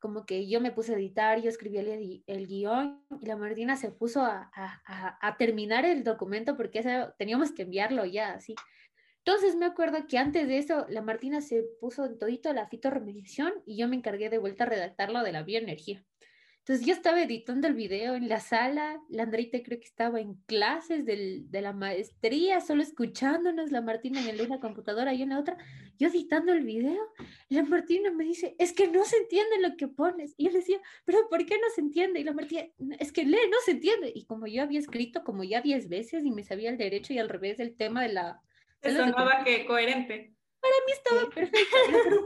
como 0.01 0.27
que 0.27 0.47
yo 0.49 0.61
me 0.61 0.73
puse 0.73 0.93
a 0.93 0.97
editar, 0.97 1.41
yo 1.41 1.49
escribí 1.49 1.79
el, 1.79 2.23
el 2.27 2.47
guion 2.47 3.03
y 3.23 3.27
la 3.27 3.37
Martina 3.37 3.77
se 3.77 3.91
puso 3.91 4.23
a, 4.23 4.51
a, 4.55 5.19
a, 5.21 5.37
terminar 5.37 5.85
el 5.85 6.05
documento 6.05 6.57
porque 6.57 6.85
teníamos 7.17 7.53
que 7.53 7.63
enviarlo 7.63 8.05
ya, 8.05 8.35
así. 8.35 8.55
Entonces 9.27 9.57
me 9.57 9.67
acuerdo 9.67 10.07
que 10.07 10.19
antes 10.19 10.47
de 10.47 10.59
eso, 10.59 10.87
la 10.91 11.01
Martina 11.01 11.41
se 11.41 11.65
puso 11.81 12.05
en 12.05 12.19
todito 12.19 12.53
la 12.53 12.67
fitorremediación 12.67 13.53
y 13.65 13.77
yo 13.79 13.89
me 13.89 13.97
encargué 13.97 14.29
de 14.29 14.39
vuelta 14.39 14.65
a 14.65 14.69
redactarlo 14.69 15.23
de 15.23 15.33
la 15.33 15.43
bioenergía. 15.43 16.05
Entonces 16.59 16.87
yo 16.87 16.95
estaba 16.95 17.23
editando 17.23 17.69
el 17.69 17.75
video 17.75 18.15
en 18.15 18.27
la 18.27 18.41
sala, 18.41 18.99
la 19.11 19.25
Andreita 19.25 19.63
creo 19.63 19.79
que 19.79 19.87
estaba 19.87 20.19
en 20.19 20.35
clases 20.47 21.05
del, 21.05 21.51
de 21.51 21.61
la 21.61 21.75
maestría, 21.75 22.63
solo 22.63 22.83
escuchándonos, 22.83 23.71
la 23.71 23.83
Martina 23.83 24.27
en 24.27 24.49
la 24.49 24.61
computadora 24.61 25.13
y 25.13 25.21
en 25.21 25.29
la 25.29 25.41
otra, 25.41 25.59
yo 25.99 26.09
editando 26.09 26.55
el 26.55 26.65
video, 26.65 27.01
la 27.51 27.65
Martina 27.65 28.11
me 28.11 28.25
dice, 28.25 28.57
es 28.59 28.73
que 28.73 28.89
no 28.89 29.05
se 29.05 29.19
entiende 29.19 29.61
lo 29.61 29.77
que 29.77 29.89
pones. 29.89 30.33
Y 30.39 30.45
yo 30.45 30.53
le 30.53 30.61
decía, 30.61 30.81
pero 31.05 31.29
¿por 31.29 31.45
qué 31.45 31.57
no 31.57 31.69
se 31.75 31.83
entiende? 31.83 32.21
Y 32.21 32.25
la 32.25 32.33
Martina, 32.33 32.63
es 32.99 33.13
que 33.13 33.25
lee, 33.27 33.37
no 33.51 33.59
se 33.65 33.73
entiende. 33.73 34.11
Y 34.15 34.25
como 34.25 34.47
yo 34.47 34.63
había 34.63 34.81
escrito 34.81 35.23
como 35.23 35.45
ya 35.45 35.61
diez 35.61 35.91
veces 35.91 36.25
y 36.25 36.31
me 36.31 36.45
sabía 36.45 36.71
el 36.71 36.79
derecho 36.79 37.13
y 37.13 37.19
al 37.19 37.29
revés 37.29 37.59
del 37.59 37.77
tema 37.77 38.03
de 38.03 38.13
la... 38.15 38.41
Eso 38.85 38.99
sonaba 38.99 39.45
que 39.45 39.67
coherente 39.67 40.35
para 40.65 40.87
mí 40.87 40.93
estaba 40.93 41.31
perfecto. 41.31 41.77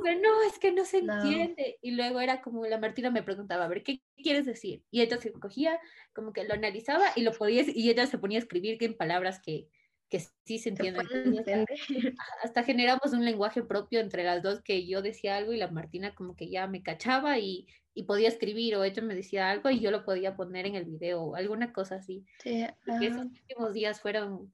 Pero 0.04 0.20
no, 0.20 0.42
es 0.42 0.58
que 0.58 0.72
no 0.72 0.84
se 0.84 0.98
entiende. 1.56 1.78
Y 1.82 1.92
luego 1.92 2.20
era 2.20 2.40
como 2.40 2.64
la 2.66 2.78
Martina 2.78 3.10
me 3.10 3.22
preguntaba, 3.22 3.64
a 3.64 3.68
ver, 3.68 3.82
¿qué 3.82 4.00
quieres 4.16 4.46
decir? 4.46 4.82
Y 4.90 5.00
ella 5.00 5.20
se 5.20 5.32
cogía, 5.32 5.80
como 6.12 6.32
que 6.32 6.44
lo 6.44 6.54
analizaba 6.54 7.06
y 7.16 7.22
lo 7.22 7.32
podía, 7.32 7.64
y 7.66 7.90
ella 7.90 8.06
se 8.06 8.18
ponía 8.18 8.38
a 8.38 8.42
escribir 8.42 8.78
en 8.80 8.96
palabras 8.96 9.40
que, 9.40 9.68
que 10.08 10.20
sí 10.44 10.58
se 10.58 10.70
entienden. 10.70 11.06
Hasta, 12.42 12.62
generamos 12.62 13.12
un 13.12 13.24
lenguaje 13.24 13.62
propio 13.62 14.00
entre 14.00 14.22
las 14.22 14.42
dos, 14.42 14.62
que 14.62 14.86
yo 14.86 15.02
decía 15.02 15.36
algo 15.36 15.52
y 15.52 15.58
la 15.58 15.70
Martina 15.70 16.14
como 16.14 16.36
que 16.36 16.48
ya 16.48 16.68
me 16.68 16.82
cachaba 16.82 17.38
y, 17.38 17.66
y 17.92 18.04
podía 18.04 18.28
escribir, 18.28 18.76
o 18.76 18.84
ella 18.84 19.02
me 19.02 19.16
decía 19.16 19.50
algo 19.50 19.68
y 19.70 19.80
yo 19.80 19.90
lo 19.90 20.04
podía 20.04 20.36
poner 20.36 20.66
en 20.66 20.76
el 20.76 20.84
video, 20.84 21.22
o 21.22 21.34
alguna 21.34 21.72
cosa 21.72 21.96
así. 21.96 22.24
Sí, 22.38 22.64
esos 23.02 23.24
últimos 23.24 23.72
días 23.72 24.00
fueron 24.00 24.52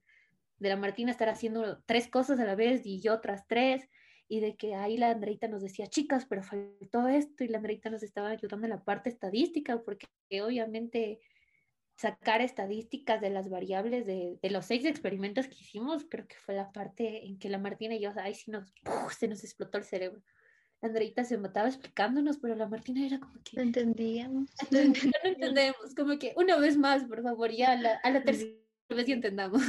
de 0.64 0.70
la 0.70 0.76
Martina 0.76 1.10
estar 1.10 1.28
haciendo 1.28 1.82
tres 1.84 2.08
cosas 2.08 2.40
a 2.40 2.44
la 2.44 2.54
vez 2.54 2.84
y 2.84 3.00
yo 3.00 3.12
otras 3.12 3.46
tres, 3.46 3.88
y 4.26 4.40
de 4.40 4.56
que 4.56 4.74
ahí 4.74 4.96
la 4.96 5.10
Andreita 5.10 5.46
nos 5.46 5.62
decía, 5.62 5.86
chicas, 5.86 6.26
pero 6.26 6.42
faltó 6.42 7.06
esto, 7.06 7.44
y 7.44 7.48
la 7.48 7.58
Andreita 7.58 7.90
nos 7.90 8.02
estaba 8.02 8.30
ayudando 8.30 8.66
en 8.66 8.70
la 8.70 8.82
parte 8.82 9.10
estadística, 9.10 9.82
porque 9.82 10.06
obviamente 10.42 11.20
sacar 11.96 12.40
estadísticas 12.40 13.20
de 13.20 13.30
las 13.30 13.48
variables 13.50 14.06
de, 14.06 14.38
de, 14.42 14.50
los 14.50 14.64
seis 14.64 14.84
experimentos 14.86 15.46
que 15.46 15.54
hicimos, 15.60 16.06
creo 16.08 16.26
que 16.26 16.36
fue 16.36 16.54
la 16.54 16.72
parte 16.72 17.26
en 17.26 17.38
que 17.38 17.50
la 17.50 17.58
Martina 17.58 17.94
y 17.94 18.00
yo, 18.00 18.10
ahí 18.16 18.34
sí 18.34 18.50
nos, 18.50 18.72
se 19.16 19.28
nos 19.28 19.44
explotó 19.44 19.78
el 19.78 19.84
cerebro. 19.84 20.22
La 20.80 20.88
Andreita 20.88 21.22
se 21.24 21.38
mataba 21.38 21.68
explicándonos, 21.68 22.38
pero 22.38 22.56
la 22.56 22.66
Martina 22.66 23.06
era 23.06 23.20
como 23.20 23.34
que... 23.44 23.56
No 23.56 23.62
entendíamos. 23.62 24.50
No, 24.72 24.80
entendemos, 25.22 25.94
como 25.94 26.18
que 26.18 26.32
una 26.36 26.56
vez 26.56 26.76
más, 26.78 27.04
por 27.04 27.22
favor, 27.22 27.50
ya 27.52 27.72
a 27.72 27.76
la, 27.76 27.94
a 28.02 28.10
la 28.10 28.24
tercera 28.24 28.54
vez 28.88 29.08
y 29.08 29.12
entendamos. 29.12 29.62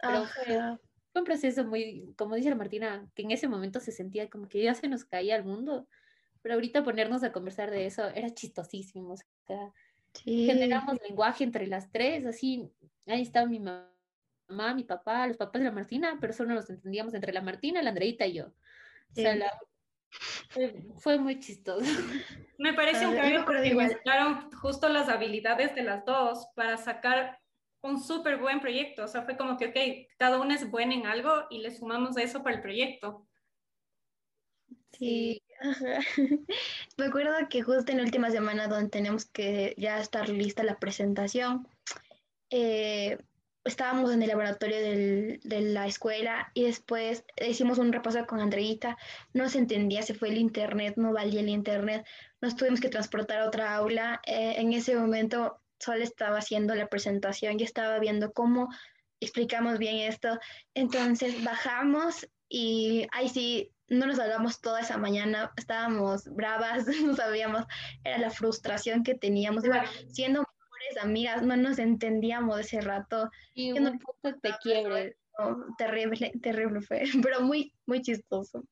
Pero 0.00 0.26
fue, 0.26 0.78
un 1.14 1.24
proceso 1.24 1.64
muy, 1.64 2.14
como 2.16 2.36
dice 2.36 2.50
la 2.50 2.56
Martina, 2.56 3.08
que 3.14 3.22
en 3.22 3.32
ese 3.32 3.48
momento 3.48 3.80
se 3.80 3.92
sentía 3.92 4.30
como 4.30 4.48
que 4.48 4.62
ya 4.62 4.74
se 4.74 4.88
nos 4.88 5.04
caía 5.04 5.36
el 5.36 5.44
mundo, 5.44 5.88
pero 6.42 6.54
ahorita 6.54 6.84
ponernos 6.84 7.24
a 7.24 7.32
conversar 7.32 7.70
de 7.70 7.86
eso 7.86 8.08
era 8.08 8.32
chistosísimo. 8.32 9.14
O 9.14 9.16
sea, 9.46 9.72
generamos 10.24 10.98
lenguaje 11.08 11.44
entre 11.44 11.66
las 11.66 11.90
tres, 11.90 12.24
así, 12.26 12.70
ahí 13.06 13.22
estaba 13.22 13.46
mi 13.46 13.58
mamá, 13.58 14.74
mi 14.74 14.84
papá, 14.84 15.26
los 15.26 15.36
papás 15.36 15.60
de 15.60 15.66
la 15.66 15.74
Martina, 15.74 16.18
pero 16.20 16.32
solo 16.32 16.54
nos 16.54 16.70
entendíamos 16.70 17.14
entre 17.14 17.32
la 17.32 17.42
Martina, 17.42 17.82
la 17.82 17.90
Andreita 17.90 18.26
y 18.26 18.34
yo. 18.34 18.46
O 18.46 19.14
sea, 19.14 19.34
fue, 20.96 21.18
muy 21.18 21.38
chistoso. 21.38 21.84
Me 22.58 22.72
parece 22.72 23.06
un 23.06 23.14
cambio 23.14 23.44
porque 23.44 23.74
mezclaron 23.74 24.50
justo 24.52 24.88
las 24.88 25.08
habilidades 25.08 25.74
de 25.74 25.82
las 25.82 26.04
dos 26.04 26.48
para 26.54 26.76
sacar 26.76 27.38
un 27.82 28.02
súper 28.02 28.38
buen 28.38 28.60
proyecto. 28.60 29.04
O 29.04 29.08
sea, 29.08 29.22
fue 29.22 29.36
como 29.36 29.56
que, 29.56 29.66
ok, 29.66 30.08
cada 30.18 30.40
una 30.40 30.54
es 30.54 30.70
buena 30.70 30.94
en 30.94 31.06
algo 31.06 31.44
y 31.50 31.58
le 31.58 31.74
sumamos 31.74 32.16
eso 32.16 32.42
para 32.42 32.56
el 32.56 32.62
proyecto. 32.62 33.26
Sí, 34.92 35.42
me 36.96 37.06
acuerdo 37.06 37.32
que 37.48 37.62
justo 37.62 37.92
en 37.92 37.98
la 37.98 38.04
última 38.04 38.30
semana 38.30 38.68
donde 38.68 38.88
tenemos 38.88 39.26
que 39.26 39.74
ya 39.76 40.00
estar 40.00 40.28
lista 40.28 40.62
la 40.64 40.78
presentación, 40.78 41.68
eh, 42.50 43.18
estábamos 43.64 44.12
en 44.12 44.22
el 44.22 44.28
laboratorio 44.28 44.76
de 44.80 45.60
la 45.60 45.86
escuela 45.86 46.50
y 46.54 46.64
después 46.64 47.24
hicimos 47.46 47.78
un 47.78 47.92
repaso 47.92 48.26
con 48.26 48.40
Andreita, 48.40 48.96
no 49.34 49.48
se 49.48 49.58
entendía, 49.58 50.02
se 50.02 50.14
fue 50.14 50.30
el 50.30 50.38
internet, 50.38 50.94
no 50.96 51.12
valía 51.12 51.40
el 51.40 51.48
internet, 51.48 52.06
nos 52.40 52.56
tuvimos 52.56 52.80
que 52.80 52.88
transportar 52.88 53.40
a 53.40 53.46
otra 53.46 53.74
aula. 53.74 54.20
Eh, 54.26 54.54
en 54.56 54.72
ese 54.72 54.96
momento 54.96 55.60
solo 55.78 56.02
estaba 56.02 56.38
haciendo 56.38 56.74
la 56.74 56.88
presentación 56.88 57.58
y 57.58 57.64
estaba 57.64 57.98
viendo 57.98 58.32
cómo 58.32 58.68
explicamos 59.20 59.78
bien 59.78 59.96
esto. 59.96 60.38
Entonces 60.74 61.42
bajamos 61.44 62.28
y 62.48 63.06
ahí 63.12 63.28
sí, 63.28 63.72
no 63.88 64.06
nos 64.06 64.18
hablamos 64.18 64.60
toda 64.60 64.80
esa 64.80 64.98
mañana, 64.98 65.52
estábamos 65.56 66.24
bravas, 66.34 66.86
no 67.04 67.14
sabíamos, 67.14 67.64
era 68.04 68.18
la 68.18 68.30
frustración 68.30 69.02
que 69.02 69.14
teníamos. 69.14 69.64
siendo 70.08 70.40
mejores 70.40 71.04
amigas, 71.04 71.42
no 71.42 71.56
nos 71.56 71.78
entendíamos 71.78 72.60
ese 72.60 72.80
rato. 72.80 73.30
Y 73.54 73.72
un 73.72 73.98
punto 73.98 74.38
te 74.40 74.54
quiebre. 74.62 75.16
terrible, 75.76 76.32
terrible 76.42 76.80
fue, 76.80 77.02
pero 77.22 77.40
muy, 77.40 77.72
muy 77.86 78.02
chistoso. 78.02 78.64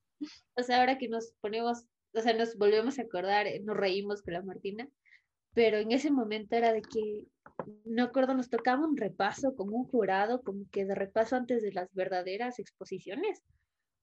O 0.54 0.62
sea, 0.62 0.80
ahora 0.80 0.98
que 0.98 1.08
nos 1.08 1.32
ponemos, 1.40 1.84
o 2.14 2.20
sea, 2.20 2.32
nos 2.32 2.56
volvemos 2.56 2.98
a 2.98 3.02
acordar, 3.02 3.46
nos 3.62 3.76
reímos 3.76 4.22
con 4.22 4.34
la 4.34 4.42
Martina, 4.42 4.88
pero 5.56 5.78
en 5.78 5.90
ese 5.90 6.10
momento 6.10 6.54
era 6.54 6.74
de 6.74 6.82
que, 6.82 7.28
no 7.86 8.04
acuerdo, 8.04 8.34
nos 8.34 8.50
tocaba 8.50 8.86
un 8.86 8.94
repaso 8.94 9.56
con 9.56 9.72
un 9.72 9.84
jurado, 9.84 10.42
como 10.42 10.68
que 10.70 10.84
de 10.84 10.94
repaso 10.94 11.34
antes 11.34 11.62
de 11.62 11.72
las 11.72 11.88
verdaderas 11.94 12.58
exposiciones, 12.58 13.42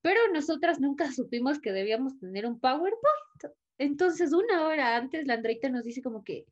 pero 0.01 0.19
nosotras 0.33 0.79
nunca 0.79 1.11
supimos 1.11 1.59
que 1.59 1.71
debíamos 1.71 2.17
tener 2.19 2.47
un 2.47 2.59
PowerPoint. 2.59 3.55
Entonces, 3.77 4.33
una 4.33 4.65
hora 4.65 4.95
antes, 4.95 5.27
la 5.27 5.35
Andreita 5.35 5.69
nos 5.69 5.83
dice 5.83 6.01
como 6.01 6.23
que 6.23 6.47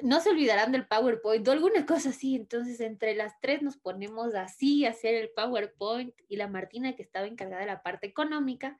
no 0.00 0.20
se 0.20 0.30
olvidarán 0.30 0.70
del 0.70 0.86
PowerPoint 0.86 1.48
o 1.48 1.50
alguna 1.50 1.84
cosa 1.84 2.10
así. 2.10 2.36
Entonces, 2.36 2.78
entre 2.78 3.16
las 3.16 3.32
tres 3.40 3.60
nos 3.60 3.76
ponemos 3.76 4.36
así 4.36 4.86
a 4.86 4.90
hacer 4.90 5.16
el 5.16 5.30
PowerPoint 5.30 6.14
y 6.28 6.36
la 6.36 6.46
Martina, 6.46 6.94
que 6.94 7.02
estaba 7.02 7.26
encargada 7.26 7.62
de 7.62 7.66
la 7.66 7.82
parte 7.82 8.06
económica, 8.06 8.76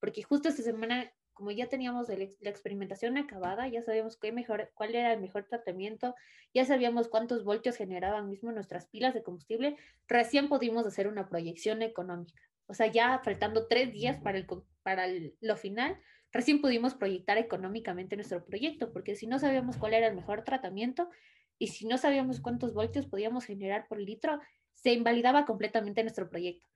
porque 0.00 0.22
justo 0.22 0.50
esta 0.50 0.62
semana 0.62 1.10
como 1.36 1.50
ya 1.50 1.68
teníamos 1.68 2.08
la 2.08 2.50
experimentación 2.50 3.18
acabada, 3.18 3.68
ya 3.68 3.82
sabíamos 3.82 4.16
qué 4.16 4.32
mejor, 4.32 4.72
cuál 4.74 4.94
era 4.94 5.12
el 5.12 5.20
mejor 5.20 5.44
tratamiento, 5.44 6.14
ya 6.54 6.64
sabíamos 6.64 7.08
cuántos 7.08 7.44
voltios 7.44 7.76
generaban 7.76 8.30
mismo 8.30 8.52
nuestras 8.52 8.86
pilas 8.86 9.12
de 9.12 9.22
combustible, 9.22 9.76
recién 10.08 10.48
pudimos 10.48 10.86
hacer 10.86 11.08
una 11.08 11.28
proyección 11.28 11.82
económica. 11.82 12.40
O 12.66 12.72
sea, 12.72 12.86
ya 12.86 13.20
faltando 13.22 13.66
tres 13.66 13.92
días 13.92 14.16
para, 14.18 14.38
el, 14.38 14.46
para 14.82 15.04
lo 15.42 15.56
final, 15.58 16.00
recién 16.32 16.62
pudimos 16.62 16.94
proyectar 16.94 17.36
económicamente 17.36 18.16
nuestro 18.16 18.42
proyecto, 18.42 18.90
porque 18.90 19.14
si 19.14 19.26
no 19.26 19.38
sabíamos 19.38 19.76
cuál 19.76 19.92
era 19.92 20.06
el 20.06 20.16
mejor 20.16 20.42
tratamiento 20.42 21.10
y 21.58 21.66
si 21.66 21.86
no 21.86 21.98
sabíamos 21.98 22.40
cuántos 22.40 22.72
voltios 22.72 23.04
podíamos 23.04 23.44
generar 23.44 23.86
por 23.88 24.00
litro, 24.00 24.40
se 24.72 24.94
invalidaba 24.94 25.44
completamente 25.44 26.02
nuestro 26.02 26.30
proyecto. 26.30 26.66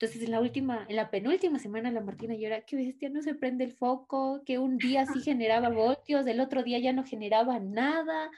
Entonces, 0.00 0.22
en 0.22 0.30
la 0.30 0.40
última, 0.40 0.86
en 0.88 0.94
la 0.94 1.10
penúltima 1.10 1.58
semana, 1.58 1.90
la 1.90 2.00
Martina 2.00 2.36
llora, 2.36 2.60
que 2.60 2.76
bestia, 2.76 3.08
no 3.08 3.20
se 3.20 3.34
prende 3.34 3.64
el 3.64 3.72
foco, 3.72 4.44
que 4.46 4.58
un 4.58 4.78
día 4.78 5.04
sí 5.06 5.20
generaba 5.24 5.70
voltios, 5.70 6.24
el 6.24 6.38
otro 6.38 6.62
día 6.62 6.78
ya 6.78 6.92
no 6.92 7.04
generaba 7.04 7.58
nada, 7.58 8.30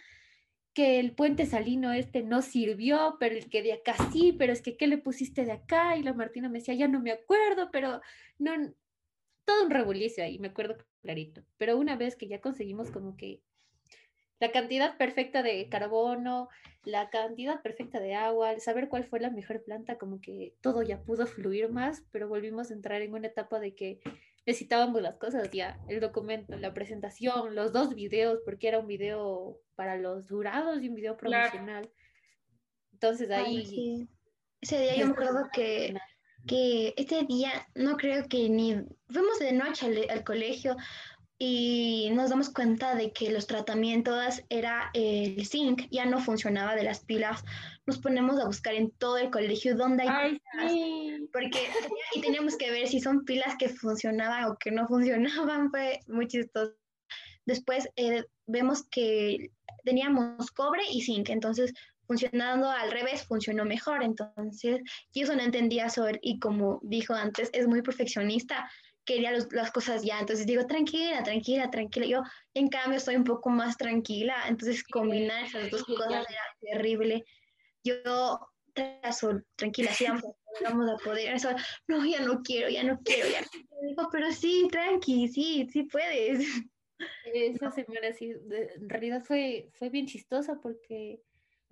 que 0.73 0.99
el 0.99 1.13
puente 1.13 1.45
salino 1.45 1.93
este 1.93 2.23
no 2.23 2.41
sirvió, 2.41 3.19
pero 3.21 3.35
el 3.35 3.51
que 3.51 3.63
de 3.63 3.75
acá 3.75 3.95
sí, 4.11 4.35
pero 4.39 4.55
es 4.55 4.63
que 4.63 4.79
¿qué 4.79 4.87
le 4.87 4.97
pusiste 4.97 5.45
de 5.45 5.53
acá? 5.53 5.99
Y 5.99 6.03
la 6.03 6.15
Martina 6.15 6.49
me 6.49 6.61
decía, 6.61 6.73
ya 6.73 6.89
no 6.89 6.99
me 6.99 7.13
acuerdo, 7.13 7.69
pero 7.71 8.01
no, 8.39 8.53
todo 9.45 9.65
un 9.65 9.71
rebulicio 9.71 10.25
ahí, 10.25 10.39
me 10.39 10.49
acuerdo 10.49 10.79
clarito. 11.03 11.43
Pero 11.59 11.77
una 11.77 11.95
vez 11.95 12.17
que 12.17 12.27
ya 12.27 12.41
conseguimos 12.41 12.91
como 12.91 13.19
que 13.19 13.43
la 14.41 14.51
cantidad 14.53 14.97
perfecta 14.97 15.43
de 15.43 15.69
carbono, 15.69 16.49
la 16.85 17.11
cantidad 17.11 17.61
perfecta 17.61 18.01
de 18.01 18.15
agua, 18.15 18.59
saber 18.59 18.89
cuál 18.89 19.05
fue 19.05 19.21
la 19.21 19.31
mejor 19.31 19.63
planta, 19.63 19.99
como 19.99 20.21
que 20.21 20.55
todo 20.63 20.83
ya 20.83 21.03
pudo 21.03 21.27
fluir 21.27 21.69
más, 21.69 22.05
pero 22.11 22.27
volvimos 22.27 22.71
a 22.71 22.75
entrar 22.75 23.03
en 23.03 23.13
una 23.13 23.29
etapa 23.29 23.61
de 23.61 23.75
que 23.75 24.01
necesitábamos 24.47 25.03
las 25.03 25.17
cosas 25.17 25.51
ya, 25.51 25.79
el 25.89 26.01
documento, 26.01 26.57
la 26.57 26.73
presentación, 26.73 27.55
los 27.55 27.73
dos 27.73 27.95
videos, 27.95 28.41
porque 28.47 28.69
era 28.69 28.79
un 28.79 28.87
video 28.87 29.61
para 29.75 29.97
los 29.97 30.29
jurados 30.29 30.83
y 30.83 30.89
un 30.89 30.95
video 30.95 31.17
promocional. 31.17 31.91
Entonces 32.93 33.31
ahí... 33.31 34.09
Ese 34.63 34.79
día 34.79 34.97
yo 34.97 35.07
me 35.07 35.13
acuerdo 35.13 35.49
que, 35.55 35.95
que 36.47 36.93
este 36.99 37.23
día 37.25 37.51
no 37.75 37.97
creo 37.97 38.29
que 38.29 38.51
ni 38.51 38.75
fuimos 39.09 39.39
de 39.39 39.53
noche 39.53 39.87
al, 39.87 40.11
al 40.11 40.23
colegio 40.23 40.77
y 41.43 42.11
nos 42.13 42.29
damos 42.29 42.51
cuenta 42.51 42.95
de 42.95 43.13
que 43.13 43.31
los 43.31 43.47
tratamientos 43.47 44.43
era 44.51 44.91
el 44.93 45.47
zinc, 45.47 45.89
ya 45.91 46.05
no 46.05 46.21
funcionaba 46.21 46.77
de 46.77 46.83
las 46.83 47.01
pilas. 47.01 47.43
Nos 47.87 47.99
ponemos 47.99 48.39
a 48.39 48.45
buscar 48.45 48.75
en 48.75 48.91
todo 48.91 49.17
el 49.17 49.31
colegio 49.31 49.75
dónde 49.75 50.03
hay 50.03 50.39
pilas, 50.39 51.31
porque 51.33 51.59
y 52.15 52.21
teníamos 52.21 52.59
que 52.59 52.71
ver 52.71 52.89
si 52.89 53.01
son 53.01 53.25
pilas 53.25 53.57
que 53.59 53.71
funcionaban 53.71 54.45
o 54.45 54.59
que 54.59 54.71
no 54.71 54.87
funcionaban, 54.87 55.71
fue 55.71 56.01
muy 56.09 56.29
chistoso. 56.29 56.75
Después 57.47 57.89
eh, 57.97 58.23
vemos 58.47 58.83
que 58.91 59.51
teníamos 59.83 60.51
cobre 60.51 60.83
y 60.93 61.01
zinc, 61.01 61.31
entonces 61.31 61.73
funcionando 62.07 62.69
al 62.69 62.91
revés 62.91 63.25
funcionó 63.25 63.65
mejor, 63.65 64.03
entonces, 64.03 64.83
y 65.15 65.23
eso 65.23 65.35
no 65.35 65.43
entendía 65.43 65.89
sobre, 65.89 66.19
y 66.23 66.39
como 66.39 66.81
dijo 66.83 67.15
antes, 67.15 67.49
es 67.55 67.67
muy 67.67 67.81
perfeccionista, 67.81 68.69
quería 69.11 69.33
las 69.51 69.71
cosas 69.73 70.03
ya. 70.03 70.21
Entonces 70.21 70.47
digo, 70.47 70.67
tranquila, 70.67 71.23
tranquila, 71.23 71.71
tranquila. 71.71 72.07
Yo, 72.07 72.23
en 72.55 72.69
cambio, 72.69 72.99
estoy 72.99 73.17
un 73.17 73.25
poco 73.25 73.51
más 73.51 73.77
tranquila. 73.77 74.45
Entonces, 74.47 74.85
combinar 74.85 75.45
esas 75.45 75.71
dos 75.71 75.85
cosas 75.85 76.27
era 76.29 76.43
terrible. 76.61 77.25
Yo, 77.83 77.97
tranquila, 79.57 79.93
sí, 79.93 80.07
vamos, 80.63 80.91
a 80.91 80.97
poder. 81.05 81.35
Eso, 81.35 81.51
no, 81.89 82.07
ya 82.07 82.21
no 82.21 82.43
quiero, 82.43 82.69
ya 82.69 82.85
no 82.85 83.01
quiero, 83.05 83.29
ya 83.29 83.41
Digo, 83.83 84.09
pero 84.13 84.31
sí, 84.31 84.69
tranqui, 84.71 85.29
sí, 85.29 85.69
sí 85.73 85.85
puedes. 85.85 86.47
Esa 87.25 87.71
semana 87.73 88.13
sí, 88.13 88.33
en 88.51 88.89
realidad 88.89 89.25
fue, 89.25 89.71
fue 89.73 89.89
bien 89.89 90.07
chistosa 90.07 90.61
porque 90.63 91.23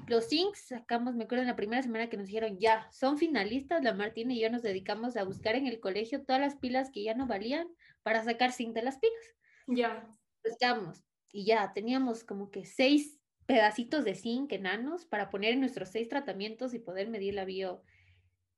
los 0.07 0.29
Zincs 0.29 0.69
sacamos, 0.69 1.15
me 1.15 1.25
acuerdo 1.25 1.43
en 1.43 1.49
la 1.49 1.57
primera 1.57 1.83
semana 1.83 2.09
que 2.09 2.17
nos 2.17 2.27
dijeron, 2.27 2.59
ya, 2.59 2.89
son 2.93 3.19
finalistas, 3.19 3.83
la 3.83 3.95
Martina 3.95 4.33
y 4.33 4.41
yo 4.41 4.51
nos 4.51 4.63
dedicamos 4.63 5.17
a 5.17 5.25
buscar 5.25 5.57
en 5.57 5.67
el 5.67 5.81
colegio 5.81 6.25
todas 6.25 6.41
las 6.41 6.57
pilas 6.57 6.91
que 6.91 7.03
ya 7.03 7.15
no 7.15 7.27
valían 7.27 7.69
para 8.03 8.23
sacar 8.25 8.53
zinc 8.53 8.75
de 8.75 8.83
las 8.83 8.99
pilas. 8.99 9.37
Ya. 9.67 10.09
Buscamos 10.45 11.03
y 11.31 11.45
ya, 11.45 11.73
teníamos 11.75 12.25
como 12.25 12.51
que 12.51 12.65
seis 12.65 13.19
pedacitos 13.47 14.05
de 14.05 14.15
zinc 14.15 14.53
enanos 14.53 15.05
para 15.05 15.31
poner 15.31 15.55
en 15.55 15.61
nuestros 15.61 15.91
seis 15.91 16.09
tratamientos 16.09 16.75
y 16.75 16.79
poder 16.79 17.09
medir 17.09 17.35
la, 17.35 17.45
bio, 17.45 17.83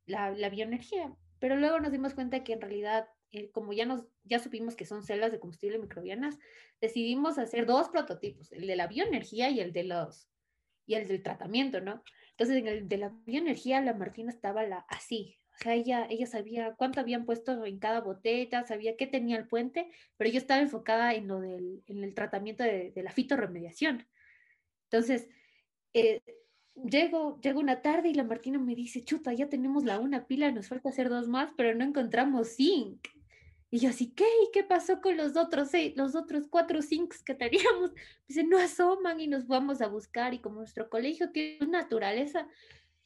la, 0.06 0.30
la 0.30 0.50
bioenergía. 0.50 1.14
Pero 1.40 1.56
luego 1.56 1.80
nos 1.80 1.90
dimos 1.90 2.14
cuenta 2.14 2.44
que 2.44 2.52
en 2.52 2.60
realidad, 2.60 3.08
eh, 3.32 3.50
como 3.50 3.72
ya, 3.72 3.86
nos, 3.86 4.04
ya 4.24 4.38
supimos 4.38 4.76
que 4.76 4.84
son 4.84 5.02
celdas 5.02 5.32
de 5.32 5.40
combustible 5.40 5.78
microbianas, 5.78 6.38
decidimos 6.80 7.38
hacer 7.38 7.66
dos 7.66 7.88
prototipos, 7.88 8.52
el 8.52 8.66
de 8.66 8.76
la 8.76 8.86
bioenergía 8.86 9.50
y 9.50 9.60
el 9.60 9.72
de 9.72 9.84
los 9.84 10.29
y 10.90 10.94
el 10.96 11.06
del 11.06 11.22
tratamiento, 11.22 11.80
¿no? 11.80 12.02
Entonces, 12.32 12.56
en 12.56 12.66
el 12.66 12.88
de 12.88 12.98
la 12.98 13.12
bioenergía, 13.26 13.80
la 13.80 13.94
Martina 13.94 14.30
estaba 14.30 14.64
la, 14.64 14.84
así, 14.88 15.36
o 15.54 15.62
sea, 15.62 15.74
ella, 15.74 16.06
ella 16.10 16.26
sabía 16.26 16.74
cuánto 16.74 17.00
habían 17.00 17.26
puesto 17.26 17.64
en 17.64 17.78
cada 17.78 18.00
botella, 18.00 18.64
sabía 18.64 18.96
qué 18.96 19.06
tenía 19.06 19.36
el 19.36 19.46
puente, 19.46 19.90
pero 20.16 20.30
yo 20.30 20.38
estaba 20.38 20.60
enfocada 20.60 21.14
en 21.14 21.28
lo 21.28 21.40
del 21.40 21.82
en 21.86 22.02
el 22.02 22.14
tratamiento 22.14 22.64
de, 22.64 22.90
de 22.90 23.02
la 23.02 23.12
fitorremediación. 23.12 24.06
Entonces, 24.90 25.28
eh, 25.92 26.22
llego, 26.74 27.40
llego 27.40 27.60
una 27.60 27.82
tarde 27.82 28.08
y 28.08 28.14
la 28.14 28.24
Martina 28.24 28.58
me 28.58 28.74
dice, 28.74 29.04
chuta, 29.04 29.32
ya 29.32 29.48
tenemos 29.48 29.84
la 29.84 30.00
una 30.00 30.26
pila, 30.26 30.50
nos 30.50 30.68
falta 30.68 30.88
hacer 30.88 31.08
dos 31.08 31.28
más, 31.28 31.52
pero 31.56 31.74
no 31.76 31.84
encontramos 31.84 32.56
zinc. 32.56 33.06
Y 33.70 33.78
yo 33.78 33.90
así, 33.90 34.12
¿qué? 34.12 34.24
¿Y 34.24 34.50
qué 34.52 34.64
pasó 34.64 35.00
con 35.00 35.16
los 35.16 35.36
otros 35.36 35.70
seis, 35.70 35.96
los 35.96 36.16
otros 36.16 36.48
cuatro 36.48 36.82
zincs 36.82 37.22
que 37.22 37.34
teníamos? 37.36 37.92
Dice, 38.26 38.42
no 38.44 38.58
asoman 38.58 39.20
y 39.20 39.28
nos 39.28 39.46
vamos 39.46 39.80
a 39.80 39.86
buscar. 39.86 40.34
Y 40.34 40.40
como 40.40 40.56
nuestro 40.56 40.90
colegio 40.90 41.30
tiene 41.30 41.66
naturaleza, 41.68 42.48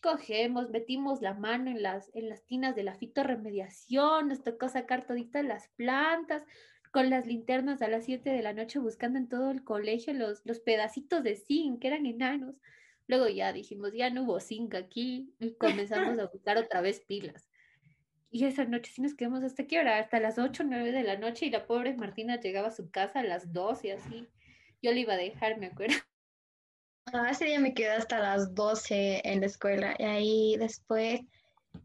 cogemos, 0.00 0.70
metimos 0.70 1.22
la 1.22 1.34
mano 1.34 1.70
en 1.70 1.82
las, 1.82 2.10
en 2.14 2.28
las 2.28 2.44
tinas 2.44 2.74
de 2.74 2.82
la 2.82 2.94
fitorremediación, 2.94 4.28
nos 4.28 4.42
tocó 4.42 4.68
sacar 4.68 5.06
toditas 5.06 5.44
las 5.44 5.68
plantas, 5.76 6.42
con 6.94 7.10
las 7.10 7.26
linternas 7.26 7.82
a 7.82 7.88
las 7.88 8.04
7 8.04 8.30
de 8.30 8.42
la 8.42 8.52
noche 8.52 8.78
buscando 8.78 9.18
en 9.18 9.28
todo 9.28 9.50
el 9.50 9.64
colegio 9.64 10.14
los, 10.14 10.42
los 10.44 10.60
pedacitos 10.60 11.24
de 11.24 11.34
zinc, 11.34 11.80
que 11.80 11.88
eran 11.88 12.06
enanos. 12.06 12.54
Luego 13.08 13.28
ya 13.28 13.52
dijimos, 13.52 13.92
ya 13.92 14.10
no 14.10 14.22
hubo 14.22 14.38
zinc 14.38 14.74
aquí 14.74 15.34
y 15.40 15.54
comenzamos 15.54 16.18
a 16.20 16.26
buscar 16.26 16.56
otra 16.56 16.82
vez 16.82 17.00
pilas. 17.00 17.48
Y 18.34 18.46
esa 18.46 18.64
noche 18.64 18.90
sí 18.92 19.00
nos 19.00 19.14
quedamos 19.14 19.44
hasta 19.44 19.64
qué 19.64 19.78
hora, 19.78 19.96
hasta 19.96 20.18
las 20.18 20.40
8 20.40 20.64
o 20.64 20.66
9 20.66 20.90
de 20.90 21.04
la 21.04 21.16
noche 21.16 21.46
y 21.46 21.50
la 21.50 21.68
pobre 21.68 21.94
Martina 21.94 22.40
llegaba 22.40 22.66
a 22.66 22.72
su 22.72 22.90
casa 22.90 23.20
a 23.20 23.22
las 23.22 23.52
2 23.52 23.84
y 23.84 23.90
así. 23.92 24.28
Yo 24.82 24.90
le 24.90 25.02
iba 25.02 25.14
a 25.14 25.16
dejar, 25.16 25.56
me 25.56 25.66
acuerdo. 25.66 25.94
Ah, 27.12 27.28
ese 27.30 27.44
día 27.44 27.60
me 27.60 27.74
quedé 27.74 27.90
hasta 27.90 28.18
las 28.18 28.52
12 28.52 29.20
en 29.22 29.40
la 29.40 29.46
escuela 29.46 29.94
y 30.00 30.02
ahí 30.02 30.56
después 30.58 31.20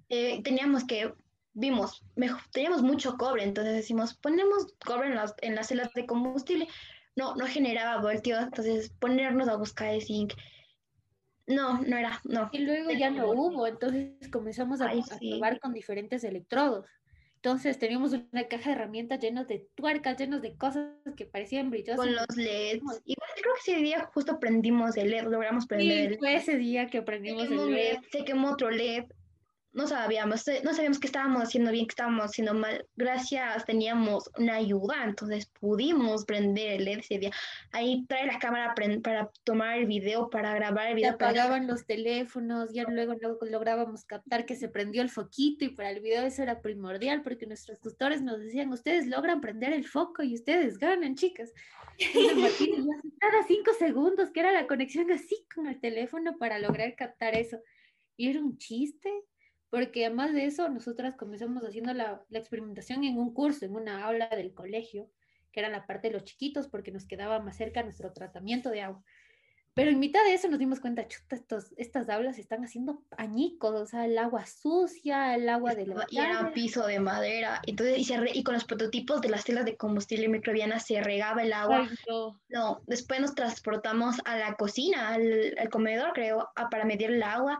eh, 0.09 0.41
teníamos 0.41 0.85
que, 0.85 1.13
vimos, 1.53 2.03
teníamos 2.51 2.81
mucho 2.81 3.15
cobre, 3.17 3.43
entonces 3.43 3.75
decimos, 3.75 4.15
ponemos 4.15 4.73
cobre 4.83 5.09
en 5.09 5.15
las, 5.17 5.35
en 5.41 5.53
las 5.53 5.67
celdas 5.67 5.93
de 5.93 6.07
combustible. 6.07 6.67
No, 7.15 7.35
no 7.35 7.45
generaba 7.45 8.01
voltios, 8.01 8.41
entonces 8.41 8.89
ponernos 8.99 9.49
a 9.49 9.55
buscar 9.55 9.89
el 9.89 10.01
zinc 10.01 10.33
no, 11.49 11.81
no 11.81 11.97
era, 11.97 12.21
no. 12.23 12.49
Y 12.51 12.59
luego 12.59 12.91
ya 12.91 13.09
no 13.09 13.31
hubo, 13.31 13.67
entonces 13.67 14.11
comenzamos 14.31 14.81
a, 14.81 14.91
probar 15.19 15.59
con 15.59 15.73
diferentes 15.73 16.23
electrodos. 16.23 16.85
Entonces 17.37 17.79
teníamos 17.79 18.13
una 18.13 18.47
caja 18.47 18.69
de 18.69 18.75
herramientas 18.75 19.19
llenas 19.19 19.47
de 19.47 19.65
tuercas, 19.73 20.17
llenas 20.17 20.41
de 20.41 20.55
cosas 20.57 20.91
que 21.15 21.25
parecían 21.25 21.69
brillosas. 21.69 21.97
Con 21.97 22.13
los 22.13 22.27
LEDs. 22.35 22.81
Igual 23.05 23.29
creo 23.35 23.53
que 23.53 23.71
ese 23.71 23.81
día 23.81 24.09
justo 24.13 24.39
prendimos 24.39 24.95
el 24.97 25.09
LED, 25.09 25.23
logramos 25.23 25.65
prender 25.65 26.11
sí, 26.11 26.17
fue 26.17 26.35
ese 26.35 26.57
día 26.57 26.87
que 26.87 27.01
prendimos 27.01 27.49
el 27.49 27.71
LED. 27.71 27.97
Se 28.11 28.25
quemó 28.25 28.51
otro 28.51 28.69
LED 28.69 29.05
no 29.79 29.87
sabíamos, 29.87 30.45
eh, 30.49 30.61
no 30.61 30.73
sabíamos 30.73 30.99
que 30.99 31.07
estábamos 31.07 31.41
haciendo 31.41 31.71
bien, 31.71 31.87
que 31.87 31.93
estábamos 31.93 32.25
haciendo 32.25 32.53
mal. 32.53 32.85
Gracias, 32.97 33.63
teníamos 33.65 34.29
una 34.37 34.55
ayuda, 34.55 35.05
entonces 35.05 35.49
pudimos 35.57 36.25
prender 36.25 36.73
el 36.73 36.85
LED 36.85 36.99
ese 36.99 37.17
día. 37.17 37.31
Ahí 37.71 38.05
trae 38.07 38.27
la 38.27 38.39
cámara 38.39 38.75
para 39.01 39.31
tomar 39.45 39.77
el 39.77 39.85
video, 39.85 40.29
para 40.29 40.53
grabar 40.53 40.89
el 40.89 40.95
video. 40.95 41.13
apagaban 41.13 41.65
los 41.65 41.85
teléfonos, 41.85 42.73
ya 42.73 42.83
luego, 42.89 43.13
luego 43.13 43.45
lográbamos 43.45 44.03
captar 44.03 44.45
que 44.45 44.57
se 44.57 44.67
prendió 44.67 45.01
el 45.01 45.09
foquito 45.09 45.63
y 45.63 45.69
para 45.69 45.91
el 45.91 46.01
video 46.01 46.25
eso 46.25 46.43
era 46.43 46.61
primordial 46.61 47.21
porque 47.21 47.45
nuestros 47.45 47.79
tutores 47.79 48.21
nos 48.21 48.39
decían, 48.39 48.73
ustedes 48.73 49.07
logran 49.07 49.39
prender 49.39 49.71
el 49.71 49.85
foco 49.85 50.23
y 50.23 50.33
ustedes 50.33 50.77
ganan, 50.77 51.15
chicas. 51.15 51.53
cada 53.19 53.43
cinco 53.47 53.71
segundos, 53.79 54.29
que 54.31 54.41
era 54.41 54.51
la 54.51 54.67
conexión 54.67 55.09
así 55.11 55.37
con 55.55 55.67
el 55.67 55.79
teléfono 55.79 56.37
para 56.37 56.59
lograr 56.59 56.95
captar 56.95 57.33
eso. 57.35 57.59
Y 58.17 58.29
era 58.29 58.41
un 58.41 58.57
chiste 58.57 59.09
porque 59.69 60.05
además 60.05 60.33
de 60.33 60.45
eso, 60.45 60.69
nosotras 60.69 61.15
comenzamos 61.15 61.63
haciendo 61.63 61.93
la, 61.93 62.23
la, 62.29 62.39
experimentación 62.39 63.03
en 63.03 63.17
un 63.17 63.33
curso, 63.33 63.65
en 63.65 63.75
una 63.75 64.05
aula 64.05 64.29
del 64.29 64.53
colegio, 64.53 65.09
que 65.51 65.59
era 65.59 65.69
la 65.69 65.85
parte 65.85 66.07
de 66.07 66.13
los 66.13 66.23
chiquitos, 66.23 66.67
porque 66.67 66.91
nos 66.91 67.05
quedaba 67.05 67.39
más 67.39 67.57
cerca 67.57 67.83
nuestro 67.83 68.11
tratamiento 68.13 68.69
de 68.69 68.81
agua. 68.81 69.03
Pero 69.79 69.91
en 69.91 69.99
mitad 69.99 70.23
de 70.25 70.33
eso 70.33 70.49
nos 70.49 70.59
dimos 70.59 70.79
cuenta, 70.79 71.07
chuta, 71.07 71.35
estos, 71.35 71.73
estas 71.77 72.09
aulas 72.09 72.37
están 72.37 72.65
haciendo 72.65 73.03
añicos, 73.15 73.73
o 73.73 73.85
sea, 73.85 74.05
el 74.05 74.17
agua 74.17 74.45
sucia, 74.45 75.35
el 75.35 75.47
agua 75.47 75.73
de 75.75 75.87
la... 75.87 76.05
Y 76.09 76.17
era 76.17 76.41
un 76.41 76.51
piso 76.51 76.85
de 76.85 76.99
madera, 76.99 77.61
entonces, 77.65 77.97
y, 77.97 78.03
se 78.03 78.19
y 78.33 78.43
con 78.43 78.55
los 78.55 78.65
prototipos 78.65 79.21
de 79.21 79.29
las 79.29 79.45
telas 79.45 79.63
de 79.65 79.77
combustible 79.77 80.27
microbiana 80.27 80.79
se 80.79 81.01
regaba 81.01 81.43
el 81.43 81.53
agua. 81.53 81.87
no. 82.49 82.81
después 82.87 83.21
nos 83.21 83.35
transportamos 83.35 84.17
a 84.25 84.37
la 84.37 84.55
cocina, 84.55 85.13
al, 85.13 85.55
al 85.57 85.69
comedor, 85.69 86.11
creo, 86.13 86.49
a, 86.55 86.69
para 86.69 86.83
medir 86.83 87.11
el 87.11 87.23
agua. 87.23 87.59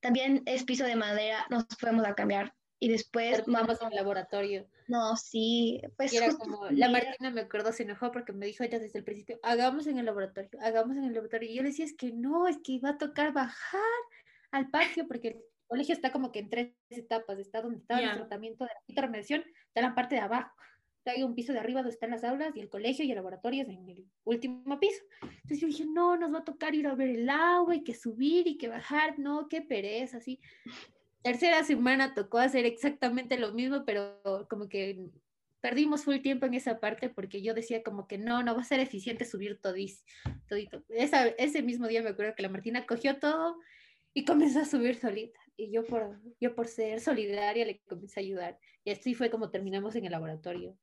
También 0.00 0.42
es 0.46 0.64
piso 0.64 0.84
de 0.84 0.96
madera, 0.96 1.46
nos 1.50 1.66
fuimos 1.78 2.06
a 2.06 2.14
cambiar 2.14 2.54
y 2.80 2.88
después 2.88 3.42
vamos 3.46 3.82
al 3.82 3.94
laboratorio. 3.94 4.68
No, 4.86 5.16
sí, 5.16 5.82
pues. 5.96 6.12
era 6.12 6.34
como, 6.34 6.66
la 6.70 6.88
Martina 6.88 7.30
me 7.30 7.42
acuerdo, 7.42 7.72
se 7.72 7.82
enojó 7.82 8.12
porque 8.12 8.32
me 8.32 8.46
dijo 8.46 8.64
ella 8.64 8.78
desde 8.78 8.98
el 8.98 9.04
principio, 9.04 9.38
hagamos 9.42 9.86
en 9.86 9.98
el 9.98 10.06
laboratorio, 10.06 10.50
hagamos 10.62 10.96
en 10.96 11.04
el 11.04 11.14
laboratorio. 11.14 11.50
Y 11.50 11.56
yo 11.56 11.62
le 11.62 11.70
decía, 11.70 11.84
es 11.84 11.94
que 11.94 12.12
no, 12.12 12.48
es 12.48 12.58
que 12.58 12.72
iba 12.72 12.90
a 12.90 12.98
tocar 12.98 13.32
bajar 13.32 13.80
al 14.50 14.70
patio 14.70 15.06
porque 15.06 15.28
el 15.28 15.42
colegio 15.66 15.94
está 15.94 16.12
como 16.12 16.32
que 16.32 16.38
en 16.40 16.50
tres 16.50 16.72
etapas, 16.90 17.38
está 17.38 17.60
donde 17.60 17.78
está 17.78 18.00
el 18.00 18.14
tratamiento 18.14 18.64
de 18.64 18.70
la 18.70 18.80
intervención, 18.86 19.44
está 19.66 19.82
la 19.82 19.94
parte 19.94 20.14
de 20.14 20.22
abajo. 20.22 20.54
Hay 21.06 21.22
un 21.22 21.34
piso 21.34 21.52
de 21.52 21.58
arriba 21.58 21.80
donde 21.80 21.94
están 21.94 22.10
las 22.10 22.24
aulas 22.24 22.54
y 22.54 22.60
el 22.60 22.68
colegio 22.68 23.04
y 23.04 23.10
el 23.10 23.16
laboratorio 23.16 23.62
es 23.62 23.68
en 23.68 23.88
el 23.88 24.04
último 24.24 24.78
piso. 24.78 25.02
Entonces 25.22 25.60
yo 25.60 25.66
dije, 25.66 25.86
no, 25.86 26.16
nos 26.16 26.32
va 26.32 26.40
a 26.40 26.44
tocar 26.44 26.74
ir 26.74 26.86
a 26.86 26.94
ver 26.94 27.08
el 27.08 27.30
agua 27.30 27.74
y 27.74 27.82
que 27.82 27.94
subir 27.94 28.46
y 28.46 28.58
que 28.58 28.68
bajar, 28.68 29.18
no, 29.18 29.48
qué 29.48 29.62
pereza, 29.62 30.18
así 30.18 30.38
tercera 31.22 31.64
semana 31.64 32.14
tocó 32.14 32.38
hacer 32.38 32.64
exactamente 32.64 33.38
lo 33.38 33.52
mismo, 33.52 33.84
pero 33.84 34.20
como 34.48 34.68
que 34.68 35.10
perdimos 35.60 36.04
full 36.04 36.20
tiempo 36.20 36.46
en 36.46 36.54
esa 36.54 36.78
parte 36.80 37.08
porque 37.08 37.42
yo 37.42 37.54
decía 37.54 37.82
como 37.82 38.06
que 38.06 38.18
no, 38.18 38.42
no 38.42 38.54
va 38.54 38.62
a 38.62 38.64
ser 38.64 38.80
eficiente 38.80 39.24
subir 39.24 39.60
todis, 39.60 40.04
todito. 40.48 40.84
ese 40.88 41.62
mismo 41.62 41.88
día 41.88 42.02
me 42.02 42.10
acuerdo 42.10 42.34
que 42.34 42.42
la 42.42 42.48
Martina 42.48 42.86
cogió 42.86 43.18
todo 43.18 43.56
y 44.14 44.24
comenzó 44.24 44.60
a 44.60 44.64
subir 44.64 44.96
solita. 44.96 45.38
Y 45.56 45.72
yo 45.72 45.84
por, 45.84 46.20
yo 46.40 46.54
por 46.54 46.68
ser 46.68 47.00
solidaria 47.00 47.66
le 47.66 47.80
comencé 47.80 48.20
a 48.20 48.22
ayudar. 48.22 48.58
Y 48.84 48.90
así 48.92 49.14
fue 49.14 49.28
como 49.28 49.50
terminamos 49.50 49.96
en 49.96 50.04
el 50.04 50.12
laboratorio. 50.12 50.78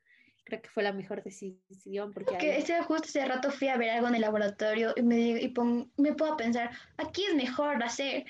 Creo 0.45 0.61
que 0.61 0.69
fue 0.69 0.83
la 0.83 0.93
mejor 0.93 1.23
decisión. 1.23 2.13
Porque 2.13 2.57
ese, 2.57 2.81
justo 2.83 3.07
ese 3.07 3.25
rato 3.25 3.51
fui 3.51 3.67
a 3.67 3.77
ver 3.77 3.89
algo 3.89 4.07
en 4.07 4.15
el 4.15 4.21
laboratorio 4.21 4.93
y 4.95 5.01
me, 5.01 5.41
y 5.41 5.53
me 5.97 6.13
puedo 6.13 6.37
pensar, 6.37 6.71
aquí 6.97 7.25
es 7.25 7.35
mejor 7.35 7.83
hacer 7.83 8.25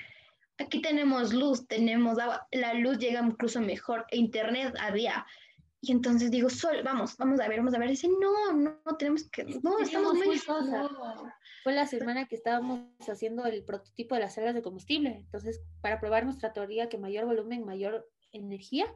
aquí 0.58 0.80
tenemos 0.80 1.32
luz, 1.32 1.66
tenemos 1.66 2.18
agua, 2.18 2.46
la 2.52 2.74
luz 2.74 2.98
llega 2.98 3.20
incluso 3.20 3.60
mejor, 3.60 4.06
e 4.10 4.16
internet 4.16 4.74
había. 4.80 5.26
Y 5.80 5.92
entonces 5.92 6.30
digo, 6.30 6.48
Sol, 6.48 6.82
vamos, 6.82 7.16
vamos 7.16 7.38
a 7.38 7.48
ver, 7.48 7.58
vamos 7.58 7.74
a 7.74 7.78
ver. 7.78 7.90
Dice, 7.90 8.08
no, 8.08 8.52
no, 8.52 8.96
tenemos 8.98 9.28
que, 9.30 9.44
no, 9.44 9.78
estamos 9.78 10.14
muy... 10.14 10.38
Fue 11.62 11.72
la 11.72 11.86
semana 11.86 12.26
que 12.26 12.34
estábamos 12.34 12.80
haciendo 13.08 13.44
el 13.44 13.62
prototipo 13.64 14.14
de 14.14 14.22
las 14.22 14.34
celdas 14.34 14.54
de 14.54 14.62
combustible. 14.62 15.10
Entonces, 15.10 15.62
para 15.82 16.00
probar 16.00 16.24
nuestra 16.24 16.52
teoría 16.52 16.88
que 16.88 16.98
mayor 16.98 17.26
volumen, 17.26 17.64
mayor 17.64 18.08
energía, 18.32 18.86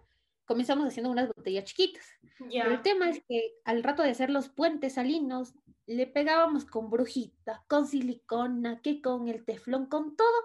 comenzamos 0.51 0.89
haciendo 0.89 1.13
unas 1.13 1.29
botellas 1.29 1.65
chiquitas. 1.65 2.05
Pero 2.37 2.73
el 2.73 2.83
tema 2.83 3.09
es 3.09 3.23
que 3.29 3.53
al 3.65 3.85
rato 3.85 4.03
de 4.03 4.11
hacer 4.11 4.31
los 4.31 4.49
puentes 4.49 4.95
salinos, 4.95 5.55
le 5.87 6.09
pegábamos 6.09 6.65
con 6.65 6.91
brujita, 6.91 7.65
con 7.69 7.87
silicona, 7.87 8.81
que 8.83 9.01
con 9.01 9.29
el 9.29 9.45
teflón, 9.45 9.87
con 9.87 10.17
todo, 10.17 10.43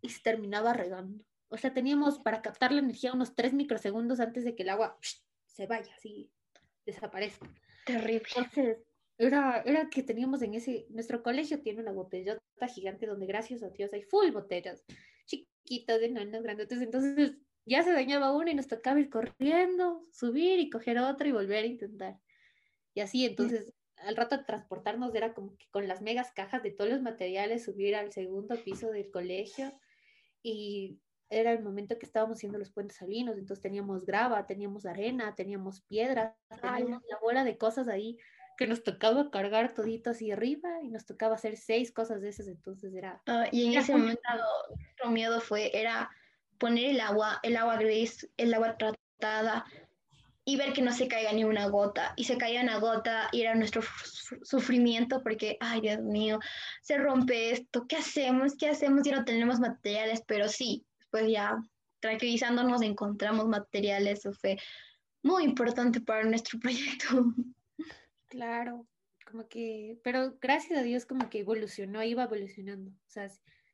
y 0.00 0.10
se 0.10 0.22
terminaba 0.22 0.72
regando. 0.72 1.24
O 1.48 1.56
sea, 1.56 1.74
teníamos 1.74 2.20
para 2.20 2.42
captar 2.42 2.70
la 2.70 2.78
energía 2.78 3.12
unos 3.12 3.34
3 3.34 3.54
microsegundos 3.54 4.20
antes 4.20 4.44
de 4.44 4.54
que 4.54 4.62
el 4.62 4.68
agua 4.68 4.96
se 5.46 5.66
vaya, 5.66 5.92
así 5.96 6.30
desaparezca. 6.86 7.52
Terrible. 7.86 8.28
Entonces, 8.28 8.78
era, 9.18 9.62
era 9.66 9.90
que 9.90 10.04
teníamos 10.04 10.42
en 10.42 10.54
ese, 10.54 10.86
nuestro 10.90 11.24
colegio 11.24 11.60
tiene 11.60 11.82
una 11.82 11.90
botellota 11.90 12.40
gigante 12.72 13.06
donde 13.06 13.26
gracias 13.26 13.64
a 13.64 13.70
Dios 13.70 13.92
hay 13.92 14.02
full 14.02 14.30
botellas, 14.30 14.84
chiquitas, 15.26 16.00
enanas, 16.02 16.44
grandes. 16.44 16.70
Entonces 16.70 17.34
ya 17.64 17.82
se 17.82 17.92
dañaba 17.92 18.32
una 18.32 18.50
y 18.50 18.54
nos 18.54 18.68
tocaba 18.68 19.00
ir 19.00 19.10
corriendo, 19.10 20.04
subir 20.12 20.58
y 20.58 20.70
coger 20.70 20.98
otra 20.98 21.28
y 21.28 21.32
volver 21.32 21.64
a 21.64 21.68
intentar. 21.68 22.18
Y 22.94 23.00
así, 23.00 23.24
entonces, 23.24 23.72
al 23.96 24.16
rato 24.16 24.36
de 24.36 24.44
transportarnos 24.44 25.14
era 25.14 25.34
como 25.34 25.56
que 25.56 25.66
con 25.70 25.86
las 25.86 26.02
megas 26.02 26.32
cajas 26.32 26.62
de 26.62 26.70
todos 26.70 26.90
los 26.90 27.02
materiales 27.02 27.64
subir 27.64 27.94
al 27.94 28.12
segundo 28.12 28.56
piso 28.62 28.90
del 28.90 29.10
colegio 29.10 29.72
y 30.42 31.00
era 31.28 31.52
el 31.52 31.62
momento 31.62 31.98
que 31.98 32.06
estábamos 32.06 32.38
haciendo 32.38 32.58
los 32.58 32.72
puentes 32.72 32.96
salinos, 32.96 33.38
entonces 33.38 33.62
teníamos 33.62 34.04
grava, 34.04 34.46
teníamos 34.46 34.84
arena, 34.84 35.34
teníamos 35.36 35.80
piedras, 35.82 36.34
teníamos 36.60 37.02
la 37.08 37.18
bola 37.20 37.44
de 37.44 37.56
cosas 37.56 37.86
ahí 37.88 38.18
que 38.58 38.66
nos 38.66 38.82
tocaba 38.82 39.30
cargar 39.30 39.72
todito 39.72 40.10
así 40.10 40.30
arriba 40.32 40.82
y 40.82 40.90
nos 40.90 41.06
tocaba 41.06 41.36
hacer 41.36 41.56
seis 41.56 41.92
cosas 41.92 42.20
de 42.20 42.30
esas, 42.30 42.48
entonces 42.48 42.92
era... 42.94 43.22
Ah, 43.26 43.46
y 43.52 43.66
en 43.66 43.78
ese 43.78 43.92
momento 43.92 44.20
nuestro 44.76 45.10
miedo 45.10 45.40
fue, 45.40 45.70
era 45.78 46.10
poner 46.60 46.90
el 46.90 47.00
agua, 47.00 47.40
el 47.42 47.56
agua 47.56 47.76
gris, 47.76 48.28
el 48.36 48.54
agua 48.54 48.76
tratada 48.76 49.64
y 50.44 50.56
ver 50.56 50.72
que 50.72 50.82
no 50.82 50.92
se 50.92 51.08
caiga 51.08 51.32
ni 51.32 51.42
una 51.42 51.66
gota. 51.68 52.12
Y 52.16 52.24
se 52.24 52.36
caía 52.36 52.62
una 52.62 52.78
gota 52.78 53.28
y 53.32 53.40
era 53.40 53.54
nuestro 53.54 53.82
sufrimiento 54.42 55.22
porque, 55.22 55.56
ay 55.60 55.80
Dios 55.80 56.00
mío, 56.00 56.38
se 56.82 56.98
rompe 56.98 57.50
esto, 57.50 57.86
¿qué 57.88 57.96
hacemos? 57.96 58.56
¿Qué 58.56 58.68
hacemos? 58.68 59.02
Ya 59.02 59.16
no 59.16 59.24
tenemos 59.24 59.58
materiales, 59.58 60.22
pero 60.26 60.48
sí, 60.48 60.84
pues 61.10 61.28
ya 61.28 61.56
tranquilizándonos 62.00 62.82
encontramos 62.82 63.46
materiales, 63.46 64.20
eso 64.20 64.32
fue 64.32 64.58
muy 65.22 65.44
importante 65.44 66.00
para 66.00 66.24
nuestro 66.24 66.58
proyecto. 66.60 67.34
Claro, 68.28 68.86
como 69.30 69.48
que, 69.48 69.98
pero 70.02 70.36
gracias 70.40 70.78
a 70.78 70.82
Dios 70.82 71.04
como 71.04 71.28
que 71.28 71.40
evolucionó, 71.40 72.02
iba 72.02 72.24
evolucionando. 72.24 72.90
O 72.90 73.10
sea, 73.10 73.28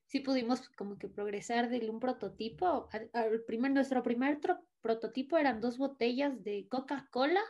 sí 0.07 0.20
pudimos 0.20 0.68
como 0.70 0.98
que 0.98 1.09
progresar 1.09 1.68
de 1.68 1.90
un 1.90 2.00
prototipo. 2.00 2.88
Al, 3.12 3.42
primer, 3.46 3.72
nuestro 3.72 4.02
primer 4.02 4.40
prototipo 4.80 5.36
eran 5.36 5.61
dos 5.61 5.78
botellas 5.78 6.42
de 6.42 6.66
Coca-Cola 6.68 7.42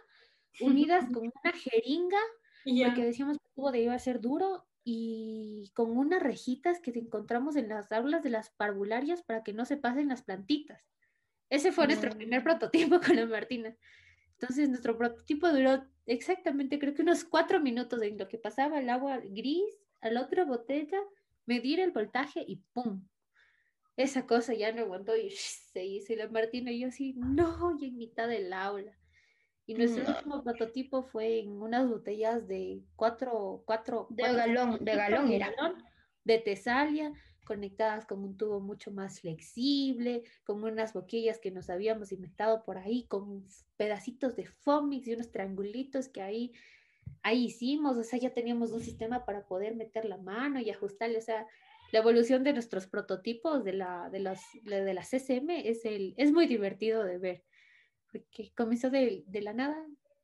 unidas 0.61 1.07
con 1.13 1.25
una 1.25 1.53
jeringa, 1.53 2.19
porque 2.65 3.05
decíamos 3.05 3.39
que 3.39 3.45
el 3.47 3.55
tubo 3.55 3.75
iba 3.75 3.95
a 3.95 3.99
ser 3.99 4.21
duro, 4.21 4.67
y 4.89 5.69
con 5.75 5.99
unas 5.99 6.23
rejitas 6.23 6.79
que 6.79 6.93
encontramos 6.93 7.57
en 7.57 7.69
las 7.69 7.91
aulas 7.91 8.23
de 8.23 8.31
las 8.31 8.51
parvularias 8.51 9.21
para 9.21 9.43
que 9.43 9.53
no 9.53 9.65
se 9.65 9.77
pasen 9.77 10.09
las 10.09 10.23
plantitas. 10.23 10.81
Ese 11.51 11.73
fue 11.73 11.87
nuestro 11.87 12.11
primer 12.13 12.45
prototipo 12.45 13.01
con 13.05 13.17
la 13.17 13.27
Martina. 13.27 13.77
Entonces, 14.39 14.69
nuestro 14.69 14.97
prototipo 14.97 15.51
duró 15.51 15.85
exactamente, 16.07 16.79
creo 16.79 16.95
que 16.95 17.03
unos 17.03 17.25
cuatro 17.25 17.61
minutos 17.61 18.01
en 18.03 18.17
lo 18.17 18.29
que 18.29 18.39
pasaba 18.39 18.79
el 18.79 18.89
agua 18.89 19.19
gris 19.19 19.75
a 20.03 20.11
la 20.11 20.23
otra 20.23 20.45
botella 20.45 21.01
medir 21.47 21.81
el 21.81 21.93
voltaje 21.93 22.45
y 22.47 22.57
¡pum! 22.73 23.07
Esa 23.97 24.27
cosa 24.27 24.53
ya 24.53 24.73
no 24.73 24.83
aguantó 24.83 25.17
y 25.17 25.31
se 25.73 25.85
hizo. 25.85 26.13
Y 26.13 26.17
la 26.17 26.29
Martina 26.29 26.71
y 26.71 26.81
yo 26.81 26.89
así, 26.89 27.15
no, 27.17 27.77
y 27.81 27.87
en 27.87 27.97
mitad 27.97 28.29
del 28.29 28.53
aula. 28.53 28.93
Y 29.69 29.75
nuestro 29.75 30.07
último 30.07 30.45
prototipo 30.45 31.03
fue 31.03 31.41
en 31.41 31.61
unas 31.61 31.89
botellas 31.89 32.47
de 32.47 32.85
cuatro, 32.95 33.65
cuatro, 33.67 34.07
de 34.11 34.23
galón, 34.23 34.79
de 34.81 34.95
galón 34.95 35.33
era. 35.33 35.53
de 36.23 36.39
tesalia, 36.39 37.13
conectadas 37.45 38.07
con 38.07 38.23
un 38.23 38.37
tubo 38.37 38.61
mucho 38.61 38.93
más 38.93 39.21
flexible, 39.21 40.23
con 40.45 40.63
unas 40.63 40.93
boquillas 40.93 41.41
que 41.41 41.51
nos 41.51 41.69
habíamos 41.69 42.13
inventado 42.13 42.65
por 42.65 42.79
ahí, 42.79 43.09
con 43.09 43.45
pedacitos 43.77 44.37
de 44.37 44.47
fomix 44.47 45.09
y 45.09 45.15
unos 45.15 45.33
triangulitos 45.33 46.09
que 46.09 46.23
ahí 46.23 46.53
ahí 47.23 47.47
hicimos, 47.47 47.97
o 47.97 48.05
sea, 48.05 48.19
ya 48.19 48.31
teníamos 48.31 48.71
un 48.73 48.81
sistema 48.81 49.25
para 49.25 49.47
poder 49.47 49.75
meter 49.75 50.05
la 50.05 50.17
mano 50.17 50.61
y 50.61 50.71
ajustarle, 50.71 51.19
o 51.19 51.23
sea, 51.23 51.47
la 51.93 51.99
evolución 52.01 52.45
de 52.45 52.53
nuestros 52.53 52.87
prototipos 52.87 53.65
de 53.65 53.73
la, 53.73 54.11
de 54.11 54.21
las, 54.21 54.43
de 54.63 54.95
la 54.95 55.01
es, 55.01 55.85
el, 55.85 56.15
es 56.17 56.33
muy 56.33 56.47
divertido 56.47 57.05
de 57.05 57.19
ver, 57.19 57.45
porque 58.11 58.53
comenzó 58.57 58.91
de, 58.91 59.25
la 59.33 59.53
nada 59.53 59.77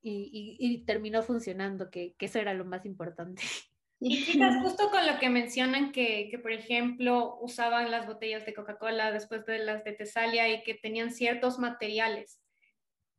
y, 0.02 0.56
y, 0.58 0.84
terminó 0.84 1.22
funcionando, 1.22 1.90
que, 1.90 2.14
que, 2.18 2.26
eso 2.26 2.38
era 2.38 2.54
lo 2.54 2.64
más 2.64 2.84
importante. 2.86 3.42
Y 4.04 4.24
chicas, 4.24 4.60
justo 4.64 4.90
con 4.90 5.06
lo 5.06 5.20
que 5.20 5.30
mencionan 5.30 5.92
que, 5.92 6.26
que, 6.28 6.36
por 6.36 6.50
ejemplo, 6.50 7.38
usaban 7.40 7.92
las 7.92 8.04
botellas 8.04 8.44
de 8.44 8.52
Coca-Cola 8.52 9.12
después 9.12 9.46
de 9.46 9.60
las 9.60 9.84
de 9.84 9.92
Tesalia 9.92 10.48
y 10.48 10.64
que 10.64 10.74
tenían 10.74 11.12
ciertos 11.12 11.60
materiales. 11.60 12.41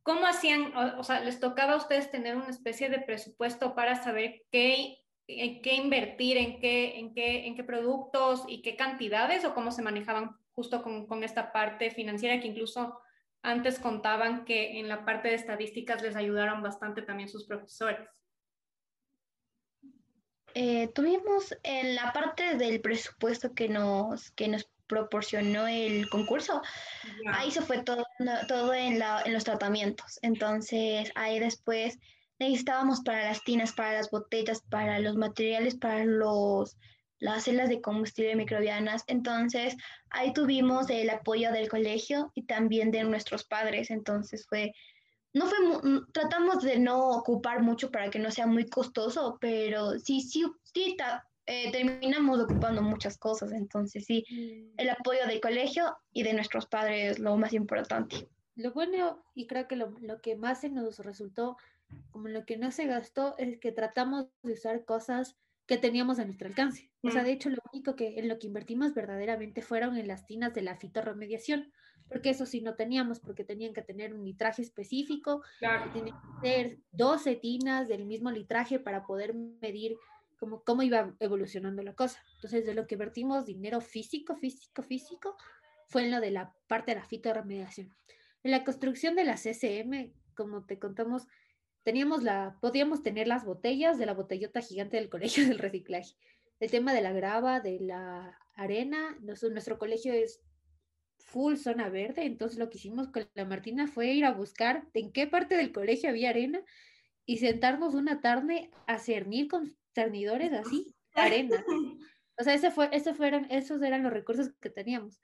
¿Cómo 0.04 0.26
hacían, 0.26 0.76
o, 0.76 1.02
sea, 1.02 1.20
les 1.20 1.40
tocaba 1.40 1.72
a 1.72 1.76
ustedes 1.76 2.10
tener 2.10 2.36
una 2.36 2.50
especie 2.50 2.90
de 2.90 3.00
presupuesto 3.00 3.74
para 3.74 4.02
saber 4.04 4.42
qué, 4.52 4.98
en 5.26 5.62
qué 5.62 5.74
invertir, 5.76 6.36
en 6.36 6.60
qué, 6.60 6.98
en, 6.98 7.14
qué, 7.14 7.46
en 7.46 7.56
qué 7.56 7.64
productos 7.64 8.44
y 8.46 8.60
qué 8.60 8.76
cantidades 8.76 9.46
o 9.46 9.54
cómo 9.54 9.72
se 9.72 9.80
manejaban 9.80 10.36
justo 10.54 10.82
con, 10.82 11.06
con 11.06 11.24
esta 11.24 11.52
parte 11.52 11.90
financiera 11.90 12.38
que 12.38 12.48
incluso 12.48 13.00
antes 13.42 13.78
contaban 13.78 14.44
que 14.44 14.78
en 14.78 14.88
la 14.88 15.06
parte 15.06 15.28
de 15.28 15.36
estadísticas 15.36 16.02
les 16.02 16.16
ayudaron 16.16 16.62
bastante 16.62 17.00
también 17.00 17.30
sus 17.30 17.46
profesores? 17.46 18.06
Eh, 20.52 20.88
tuvimos 20.88 21.56
en 21.62 21.94
la 21.94 22.12
parte 22.12 22.56
del 22.56 22.82
presupuesto 22.82 23.54
que 23.54 23.70
nos, 23.70 24.30
que 24.32 24.48
nos 24.48 24.68
proporcionó 24.86 25.66
el 25.66 26.08
concurso, 26.08 26.60
ahí 27.32 27.50
se 27.50 27.62
fue 27.62 27.82
todo, 27.82 28.04
todo 28.48 28.74
en, 28.74 28.98
la, 28.98 29.22
en, 29.24 29.32
los 29.32 29.44
tratamientos. 29.44 30.18
Entonces, 30.22 31.10
ahí 31.14 31.38
después 31.38 31.98
necesitábamos 32.38 33.00
para 33.00 33.24
las 33.24 33.42
tinas, 33.44 33.72
para 33.72 33.94
las 33.94 34.10
botellas, 34.10 34.62
para 34.70 34.98
los 34.98 35.16
materiales, 35.16 35.76
para 35.76 36.04
los, 36.04 36.76
las 37.18 37.44
celdas 37.44 37.68
de 37.68 37.80
combustible 37.80 38.36
microbianas. 38.36 39.04
Entonces, 39.06 39.76
ahí 40.10 40.32
tuvimos 40.32 40.90
el 40.90 41.10
apoyo 41.10 41.52
del 41.52 41.68
colegio 41.68 42.30
y 42.34 42.44
también 42.44 42.90
de 42.90 43.04
nuestros 43.04 43.44
padres. 43.44 43.90
Entonces, 43.90 44.46
fue, 44.48 44.72
no 45.32 45.46
fue, 45.46 45.58
tratamos 46.12 46.62
de 46.62 46.78
no 46.78 47.10
ocupar 47.10 47.62
mucho 47.62 47.90
para 47.90 48.10
que 48.10 48.18
no 48.18 48.30
sea 48.30 48.46
muy 48.46 48.66
costoso, 48.68 49.38
pero 49.40 49.98
sí, 49.98 50.20
sí, 50.20 50.44
sí, 50.62 50.96
eh, 51.46 51.70
terminamos 51.72 52.40
ocupando 52.40 52.82
muchas 52.82 53.18
cosas. 53.18 53.52
Entonces, 53.52 54.04
sí, 54.04 54.24
mm. 54.30 54.74
el 54.80 54.90
apoyo 54.90 55.26
del 55.26 55.40
colegio 55.40 55.96
y 56.12 56.22
de 56.22 56.34
nuestros 56.34 56.66
padres 56.66 57.12
es 57.12 57.18
lo 57.18 57.36
más 57.36 57.52
importante. 57.52 58.28
Lo 58.56 58.72
bueno, 58.72 59.24
y 59.34 59.46
creo 59.46 59.66
que 59.66 59.76
lo, 59.76 59.94
lo 60.00 60.20
que 60.20 60.36
más 60.36 60.60
se 60.60 60.68
nos 60.68 60.98
resultó, 61.00 61.56
como 62.10 62.28
lo 62.28 62.44
que 62.44 62.56
no 62.56 62.70
se 62.70 62.86
gastó, 62.86 63.34
es 63.38 63.58
que 63.58 63.72
tratamos 63.72 64.28
de 64.42 64.52
usar 64.52 64.84
cosas 64.84 65.36
que 65.66 65.78
teníamos 65.78 66.18
a 66.18 66.24
nuestro 66.24 66.46
alcance. 66.46 66.90
O 67.02 67.10
sea, 67.10 67.22
de 67.22 67.32
hecho, 67.32 67.48
lo 67.50 67.58
único 67.72 67.96
que 67.96 68.18
en 68.18 68.28
lo 68.28 68.38
que 68.38 68.46
invertimos 68.46 68.94
verdaderamente 68.94 69.62
fueron 69.62 69.96
en 69.96 70.08
las 70.08 70.26
tinas 70.26 70.54
de 70.54 70.62
la 70.62 70.76
fitorremediación, 70.76 71.72
porque 72.08 72.30
eso 72.30 72.44
sí 72.44 72.60
no 72.60 72.74
teníamos, 72.74 73.20
porque 73.20 73.44
tenían 73.44 73.72
que 73.72 73.82
tener 73.82 74.14
un 74.14 74.24
litraje 74.24 74.62
específico, 74.62 75.42
claro. 75.58 75.90
tenían 75.92 76.16
que 76.42 76.48
ser 76.48 76.78
12 76.92 77.36
tinas 77.36 77.88
del 77.88 78.04
mismo 78.04 78.30
litraje 78.30 78.78
para 78.78 79.06
poder 79.06 79.34
medir 79.34 79.96
cómo, 80.38 80.62
cómo 80.62 80.82
iba 80.82 81.14
evolucionando 81.20 81.82
la 81.82 81.94
cosa. 81.94 82.22
Entonces, 82.34 82.66
de 82.66 82.74
lo 82.74 82.86
que 82.86 82.94
invertimos 82.94 83.46
dinero 83.46 83.80
físico, 83.80 84.36
físico, 84.36 84.82
físico, 84.82 85.36
fue 85.88 86.04
en 86.04 86.10
lo 86.10 86.20
de 86.20 86.30
la 86.30 86.54
parte 86.66 86.92
de 86.92 87.00
la 87.00 87.06
fitorremediación. 87.06 87.94
En 88.42 88.50
la 88.50 88.64
construcción 88.64 89.14
de 89.14 89.24
la 89.24 89.36
CCM, 89.36 90.12
como 90.34 90.64
te 90.64 90.78
contamos, 90.78 91.26
teníamos 91.82 92.22
la, 92.22 92.58
podíamos 92.60 93.02
tener 93.02 93.28
las 93.28 93.44
botellas 93.44 93.98
de 93.98 94.06
la 94.06 94.14
botellota 94.14 94.60
gigante 94.60 94.96
del 94.96 95.08
colegio 95.08 95.46
del 95.46 95.58
reciclaje. 95.58 96.14
El 96.60 96.70
tema 96.70 96.92
de 96.92 97.02
la 97.02 97.12
grava, 97.12 97.60
de 97.60 97.80
la 97.80 98.38
arena, 98.54 99.16
nuestro, 99.20 99.50
nuestro 99.50 99.78
colegio 99.78 100.12
es 100.12 100.42
full 101.18 101.56
zona 101.56 101.88
verde, 101.88 102.24
entonces 102.24 102.58
lo 102.58 102.70
que 102.70 102.78
hicimos 102.78 103.08
con 103.08 103.28
la 103.34 103.44
Martina 103.44 103.86
fue 103.86 104.12
ir 104.12 104.24
a 104.24 104.32
buscar 104.32 104.86
en 104.94 105.12
qué 105.12 105.26
parte 105.26 105.56
del 105.56 105.72
colegio 105.72 106.10
había 106.10 106.30
arena 106.30 106.62
y 107.26 107.38
sentarnos 107.38 107.94
una 107.94 108.20
tarde 108.20 108.70
a 108.86 108.98
cernir 108.98 109.48
con 109.48 109.74
cernidores 109.94 110.52
así, 110.52 110.94
arena. 111.14 111.64
O 112.38 112.42
sea, 112.42 112.54
ese 112.54 112.70
fue, 112.70 112.88
ese 112.92 113.14
fueron, 113.14 113.46
esos 113.50 113.80
eran 113.82 114.02
los 114.02 114.12
recursos 114.12 114.52
que 114.60 114.70
teníamos. 114.70 115.20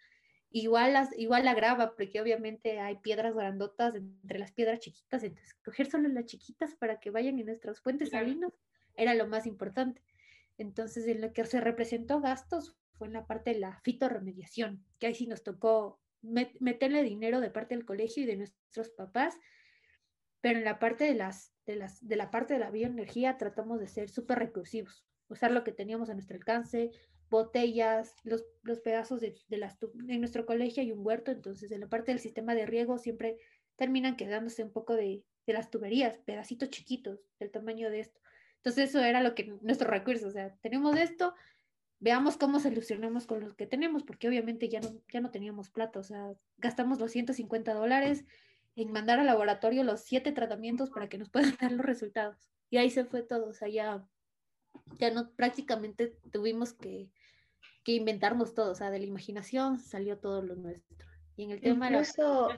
Igual, 0.52 0.94
las, 0.94 1.16
igual 1.16 1.44
la 1.44 1.54
grava, 1.54 1.94
porque 1.96 2.20
obviamente 2.20 2.80
hay 2.80 2.96
piedras 2.96 3.34
grandotas 3.34 3.94
entre 3.94 4.38
las 4.38 4.52
piedras 4.52 4.80
chiquitas, 4.80 5.22
entonces 5.22 5.54
coger 5.64 5.88
solo 5.88 6.08
las 6.08 6.26
chiquitas 6.26 6.74
para 6.74 6.98
que 6.98 7.10
vayan 7.10 7.38
en 7.38 7.46
nuestras 7.46 7.80
fuentes 7.80 8.10
salinas 8.10 8.52
era 8.96 9.14
lo 9.14 9.28
más 9.28 9.46
importante. 9.46 10.02
Entonces, 10.58 11.06
en 11.06 11.20
lo 11.20 11.32
que 11.32 11.44
se 11.44 11.60
representó 11.60 12.20
gastos 12.20 12.76
fue 12.98 13.06
en 13.06 13.14
la 13.14 13.26
parte 13.26 13.54
de 13.54 13.60
la 13.60 13.80
fitorremediación, 13.82 14.84
que 14.98 15.06
ahí 15.06 15.14
sí 15.14 15.26
nos 15.26 15.42
tocó 15.42 16.00
meterle 16.22 17.02
dinero 17.02 17.40
de 17.40 17.50
parte 17.50 17.74
del 17.74 17.86
colegio 17.86 18.24
y 18.24 18.26
de 18.26 18.36
nuestros 18.36 18.90
papás, 18.90 19.38
pero 20.40 20.58
en 20.58 20.64
la 20.64 20.78
parte 20.78 21.04
de, 21.04 21.14
las, 21.14 21.54
de, 21.76 22.16
la 22.16 22.30
parte 22.30 22.54
de 22.54 22.60
la 22.60 22.70
bioenergía 22.70 23.38
tratamos 23.38 23.80
de 23.80 23.86
ser 23.86 24.08
súper 24.08 24.38
recursivos, 24.38 25.04
usar 25.28 25.52
lo 25.52 25.64
que 25.64 25.72
teníamos 25.72 26.10
a 26.10 26.14
nuestro 26.14 26.36
alcance, 26.36 26.90
botellas, 27.30 28.14
los, 28.24 28.44
los 28.62 28.80
pedazos 28.80 29.20
de, 29.20 29.36
de, 29.48 29.56
las 29.56 29.78
en 30.08 30.20
nuestro 30.20 30.46
colegio 30.46 30.82
hay 30.82 30.92
un 30.92 31.06
huerto, 31.06 31.30
entonces 31.30 31.70
en 31.70 31.80
la 31.80 31.88
parte 31.88 32.12
del 32.12 32.20
sistema 32.20 32.54
de 32.54 32.66
riego 32.66 32.98
siempre 32.98 33.38
terminan 33.76 34.16
quedándose 34.16 34.62
un 34.62 34.72
poco 34.72 34.94
de, 34.94 35.24
de 35.46 35.52
las 35.52 35.70
tuberías, 35.70 36.18
pedacitos 36.18 36.70
chiquitos 36.70 37.20
del 37.38 37.50
tamaño 37.50 37.90
de 37.90 38.00
esto. 38.00 38.20
Entonces 38.56 38.90
eso 38.90 39.00
era 39.00 39.22
lo 39.22 39.34
que 39.34 39.54
nuestro 39.62 39.88
recurso, 39.88 40.28
o 40.28 40.30
sea, 40.30 40.54
tenemos 40.60 40.96
esto, 40.98 41.34
veamos 41.98 42.36
cómo 42.36 42.60
solucionamos 42.60 43.26
con 43.26 43.40
los 43.40 43.54
que 43.54 43.66
tenemos, 43.66 44.02
porque 44.02 44.28
obviamente 44.28 44.68
ya 44.68 44.80
no, 44.80 45.00
ya 45.12 45.20
no 45.20 45.30
teníamos 45.30 45.70
plata, 45.70 46.00
o 46.00 46.02
sea, 46.02 46.32
gastamos 46.58 46.98
250 46.98 47.72
dólares 47.72 48.24
en 48.76 48.92
mandar 48.92 49.18
al 49.18 49.26
laboratorio 49.26 49.84
los 49.84 50.02
siete 50.02 50.32
tratamientos 50.32 50.90
para 50.90 51.08
que 51.08 51.18
nos 51.18 51.30
puedan 51.30 51.56
dar 51.60 51.72
los 51.72 51.84
resultados. 51.84 52.36
Y 52.70 52.78
ahí 52.78 52.90
se 52.90 53.04
fue 53.04 53.22
todo, 53.22 53.48
o 53.48 53.52
sea, 53.52 53.68
ya, 53.68 54.04
ya 54.98 55.10
no, 55.10 55.30
prácticamente 55.32 56.16
tuvimos 56.30 56.72
que, 56.72 57.10
que 57.84 57.92
inventarnos 57.92 58.54
todo, 58.54 58.72
o 58.72 58.74
sea, 58.74 58.90
de 58.90 59.00
la 59.00 59.06
imaginación 59.06 59.78
salió 59.78 60.18
todo 60.18 60.42
lo 60.42 60.54
nuestro. 60.54 61.06
Y 61.36 61.44
en 61.44 61.50
el 61.52 61.60
tema 61.60 61.88
incluso, 61.88 62.50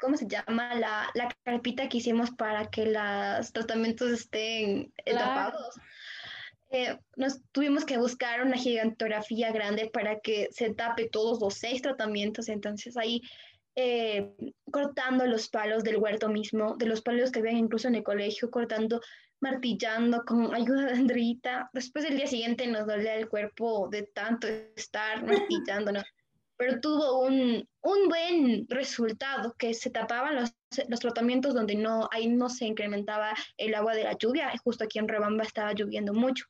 ¿cómo 0.00 0.16
se 0.16 0.28
llama? 0.28 0.74
La, 0.76 1.10
la, 1.14 1.28
carpita 1.42 1.88
que 1.88 1.98
hicimos 1.98 2.30
para 2.30 2.70
que 2.70 2.86
los 2.86 3.52
tratamientos 3.52 4.12
estén 4.12 4.92
tapados. 5.04 5.74
Eh, 6.70 6.96
nos 7.16 7.42
tuvimos 7.50 7.84
que 7.84 7.98
buscar 7.98 8.42
una 8.42 8.56
gigantografía 8.56 9.50
grande 9.50 9.90
para 9.92 10.20
que 10.20 10.48
se 10.52 10.72
tape 10.72 11.08
todos 11.08 11.40
los 11.40 11.54
seis 11.54 11.82
tratamientos. 11.82 12.48
Entonces 12.48 12.96
ahí 12.96 13.22
eh, 13.76 14.34
cortando 14.70 15.26
los 15.26 15.48
palos 15.48 15.84
del 15.84 15.98
huerto 15.98 16.28
mismo, 16.28 16.76
de 16.76 16.86
los 16.86 17.02
palos 17.02 17.30
que 17.30 17.40
habían 17.40 17.56
incluso 17.56 17.88
en 17.88 17.96
el 17.96 18.02
colegio, 18.02 18.50
cortando 18.50 19.00
martillando 19.40 20.24
con 20.24 20.54
ayuda 20.54 20.86
de 20.86 20.92
Andrita. 20.92 21.70
Después 21.72 22.04
del 22.04 22.16
día 22.16 22.26
siguiente 22.26 22.66
nos 22.66 22.86
dolía 22.86 23.14
el 23.14 23.28
cuerpo 23.28 23.88
de 23.90 24.02
tanto 24.02 24.46
estar 24.76 25.24
martillándonos, 25.24 26.04
pero 26.56 26.80
tuvo 26.80 27.20
un, 27.22 27.66
un 27.82 28.08
buen 28.08 28.66
resultado, 28.68 29.54
que 29.58 29.72
se 29.72 29.90
tapaban 29.90 30.36
los, 30.36 30.54
los, 30.88 31.00
tratamientos 31.00 31.54
donde 31.54 31.74
no, 31.74 32.08
ahí 32.12 32.28
no 32.28 32.50
se 32.50 32.66
incrementaba 32.66 33.34
el 33.56 33.74
agua 33.74 33.94
de 33.94 34.04
la 34.04 34.16
lluvia, 34.18 34.52
justo 34.62 34.84
aquí 34.84 34.98
en 34.98 35.08
Rebamba 35.08 35.44
estaba 35.44 35.72
lloviendo 35.72 36.12
mucho. 36.12 36.44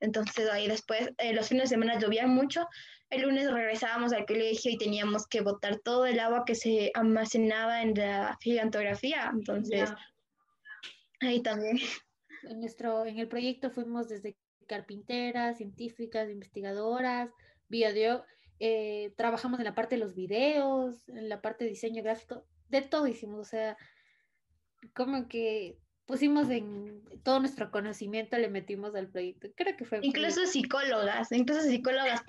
Entonces 0.00 0.48
ahí 0.48 0.66
después, 0.66 1.10
eh, 1.18 1.34
los 1.34 1.48
fines 1.48 1.64
de 1.64 1.76
semana 1.76 1.98
llovían 1.98 2.30
mucho, 2.30 2.66
el 3.10 3.22
lunes 3.22 3.52
regresábamos 3.52 4.12
al 4.12 4.24
colegio 4.24 4.70
y 4.70 4.78
teníamos 4.78 5.26
que 5.26 5.40
botar 5.40 5.78
todo 5.80 6.06
el 6.06 6.20
agua 6.20 6.44
que 6.46 6.54
se 6.54 6.92
almacenaba 6.94 7.82
en 7.82 7.94
la 7.94 8.38
gigantografía. 8.40 9.30
Entonces, 9.32 9.92
ahí 11.20 11.42
también 11.42 11.78
en, 12.44 12.60
nuestro, 12.60 13.04
en 13.04 13.18
el 13.18 13.28
proyecto 13.28 13.70
fuimos 13.70 14.08
desde 14.08 14.36
carpinteras, 14.66 15.58
científicas, 15.58 16.30
investigadoras, 16.30 17.30
video, 17.68 18.24
eh, 18.60 19.12
trabajamos 19.16 19.58
en 19.58 19.64
la 19.64 19.74
parte 19.74 19.96
de 19.96 20.00
los 20.00 20.14
videos, 20.14 21.08
en 21.08 21.28
la 21.28 21.40
parte 21.42 21.64
de 21.64 21.70
diseño 21.70 22.02
gráfico, 22.04 22.46
de 22.68 22.82
todo 22.82 23.08
hicimos, 23.08 23.40
o 23.40 23.44
sea, 23.44 23.76
como 24.94 25.26
que 25.28 25.78
pusimos 26.10 26.50
en 26.50 27.02
todo 27.22 27.38
nuestro 27.38 27.70
conocimiento, 27.70 28.36
le 28.36 28.48
metimos 28.48 28.94
al 28.96 29.08
proyecto. 29.08 29.48
Creo 29.54 29.76
que 29.76 29.84
fue. 29.84 30.00
Incluso 30.02 30.44
psicólogas, 30.46 31.30
incluso 31.30 31.62
psicólogas 31.62 32.22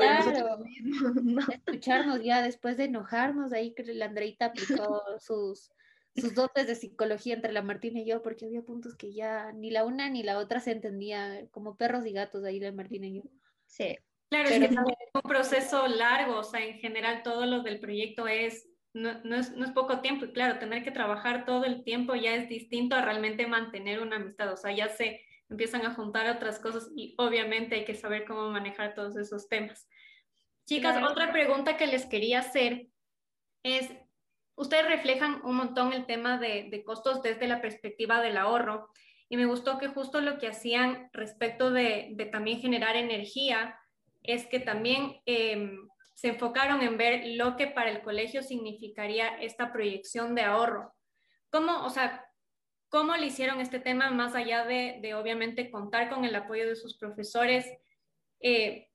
Escucharnos 1.65 2.23
ya 2.23 2.43
después 2.43 2.77
de 2.77 2.85
enojarnos, 2.85 3.53
ahí 3.53 3.73
que 3.73 3.83
la 3.83 4.05
Andreita 4.05 4.45
aplicó 4.45 5.01
sus 5.19 5.71
sus 6.13 6.35
dotes 6.35 6.67
de 6.67 6.75
psicología 6.75 7.35
entre 7.35 7.53
la 7.53 7.61
Martina 7.61 8.01
y 8.01 8.05
yo, 8.05 8.21
porque 8.21 8.45
había 8.45 8.61
puntos 8.61 8.95
que 8.95 9.13
ya 9.13 9.53
ni 9.53 9.71
la 9.71 9.85
una 9.85 10.09
ni 10.09 10.23
la 10.23 10.37
otra 10.39 10.59
se 10.59 10.71
entendía, 10.71 11.47
como 11.51 11.77
perros 11.77 12.05
y 12.05 12.11
gatos 12.11 12.43
ahí 12.43 12.59
la 12.59 12.73
Martina 12.73 13.07
y 13.07 13.15
yo. 13.15 13.23
Sí. 13.65 13.97
Claro, 14.29 14.49
es 14.49 14.59
que 14.59 14.65
es 14.65 14.75
un 15.13 15.21
proceso 15.21 15.87
largo, 15.87 16.39
o 16.39 16.43
sea, 16.43 16.65
en 16.65 16.79
general 16.79 17.23
todo 17.23 17.45
lo 17.45 17.63
del 17.63 17.79
proyecto 17.79 18.27
es 18.27 18.67
no, 18.93 19.21
no, 19.23 19.35
es, 19.35 19.55
no 19.55 19.65
es 19.65 19.71
poco 19.71 20.01
tiempo 20.01 20.25
y 20.25 20.33
claro, 20.33 20.59
tener 20.59 20.83
que 20.83 20.91
trabajar 20.91 21.45
todo 21.45 21.65
el 21.65 21.83
tiempo 21.83 22.15
ya 22.15 22.35
es 22.35 22.49
distinto 22.49 22.95
a 22.95 23.01
realmente 23.01 23.47
mantener 23.47 24.01
una 24.01 24.17
amistad, 24.17 24.51
o 24.51 24.57
sea, 24.57 24.75
ya 24.75 24.89
se 24.89 25.21
empiezan 25.49 25.85
a 25.85 25.93
juntar 25.93 26.29
otras 26.29 26.59
cosas 26.59 26.89
y 26.95 27.13
obviamente 27.17 27.75
hay 27.75 27.85
que 27.85 27.95
saber 27.95 28.25
cómo 28.25 28.49
manejar 28.49 28.93
todos 28.93 29.17
esos 29.17 29.47
temas. 29.47 29.87
Chicas, 30.65 31.01
otra 31.03 31.31
pregunta 31.31 31.75
que 31.75 31.87
les 31.87 32.05
quería 32.05 32.39
hacer 32.39 32.87
es, 33.63 33.89
ustedes 34.55 34.87
reflejan 34.87 35.41
un 35.43 35.55
montón 35.55 35.91
el 35.91 36.05
tema 36.05 36.37
de, 36.37 36.83
costos 36.85 37.21
desde 37.21 37.47
la 37.47 37.61
perspectiva 37.61 38.21
del 38.21 38.37
ahorro 38.37 38.89
y 39.27 39.37
me 39.37 39.45
gustó 39.45 39.77
que 39.77 39.87
justo 39.87 40.21
lo 40.21 40.37
que 40.37 40.47
hacían 40.47 41.09
respecto 41.13 41.71
de, 41.71 42.15
también 42.31 42.61
generar 42.61 42.95
energía 42.95 43.77
es 44.23 44.45
que 44.45 44.59
también 44.59 45.19
em, 45.25 45.87
se 46.21 46.27
enfocaron 46.27 46.83
en 46.83 46.99
ver 46.99 47.23
lo 47.25 47.57
que 47.57 47.65
para 47.65 47.89
el 47.89 48.03
colegio 48.03 48.43
significaría 48.43 49.27
esta 49.41 49.73
proyección 49.73 50.35
de 50.35 50.43
ahorro. 50.43 50.93
¿Cómo, 51.49 51.83
o 51.83 51.89
sea, 51.89 52.29
cómo 52.89 53.17
le 53.17 53.25
hicieron 53.25 53.59
este 53.59 53.79
tema 53.79 54.11
más 54.11 54.35
allá 54.35 54.63
de, 54.63 55.15
obviamente 55.15 55.71
contar 55.71 56.11
con 56.11 56.23
el 56.23 56.35
apoyo 56.35 56.69
de 56.69 56.75
sus 56.75 56.95
profesores? 56.95 57.65
Eh, 58.39 58.87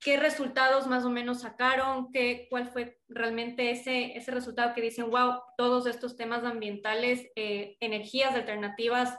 qué 0.00 0.16
resultados 0.16 0.88
más 0.88 1.04
o 1.04 1.10
menos 1.10 1.42
sacaron, 1.42 2.10
qué, 2.10 2.48
cuál 2.50 2.68
fue 2.68 2.98
realmente 3.06 3.70
ese, 3.70 4.18
ese 4.18 4.32
resultado 4.32 4.74
que 4.74 4.82
dicen, 4.82 5.08
wow, 5.08 5.40
todos 5.56 5.86
estos 5.86 6.16
temas 6.16 6.42
ambientales, 6.42 7.30
eh, 7.36 7.76
energías 7.78 8.34
alternativas, 8.34 9.16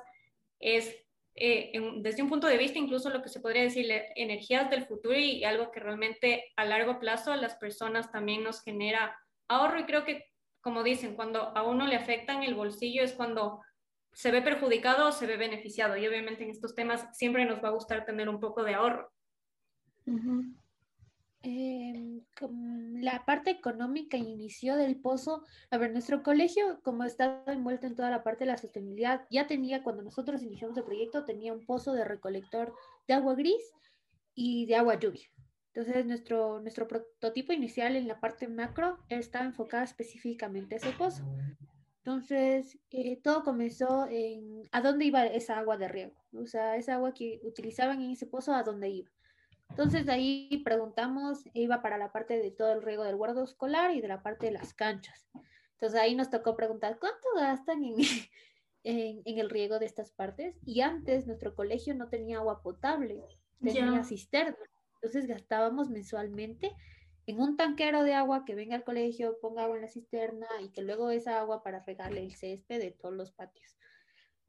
es 0.60 1.01
eh, 1.36 1.72
desde 1.98 2.22
un 2.22 2.30
punto 2.30 2.48
de 2.48 2.58
vista 2.58 2.78
incluso 2.78 3.10
lo 3.10 3.22
que 3.22 3.30
se 3.30 3.40
podría 3.40 3.64
decir, 3.64 3.90
energías 4.16 4.70
del 4.70 4.86
futuro 4.86 5.18
y 5.18 5.44
algo 5.44 5.72
que 5.72 5.80
realmente 5.80 6.52
a 6.56 6.66
largo 6.66 7.00
plazo 7.00 7.32
a 7.32 7.38
las 7.38 7.56
personas 7.56 8.12
también 8.12 8.44
nos 8.44 8.62
genera 8.62 9.18
ahorro. 9.48 9.80
Y 9.80 9.86
creo 9.86 10.04
que, 10.04 10.26
como 10.62 10.84
dicen, 10.84 11.16
cuando 11.16 11.56
a 11.56 11.64
uno 11.64 11.88
le 11.88 11.96
afectan 11.96 12.44
el 12.44 12.56
bolsillo 12.56 13.04
es 13.04 13.14
cuando 13.14 13.62
se 14.14 14.32
ve 14.32 14.42
perjudicado 14.42 15.08
o 15.08 15.12
se 15.12 15.26
ve 15.26 15.38
beneficiado. 15.38 15.96
Y 15.98 16.08
obviamente 16.08 16.44
en 16.44 16.50
estos 16.50 16.76
temas 16.76 17.08
siempre 17.14 17.46
nos 17.46 17.64
va 17.64 17.70
a 17.70 17.74
gustar 17.74 18.06
tener 18.06 18.28
un 18.28 18.40
poco 18.40 18.64
de 18.64 18.74
ahorro. 18.74 19.12
Em, 21.44 22.22
la 23.02 23.26
parte 23.26 23.50
económica 23.50 24.18
inició 24.18 24.76
del 24.76 24.96
pozo. 24.96 25.44
A 25.72 25.78
ver, 25.78 25.92
nuestro 25.92 26.22
colegio, 26.22 26.80
como 26.84 27.04
está 27.04 27.44
envuelto 27.48 27.88
en 27.88 27.96
toda 27.96 28.12
la 28.12 28.24
parte 28.24 28.46
de 28.46 28.52
la 28.52 28.58
sostenibilidad, 28.58 29.26
ya 29.32 29.48
tenía, 29.48 29.84
cuando 29.84 30.04
nosotros 30.04 30.44
iniciamos 30.44 30.78
el 30.78 30.84
proyecto, 30.84 31.26
tenía 31.26 31.54
un 31.54 31.66
pozo 31.66 31.94
de 31.94 32.06
recolector 32.06 32.76
de 33.08 33.14
agua 33.16 33.34
gris 33.36 33.74
y 34.36 34.68
de 34.68 34.76
agua 34.76 35.00
lluvia. 35.00 35.28
Entonces, 35.74 36.06
nuestro, 36.06 36.60
nuestro 36.60 36.88
prototipo 36.88 37.54
inicial 37.54 37.96
en 37.96 38.08
la 38.08 38.20
parte 38.20 38.48
macro 38.48 39.00
estaba 39.10 39.46
enfocado 39.46 39.84
específicamente 39.84 40.76
a 40.76 40.78
ese 40.78 40.92
pozo. 40.92 41.24
Entonces, 42.04 42.78
eh, 42.90 43.20
todo 43.22 43.44
comenzó 43.44 44.08
en 44.10 44.64
a 44.72 44.82
dónde 44.82 45.06
iba 45.06 45.26
esa 45.26 45.60
agua 45.60 45.78
de 45.78 45.88
riego, 45.88 46.14
o 46.34 46.46
sea, 46.48 46.76
esa 46.76 46.96
agua 46.96 47.14
que 47.14 47.40
utilizaban 47.44 48.02
en 48.02 48.12
ese 48.12 48.26
pozo, 48.26 48.54
a 48.54 48.64
dónde 48.64 48.90
iba. 48.90 49.12
Entonces, 49.72 50.06
de 50.06 50.12
ahí 50.12 50.62
preguntamos, 50.64 51.44
iba 51.54 51.82
para 51.82 51.98
la 51.98 52.12
parte 52.12 52.38
de 52.40 52.52
todo 52.52 52.74
el 52.74 52.82
riego 52.82 53.04
del 53.04 53.16
guardo 53.16 53.44
escolar 53.44 53.96
y 53.96 54.02
de 54.02 54.10
la 54.10 54.22
parte 54.22 54.48
de 54.48 54.52
las 54.52 54.74
canchas. 54.74 55.30
Entonces, 55.74 56.00
ahí 56.00 56.14
nos 56.14 56.30
tocó 56.30 56.56
preguntar, 56.56 57.00
¿cuánto 57.00 57.28
gastan 57.36 57.84
en, 57.84 57.96
en, 58.84 59.22
en 59.26 59.40
el 59.40 59.50
riego 59.50 59.80
de 59.80 59.86
estas 59.86 60.12
partes? 60.12 60.60
Y 60.66 60.82
antes 60.82 61.26
nuestro 61.26 61.56
colegio 61.56 61.96
no 61.96 62.10
tenía 62.10 62.38
agua 62.38 62.62
potable, 62.62 63.24
tenía 63.62 64.04
cisterna. 64.04 64.58
Entonces, 64.96 65.26
gastábamos 65.26 65.90
mensualmente 65.90 66.76
en 67.26 67.40
un 67.40 67.56
tanquero 67.56 68.04
de 68.04 68.14
agua 68.14 68.44
que 68.46 68.56
venga 68.56 68.76
al 68.76 68.84
colegio, 68.84 69.38
ponga 69.42 69.64
agua 69.64 69.78
en 69.78 69.84
la 69.84 69.88
cisterna 69.88 70.48
y 70.62 70.70
que 70.70 70.82
luego 70.82 71.12
esa 71.12 71.40
agua 71.40 71.64
para 71.64 71.84
regarle 71.86 72.24
el 72.24 72.36
césped 72.36 72.80
de 72.80 72.92
todos 72.92 73.16
los 73.16 73.32
patios. 73.32 73.78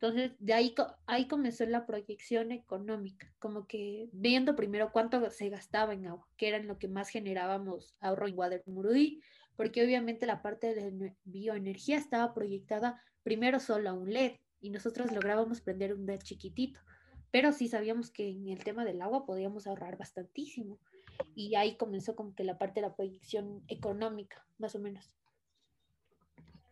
Entonces, 0.02 0.32
de 0.40 0.52
ahí, 0.52 0.74
ahí 1.06 1.28
comenzó 1.28 1.64
la 1.64 1.86
proyección 1.86 2.50
económica, 2.50 3.32
como 3.38 3.68
que 3.68 4.08
viendo 4.10 4.56
primero 4.56 4.90
cuánto 4.90 5.30
se 5.30 5.48
gastaba 5.48 5.94
en 5.94 6.08
agua, 6.08 6.26
que 6.36 6.48
era 6.48 6.58
lo 6.58 6.76
que 6.76 6.88
más 6.88 7.08
generábamos 7.08 7.94
ahorro 8.00 8.26
en 8.26 8.34
Guadalmurudí, 8.34 9.20
porque 9.54 9.84
obviamente 9.84 10.26
la 10.26 10.42
parte 10.42 10.74
de 10.74 11.14
bioenergía 11.22 11.98
estaba 11.98 12.34
proyectada 12.34 13.00
primero 13.22 13.60
solo 13.60 13.90
a 13.90 13.92
un 13.92 14.12
LED 14.12 14.32
y 14.60 14.70
nosotros 14.70 15.12
lográbamos 15.12 15.60
prender 15.60 15.94
un 15.94 16.04
LED 16.04 16.22
chiquitito, 16.22 16.80
pero 17.30 17.52
sí 17.52 17.68
sabíamos 17.68 18.10
que 18.10 18.28
en 18.28 18.48
el 18.48 18.64
tema 18.64 18.84
del 18.84 19.00
agua 19.02 19.24
podíamos 19.24 19.68
ahorrar 19.68 19.98
bastantísimo 19.98 20.80
y 21.36 21.54
ahí 21.54 21.76
comenzó 21.76 22.16
como 22.16 22.34
que 22.34 22.42
la 22.42 22.58
parte 22.58 22.80
de 22.80 22.88
la 22.88 22.96
proyección 22.96 23.62
económica, 23.68 24.44
más 24.58 24.74
o 24.74 24.80
menos. 24.80 25.21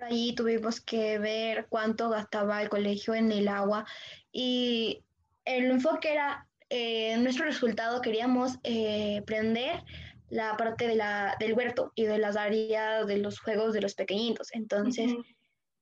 Ahí 0.00 0.34
tuvimos 0.34 0.80
que 0.80 1.18
ver 1.18 1.66
cuánto 1.68 2.08
gastaba 2.08 2.62
el 2.62 2.68
colegio 2.68 3.14
en 3.14 3.32
el 3.32 3.48
agua 3.48 3.86
y 4.32 5.02
el 5.44 5.70
enfoque 5.70 6.12
era, 6.12 6.46
eh, 6.68 7.16
nuestro 7.18 7.44
resultado 7.44 8.00
queríamos 8.00 8.58
eh, 8.62 9.22
prender 9.26 9.82
la 10.30 10.56
parte 10.56 10.86
de 10.86 10.94
la, 10.94 11.36
del 11.38 11.54
huerto 11.54 11.92
y 11.94 12.04
de 12.04 12.18
las 12.18 12.36
áreas 12.36 13.06
de 13.06 13.18
los 13.18 13.40
juegos 13.40 13.74
de 13.74 13.82
los 13.82 13.94
pequeñitos. 13.94 14.48
Entonces, 14.52 15.12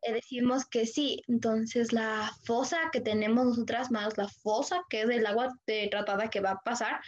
eh, 0.03 0.13
decimos 0.13 0.67
que 0.67 0.87
sí. 0.87 1.23
Entonces, 1.29 1.93
la 1.93 2.33
fosa 2.45 2.79
que 2.93 3.01
tenemos 3.01 3.47
nosotras 3.47 3.91
más 3.91 4.17
la 4.17 4.29
fosa 4.29 4.83
que 4.89 5.03
es 5.03 5.11
el 5.11 5.27
agua 5.27 5.55
de 5.67 5.89
tratada 5.91 6.31
que 6.31 6.41
va 6.41 6.53
a 6.53 6.61
pasar, 6.61 7.01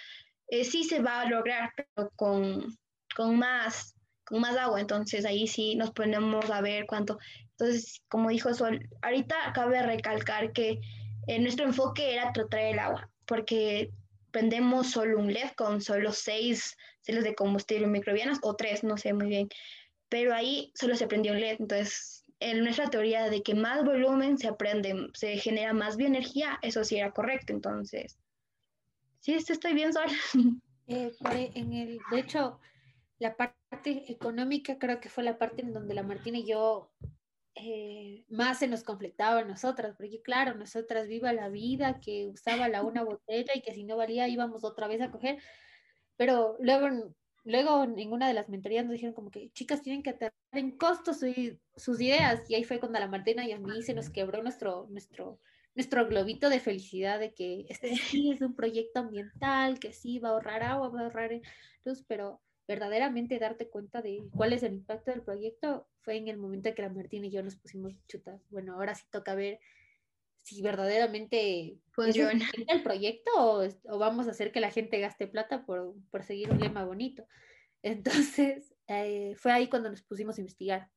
eh, 0.49 0.65
sí 0.65 0.85
se 0.85 1.01
va 1.01 1.23
a 1.23 1.29
lograr, 1.29 1.71
pero 1.77 2.11
con, 2.17 2.77
con, 3.15 3.39
más, 3.39 3.95
más 4.39 4.57
agua. 4.57 4.81
Entonces 4.81 5.25
ahí 5.25 5.47
sí 5.47 5.75
nos 5.77 5.91
ponemos 5.91 6.51
a 6.51 6.61
ver 6.61 6.87
cuánto. 6.87 7.19
Entonces, 7.53 8.03
como 8.09 8.31
dijo 8.31 8.53
Sol, 8.55 8.89
ahorita 9.03 9.53
cabe 9.55 9.83
recalcar 9.83 10.53
que 10.53 10.81
eh, 11.27 11.39
nuestro 11.39 11.67
enfoque 11.67 12.15
era 12.15 12.33
tratar 12.33 12.61
el 12.61 12.79
agua, 12.79 13.11
porque 13.27 13.91
prendemos 14.31 14.91
solo 14.91 15.19
un 15.19 15.33
LED 15.33 15.51
con 15.57 15.81
solo 15.81 16.13
seis 16.13 16.77
celos 17.01 17.25
de 17.25 17.35
combustible 17.35 17.87
microbianas 17.87 18.39
o 18.43 18.55
tres, 18.57 18.85
no 18.85 18.97
sé 18.97 19.13
muy 19.13 19.29
bien. 19.29 19.49
Pero 20.09 20.35
ahí 20.35 20.73
solo 20.75 20.97
se 20.97 21.07
prendió 21.07 21.33
un 21.33 21.41
LED. 21.41 21.57
Entonces, 21.61 22.25
en 22.41 22.63
nuestra 22.63 22.89
teoría 22.89 23.29
de 23.29 23.43
que 23.43 23.55
más 23.55 23.85
volumen 23.85 24.39
se 24.39 24.49
aprende, 24.49 25.09
se 25.15 25.37
genera 25.37 25.73
más 25.73 25.97
bioenergía, 25.97 26.59
eso 26.63 26.85
sí 26.85 26.97
era 26.97 27.11
correcto. 27.11 27.53
Entonces, 27.53 28.19
Sí, 29.21 29.35
estoy 29.35 29.75
bien 29.75 29.93
sola. 29.93 30.13
Eh, 30.93 31.13
en 31.55 31.73
el, 31.73 32.01
de 32.11 32.19
hecho, 32.19 32.59
la 33.21 33.37
parte 33.37 34.11
económica 34.11 34.79
creo 34.79 34.99
que 34.99 35.11
fue 35.11 35.23
la 35.23 35.39
parte 35.39 35.63
en 35.63 35.73
donde 35.73 35.95
la 35.95 36.03
Martina 36.03 36.39
y 36.39 36.47
yo 36.47 36.91
eh, 37.55 38.25
más 38.31 38.59
se 38.59 38.67
nos 38.67 38.83
conflictaba 38.83 39.41
a 39.41 39.45
nosotras, 39.45 39.95
porque 39.97 40.23
claro, 40.23 40.55
nosotras 40.55 41.07
viva 41.07 41.33
la 41.33 41.51
vida, 41.51 42.01
que 42.01 42.29
usaba 42.29 42.69
la 42.69 42.83
una 42.83 43.05
botella 43.05 43.53
y 43.55 43.61
que 43.61 43.75
si 43.75 43.85
no 43.85 43.97
valía 43.97 44.27
íbamos 44.27 44.65
otra 44.65 44.89
vez 44.89 45.03
a 45.03 45.11
coger, 45.11 45.39
pero 46.17 46.57
luego, 46.61 47.15
luego 47.45 47.85
en 47.85 48.13
una 48.13 48.27
de 48.27 48.35
las 48.35 48.49
mentorías 48.49 48.85
nos 48.87 48.95
dijeron 48.95 49.15
como 49.15 49.31
que 49.31 49.51
chicas 49.51 49.83
tienen 49.83 50.03
que 50.03 50.15
tener 50.15 50.33
en 50.53 50.77
costo 50.79 51.13
sus 51.13 52.01
ideas 52.01 52.49
y 52.49 52.55
ahí 52.55 52.65
fue 52.65 52.81
cuando 52.81 52.99
la 53.01 53.09
Martina 53.09 53.47
y 53.47 53.53
a 53.53 53.59
mí 53.59 53.83
se 53.83 53.95
nos 53.95 54.09
quebró 54.09 54.43
nuestro, 54.43 54.87
nuestro, 54.89 55.41
nuestro 55.75 56.07
globito 56.07 56.49
de 56.49 56.61
felicidad 56.61 57.19
de 57.21 57.35
que 57.35 57.67
este 57.69 57.91
sí 57.97 58.31
es 58.31 58.41
un 58.41 58.55
proyecto 58.55 59.01
ambiental, 59.01 59.79
que 59.79 59.93
sí 59.93 60.19
va 60.19 60.31
a 60.31 60.33
ahorrar 60.33 60.63
agua, 60.63 60.89
va 60.89 61.01
a 61.01 61.05
ahorrar 61.05 61.33
luz, 61.85 62.03
pero 62.09 62.41
verdaderamente 62.71 63.41
darte 63.41 63.69
cuenta 63.69 64.01
de 64.01 64.29
cuál 64.37 64.53
es 64.53 64.63
el 64.63 64.75
impacto 64.75 65.11
del 65.11 65.23
proyecto 65.23 65.89
fue 66.03 66.19
en 66.19 66.29
el 66.29 66.37
momento 66.37 66.69
en 66.69 66.77
que 66.77 66.83
la 66.83 66.89
Martina 66.89 67.27
y 67.27 67.33
yo 67.33 67.43
nos 67.43 67.57
pusimos 67.57 67.95
chutas. 68.07 68.41
Bueno, 68.49 68.75
ahora 68.75 68.95
sí 68.95 69.03
toca 69.11 69.35
ver 69.35 69.59
si 70.37 70.63
verdaderamente 70.63 71.81
funciona 71.91 72.49
el 72.69 72.85
proyecto 72.85 73.33
o, 73.35 73.99
vamos 73.99 74.29
a 74.29 74.31
hacer 74.31 74.53
que 74.53 74.61
la 74.61 74.71
gente 74.71 75.01
gaste 75.01 75.27
plata 75.27 75.67
por, 75.67 75.97
por 76.13 76.23
seguir 76.23 76.53
un 76.53 76.61
lema 76.61 76.85
bonito. 76.85 77.27
Entonces, 77.83 78.73
eh, 78.87 79.35
fue 79.37 79.51
ahí 79.51 79.69
cuando 79.69 79.91
nos 79.91 80.03
pusimos 80.03 80.39
a 80.39 80.41
investigar 80.41 80.91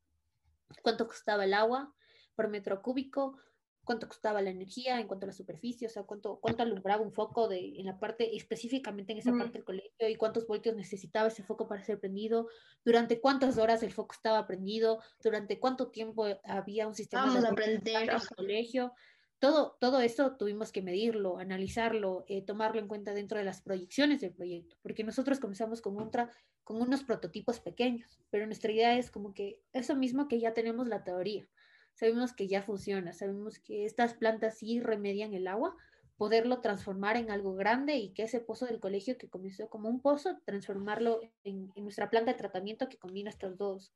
cuánto 0.84 1.08
costaba 1.08 1.46
el 1.46 1.56
agua 1.56 1.92
por 2.36 2.50
metro 2.50 2.84
cúbico, 2.84 3.40
cuánto 3.84 4.08
costaba 4.08 4.42
la 4.42 4.50
energía 4.50 5.00
en 5.00 5.08
cuanto 5.08 5.26
a 5.26 5.28
la 5.28 5.34
superficie, 5.34 5.88
o 5.88 5.90
sea, 5.90 6.04
cuánto, 6.04 6.40
cuánto 6.40 6.64
alumbraba 6.64 7.02
un 7.02 7.12
foco 7.12 7.48
de, 7.48 7.80
en 7.80 7.86
la 7.86 8.00
parte, 8.00 8.36
específicamente 8.36 9.12
en 9.12 9.20
esa 9.20 9.32
parte 9.32 9.54
del 9.54 9.64
colegio, 9.64 10.10
y 10.10 10.16
cuántos 10.16 10.48
voltios 10.48 10.76
necesitaba 10.76 11.28
ese 11.28 11.44
foco 11.44 11.68
para 11.68 11.84
ser 11.84 12.00
prendido, 12.00 12.48
durante 12.86 13.20
cuántas 13.20 13.58
horas 13.58 13.84
el 13.84 13.92
foco 13.92 14.14
estaba 14.14 14.48
prendido, 14.48 15.02
durante 15.22 15.60
cuánto 15.60 15.90
tiempo 15.90 16.26
había 16.44 16.88
un 16.88 16.96
sistema 16.96 17.26
Vamos 17.26 17.42
de 17.42 17.50
aprender. 17.50 18.04
en 18.04 18.10
el 18.10 18.28
colegio. 18.36 18.94
Todo, 19.40 19.76
todo 19.82 20.00
esto 20.00 20.38
tuvimos 20.38 20.72
que 20.72 20.82
medirlo, 20.82 21.38
analizarlo, 21.38 22.24
eh, 22.30 22.42
tomarlo 22.42 22.80
en 22.80 22.88
cuenta 22.88 23.14
dentro 23.14 23.38
de 23.38 23.44
las 23.44 23.62
proyecciones 23.62 24.22
del 24.22 24.32
proyecto, 24.32 24.78
porque 24.82 25.04
nosotros 25.04 25.42
comenzamos 25.42 25.82
con, 25.82 26.00
otra, 26.00 26.32
con 26.64 26.82
unos 26.82 27.04
prototipos 27.04 27.60
pequeños, 27.60 28.22
pero 28.30 28.46
nuestra 28.46 28.72
idea 28.72 28.98
es 28.98 29.12
como 29.12 29.34
que 29.34 29.60
eso 29.74 29.98
mismo 29.98 30.30
que 30.30 30.40
ya 30.40 30.54
tenemos 30.54 30.88
la 30.88 31.04
teoría, 31.04 31.46
sabemos 31.94 32.34
que 32.34 32.48
ya 32.48 32.62
funciona, 32.62 33.14
sabemos 33.14 33.60
que 33.60 33.86
estas 33.86 34.14
plantas 34.14 34.58
sí 34.58 34.80
remedian 34.80 35.34
el 35.34 35.48
agua, 35.48 35.76
poderlo 36.18 36.62
transformar 36.62 37.18
en 37.18 37.32
algo 37.32 37.56
grande 37.56 37.96
y 37.98 38.14
que 38.14 38.24
ese 38.24 38.40
pozo 38.40 38.66
del 38.66 38.80
colegio 38.80 39.18
que 39.18 39.30
comenzó 39.30 39.70
como 39.70 39.90
un 39.90 40.02
pozo, 40.02 40.40
transformarlo 40.46 41.22
en, 41.44 41.72
nuestra 41.76 42.10
planta 42.10 42.32
de 42.32 42.38
tratamiento 42.38 42.90
que 42.90 42.98
combina 42.98 43.30
estas 43.30 43.58
dos, 43.58 43.94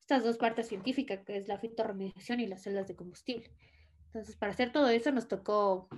estas 0.00 0.24
dos 0.24 0.38
partes 0.38 0.68
científicas, 0.68 1.24
que 1.24 1.36
es 1.36 1.48
la 1.48 1.58
fitorremediación 1.58 2.40
y 2.40 2.46
las 2.46 2.62
celdas 2.62 2.88
de 2.88 2.96
combustible. 2.96 3.50
Entonces, 4.06 4.36
para 4.36 4.52
hacer 4.52 4.72
todo 4.72 4.88
eso 4.88 5.12
nos 5.12 5.28
tocó 5.28 5.88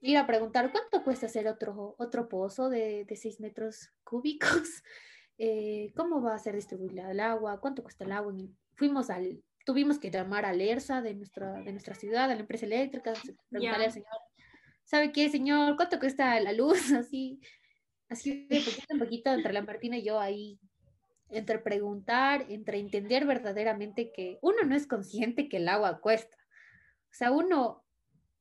ir 0.00 0.16
a 0.18 0.26
preguntar 0.26 0.72
cuánto 0.72 1.04
cuesta 1.04 1.26
hacer 1.26 1.48
otro, 1.48 1.94
otro 1.98 2.28
pozo 2.28 2.68
de, 2.68 3.04
de 3.04 3.16
6 3.16 3.40
metros 3.40 3.90
cúbicos, 4.04 4.82
eh, 5.38 5.92
cómo 5.96 6.22
va 6.22 6.34
a 6.34 6.38
ser 6.38 6.54
distribuida 6.54 7.10
el 7.10 7.20
agua, 7.20 7.60
cuánto 7.60 7.82
cuesta 7.82 8.04
el 8.04 8.12
agua. 8.12 8.34
Fuimos 8.74 9.10
al, 9.10 9.42
tuvimos 9.64 9.98
que 9.98 10.10
llamar 10.10 10.44
a 10.44 10.52
ERSA 10.54 11.02
de 11.02 11.14
nuestra, 11.14 11.52
de 11.62 11.72
nuestra 11.72 11.94
ciudad, 11.94 12.30
a 12.30 12.34
la 12.34 12.40
empresa 12.40 12.66
eléctrica, 12.66 13.12
preguntarle 13.48 13.86
al 13.86 13.92
señor, 13.92 14.08
¿sabe 14.84 15.12
qué, 15.12 15.28
señor? 15.28 15.76
¿Cuánto 15.76 15.98
cuesta 15.98 16.38
la 16.40 16.52
luz? 16.52 16.72
Así, 17.06 17.40
así 18.08 18.46
de 18.46 18.60
poquito 18.60 18.86
en 18.90 18.98
poquito, 18.98 19.32
entre 19.32 19.52
la 19.52 19.62
Martina 19.62 19.96
y 19.96 20.04
yo 20.04 20.20
ahí, 20.20 20.58
entre 21.30 21.58
preguntar, 21.58 22.44
entre 22.48 22.78
entender 22.78 23.24
verdaderamente 23.26 24.12
que 24.12 24.38
uno 24.42 24.64
no 24.64 24.74
es 24.74 24.86
consciente 24.86 25.48
que 25.48 25.56
el 25.56 25.68
agua 25.68 26.00
cuesta. 26.00 26.36
O 27.10 27.14
sea, 27.14 27.30
uno 27.30 27.84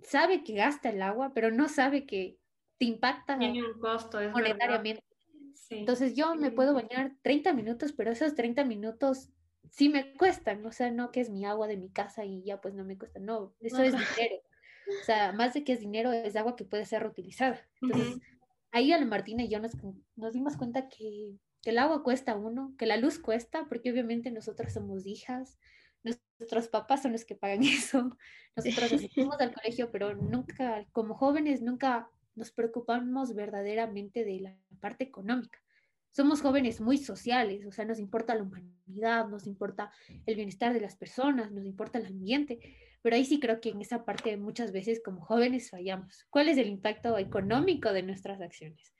sabe 0.01 0.43
que 0.43 0.55
gasta 0.55 0.89
el 0.89 1.01
agua, 1.01 1.31
pero 1.33 1.51
no 1.51 1.69
sabe 1.69 2.05
que 2.05 2.37
te 2.77 2.85
impacta 2.85 3.37
monetariamente. 4.33 5.03
Entonces 5.69 6.15
yo 6.15 6.35
me 6.35 6.51
puedo 6.51 6.73
bañar 6.73 7.13
30 7.21 7.53
minutos, 7.53 7.93
pero 7.93 8.11
esos 8.11 8.35
30 8.35 8.65
minutos 8.65 9.29
sí 9.69 9.89
me 9.89 10.13
cuestan, 10.13 10.65
o 10.65 10.71
sea, 10.71 10.91
no 10.91 11.11
que 11.11 11.21
es 11.21 11.29
mi 11.29 11.45
agua 11.45 11.67
de 11.67 11.77
mi 11.77 11.89
casa 11.89 12.25
y 12.25 12.43
ya 12.43 12.59
pues 12.59 12.73
no 12.73 12.83
me 12.83 12.97
cuesta, 12.97 13.19
no, 13.19 13.53
eso 13.59 13.81
es 13.81 13.93
dinero. 13.93 14.41
O 14.87 15.05
sea, 15.05 15.31
más 15.31 15.53
de 15.53 15.63
que 15.63 15.73
es 15.73 15.79
dinero, 15.79 16.11
es 16.11 16.35
agua 16.35 16.55
que 16.55 16.65
puede 16.65 16.85
ser 16.85 17.03
reutilizada. 17.03 17.61
Entonces, 17.81 18.19
ahí 18.71 18.91
a 18.91 19.05
Martina 19.05 19.43
y 19.43 19.49
yo 19.49 19.59
nos, 19.59 19.71
nos 20.15 20.33
dimos 20.33 20.57
cuenta 20.57 20.89
que, 20.89 21.37
que, 21.61 21.69
el 21.69 21.77
agua 21.77 22.03
cuesta 22.03 22.35
uno, 22.35 22.73
que 22.77 22.85
la 22.85 22.97
luz 22.97 23.19
cuesta, 23.19 23.65
porque 23.69 23.91
obviamente 23.91 24.31
nosotros 24.31 24.73
somos 24.73 25.05
hijas, 25.05 25.59
nuestros 26.03 26.67
papás 26.67 27.03
son 27.03 27.11
los 27.11 27.25
que 27.25 27.35
pagan 27.35 27.61
eso. 27.63 28.17
Nosotros 28.55 28.93
asistimos 28.93 29.35
al 29.39 29.53
colegio, 29.53 29.91
pero 29.91 30.15
nunca, 30.15 30.85
como 30.91 31.15
jóvenes, 31.15 31.61
nunca 31.61 32.09
nos 32.35 32.51
preocupamos 32.51 33.35
verdaderamente 33.35 34.23
de 34.23 34.39
la 34.39 34.57
parte 34.79 35.03
económica. 35.03 35.60
Somos 36.11 36.41
jóvenes 36.41 36.81
muy 36.81 36.97
sociales, 36.97 37.65
o 37.65 37.71
sea, 37.71 37.85
nos 37.85 37.97
importa 37.97 38.35
la 38.35 38.43
humanidad, 38.43 39.27
nos 39.29 39.47
importa 39.47 39.91
el 40.25 40.35
bienestar 40.35 40.73
de 40.73 40.81
las 40.81 40.97
personas, 40.97 41.51
nos 41.51 41.65
importa 41.65 41.99
el 41.99 42.05
ambiente, 42.05 42.59
pero 43.01 43.15
ahí 43.15 43.23
sí 43.23 43.39
creo 43.39 43.61
que 43.61 43.69
en 43.69 43.81
esa 43.81 44.03
parte 44.03 44.35
muchas 44.35 44.73
veces 44.73 45.01
como 45.03 45.21
jóvenes 45.21 45.69
fallamos. 45.69 46.25
¿Cuál 46.29 46.49
es 46.49 46.57
el 46.57 46.67
impacto 46.67 47.17
económico 47.17 47.93
de 47.93 48.03
nuestras 48.03 48.41
acciones? 48.41 48.93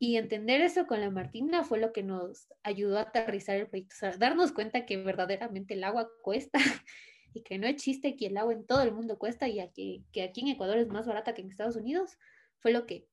Y 0.00 0.16
entender 0.16 0.60
eso 0.62 0.88
con 0.88 1.00
la 1.00 1.10
Martina 1.10 1.62
fue 1.62 1.78
lo 1.78 1.92
que 1.92 2.02
nos 2.02 2.48
ayudó 2.64 2.98
a 2.98 3.02
aterrizar 3.02 3.56
el 3.56 3.68
proyecto, 3.68 3.94
o 3.94 3.98
sea, 3.98 4.16
darnos 4.16 4.50
cuenta 4.50 4.84
que 4.84 4.96
verdaderamente 4.96 5.74
el 5.74 5.84
agua 5.84 6.10
cuesta 6.22 6.58
y 7.34 7.42
que 7.42 7.56
no 7.56 7.68
es 7.68 7.76
chiste 7.76 8.16
que 8.16 8.26
el 8.26 8.36
agua 8.36 8.52
en 8.52 8.66
todo 8.66 8.82
el 8.82 8.90
mundo 8.90 9.16
cuesta 9.16 9.46
y 9.46 9.64
que, 9.72 10.02
que 10.12 10.24
aquí 10.24 10.40
en 10.40 10.48
Ecuador 10.48 10.78
es 10.78 10.88
más 10.88 11.06
barata 11.06 11.34
que 11.34 11.42
en 11.42 11.50
Estados 11.50 11.76
Unidos, 11.76 12.18
fue 12.58 12.72
lo 12.72 12.84
que 12.84 13.06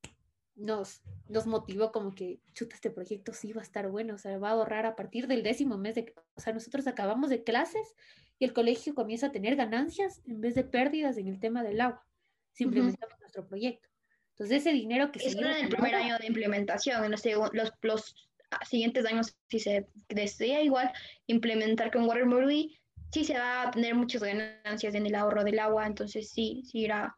nos, 0.59 1.01
nos 1.27 1.47
motivó 1.47 1.91
como 1.91 2.13
que, 2.13 2.39
chuta, 2.53 2.75
este 2.75 2.91
proyecto 2.91 3.33
sí 3.33 3.53
va 3.53 3.61
a 3.61 3.63
estar 3.63 3.89
bueno, 3.89 4.15
o 4.15 4.17
sea, 4.17 4.37
va 4.37 4.49
a 4.49 4.51
ahorrar 4.51 4.85
a 4.85 4.95
partir 4.95 5.27
del 5.27 5.41
décimo 5.41 5.77
mes 5.77 5.95
de, 5.95 6.13
o 6.35 6.41
sea, 6.41 6.53
nosotros 6.53 6.85
acabamos 6.85 7.29
de 7.29 7.43
clases 7.43 7.95
y 8.37 8.45
el 8.45 8.53
colegio 8.53 8.93
comienza 8.93 9.27
a 9.27 9.31
tener 9.31 9.55
ganancias 9.55 10.21
en 10.25 10.41
vez 10.41 10.55
de 10.55 10.63
pérdidas 10.63 11.17
en 11.17 11.27
el 11.27 11.39
tema 11.39 11.63
del 11.63 11.81
agua, 11.81 12.05
simplemente 12.53 12.99
uh 13.05 13.19
nuestro 13.19 13.47
proyecto. 13.47 13.87
Entonces, 14.31 14.61
ese 14.61 14.71
dinero 14.71 15.11
que 15.11 15.19
se... 15.19 15.37
en 15.37 15.45
el 15.45 15.69
primer 15.69 15.93
año 15.93 16.17
de 16.17 16.25
implementación, 16.25 17.03
en 17.03 17.11
los, 17.11 17.23
los, 17.53 17.71
los 17.81 18.15
siguientes 18.67 19.05
años, 19.05 19.37
si 19.49 19.59
se 19.59 19.87
desea 20.07 20.63
igual 20.63 20.91
implementar 21.27 21.91
con 21.91 22.07
Waterbury, 22.07 22.79
sí 23.11 23.23
se 23.23 23.37
va 23.37 23.63
a 23.63 23.71
tener 23.71 23.93
muchas 23.93 24.23
ganancias 24.23 24.95
en 24.95 25.05
el 25.05 25.13
ahorro 25.13 25.43
del 25.43 25.59
agua, 25.59 25.85
entonces 25.85 26.31
sí, 26.31 26.63
sí 26.65 26.79
irá 26.79 27.15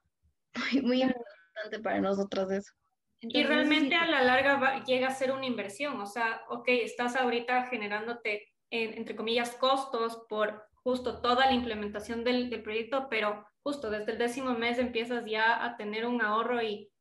muy, 0.74 0.82
muy 0.82 1.02
importante 1.04 1.80
para 1.82 2.02
nosotros 2.02 2.52
eso 2.52 2.74
y 3.22 3.44
realmente 3.44 3.96
a 3.96 4.08
la 4.08 4.24
larga 4.24 4.84
llega 4.84 5.08
a 5.08 5.16
ser 5.16 5.32
una 5.32 5.46
inversión, 5.46 6.00
o 6.02 6.08
sea, 6.08 6.42
ok, 6.50 6.68
estás 6.68 7.16
ahorita 7.16 7.68
generándote, 7.68 8.48
entre 8.72 9.16
comillas, 9.16 9.52
costos 9.52 10.24
por 10.28 10.64
justo 10.84 11.22
toda 11.22 11.46
la 11.46 11.54
implementación 11.54 12.24
del, 12.24 12.50
del, 12.50 12.64
proyecto, 12.64 13.08
pero 13.10 13.46
justo 13.64 13.92
desde 13.92 14.14
el 14.14 14.18
décimo 14.18 14.54
mes 14.54 14.80
empiezas 14.80 15.24
ya 15.26 15.64
a 15.64 15.78
tener 15.78 16.08
un 16.08 16.22
ahorro 16.22 16.64
y 16.64 16.92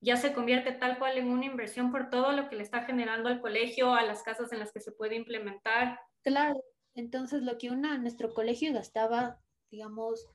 ya 0.00 0.16
se 0.16 0.32
convierte 0.32 0.72
tal 0.72 0.98
cual 0.98 1.16
en 1.16 1.28
una 1.28 1.46
inversión 1.46 1.90
por 1.90 2.10
todo 2.10 2.32
lo 2.32 2.48
que 2.48 2.56
le 2.56 2.62
está 2.62 2.82
generando 2.82 3.28
al 3.28 3.40
colegio, 3.40 3.94
a 3.94 4.02
las 4.02 4.22
casas 4.22 4.52
en 4.52 4.58
las 4.58 4.72
que 4.72 4.80
se 4.80 4.92
puede 4.92 5.14
implementar. 5.14 6.00
Claro, 6.22 6.60
entonces 6.94 7.42
lo 7.42 7.56
que 7.58 7.70
una, 7.70 7.98
nuestro 7.98 8.34
colegio 8.34 8.72
gastaba, 8.72 9.38
digamos, 9.70 10.28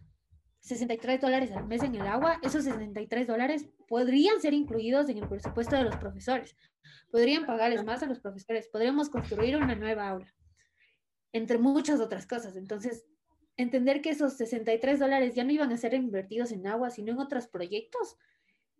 63 0.61 1.19
dólares 1.19 1.51
al 1.51 1.67
mes 1.67 1.83
en 1.83 1.95
el 1.95 2.07
agua, 2.07 2.39
esos 2.43 2.63
63 2.63 3.27
dólares 3.27 3.67
podrían 3.87 4.39
ser 4.39 4.53
incluidos 4.53 5.09
en 5.09 5.17
el 5.17 5.27
presupuesto 5.27 5.75
de 5.75 5.83
los 5.83 5.95
profesores. 5.97 6.55
Podrían 7.11 7.45
pagarles 7.45 7.83
más 7.83 8.03
a 8.03 8.05
los 8.05 8.19
profesores. 8.19 8.69
Podríamos 8.69 9.09
construir 9.09 9.57
una 9.57 9.75
nueva 9.75 10.09
aula, 10.09 10.33
entre 11.33 11.57
muchas 11.57 11.99
otras 11.99 12.27
cosas. 12.27 12.55
Entonces, 12.55 13.05
entender 13.57 14.01
que 14.01 14.11
esos 14.11 14.37
63 14.37 14.99
dólares 14.99 15.35
ya 15.35 15.43
no 15.43 15.51
iban 15.51 15.71
a 15.71 15.77
ser 15.77 15.95
invertidos 15.95 16.51
en 16.51 16.67
agua, 16.67 16.91
sino 16.91 17.11
en 17.11 17.19
otros 17.19 17.47
proyectos, 17.47 18.17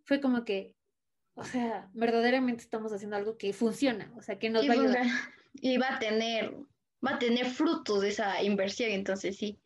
fue 0.06 0.22
como 0.22 0.46
que, 0.46 0.76
o 1.34 1.44
sea, 1.44 1.90
verdaderamente 1.94 2.64
estamos 2.64 2.94
haciendo 2.94 3.16
algo 3.16 3.38
que 3.38 3.54
funciona, 3.54 4.14
o 4.18 4.22
sea, 4.22 4.38
que 4.38 4.50
nos 4.50 4.68
va 4.68 4.74
a 4.74 4.74
ayudar. 4.74 5.08
Y 5.54 5.78
va 5.78 5.96
a 5.96 6.00
tener, 6.00 6.54
va 7.06 7.16
a 7.16 7.20
tener 7.20 7.48
frutos 7.48 8.02
de 8.02 8.10
esa 8.10 8.42
inversión, 8.44 8.92
entonces 8.92 9.36
sí. 9.36 9.60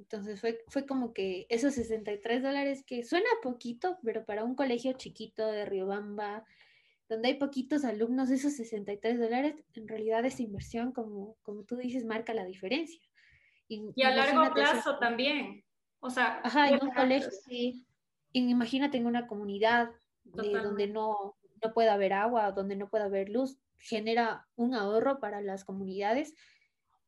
Entonces 0.00 0.40
fue, 0.40 0.64
fue 0.68 0.86
como 0.86 1.12
que 1.12 1.46
esos 1.50 1.74
63 1.74 2.42
dólares 2.42 2.82
que 2.86 3.04
suena 3.04 3.28
poquito, 3.42 3.98
pero 4.02 4.24
para 4.24 4.44
un 4.44 4.54
colegio 4.54 4.94
chiquito 4.94 5.46
de 5.46 5.66
Riobamba, 5.66 6.44
donde 7.08 7.28
hay 7.28 7.34
poquitos 7.34 7.84
alumnos, 7.84 8.30
esos 8.30 8.54
63 8.54 9.18
dólares, 9.18 9.54
en 9.74 9.88
realidad 9.88 10.24
esa 10.24 10.42
inversión, 10.42 10.92
como, 10.92 11.36
como 11.42 11.64
tú 11.64 11.76
dices, 11.76 12.06
marca 12.06 12.32
la 12.32 12.44
diferencia. 12.44 13.00
Y, 13.68 14.02
a 14.02 14.10
largo 14.10 14.54
plazo 14.54 14.98
también. 14.98 15.64
O 16.00 16.08
sea, 16.08 16.40
ajá, 16.42 16.70
en 16.70 16.82
un 16.82 16.90
colegio, 16.92 17.30
sí. 17.46 17.86
imagínate 18.32 18.96
en 18.96 19.06
una 19.06 19.26
comunidad 19.26 19.90
donde 20.24 20.86
no, 20.86 21.36
no 21.62 21.72
pueda 21.74 21.92
haber 21.92 22.14
agua, 22.14 22.52
donde 22.52 22.74
no 22.74 22.88
pueda 22.88 23.04
haber 23.04 23.28
luz, 23.28 23.58
genera 23.78 24.48
un 24.56 24.74
ahorro 24.74 25.20
para 25.20 25.42
las 25.42 25.64
comunidades 25.64 26.34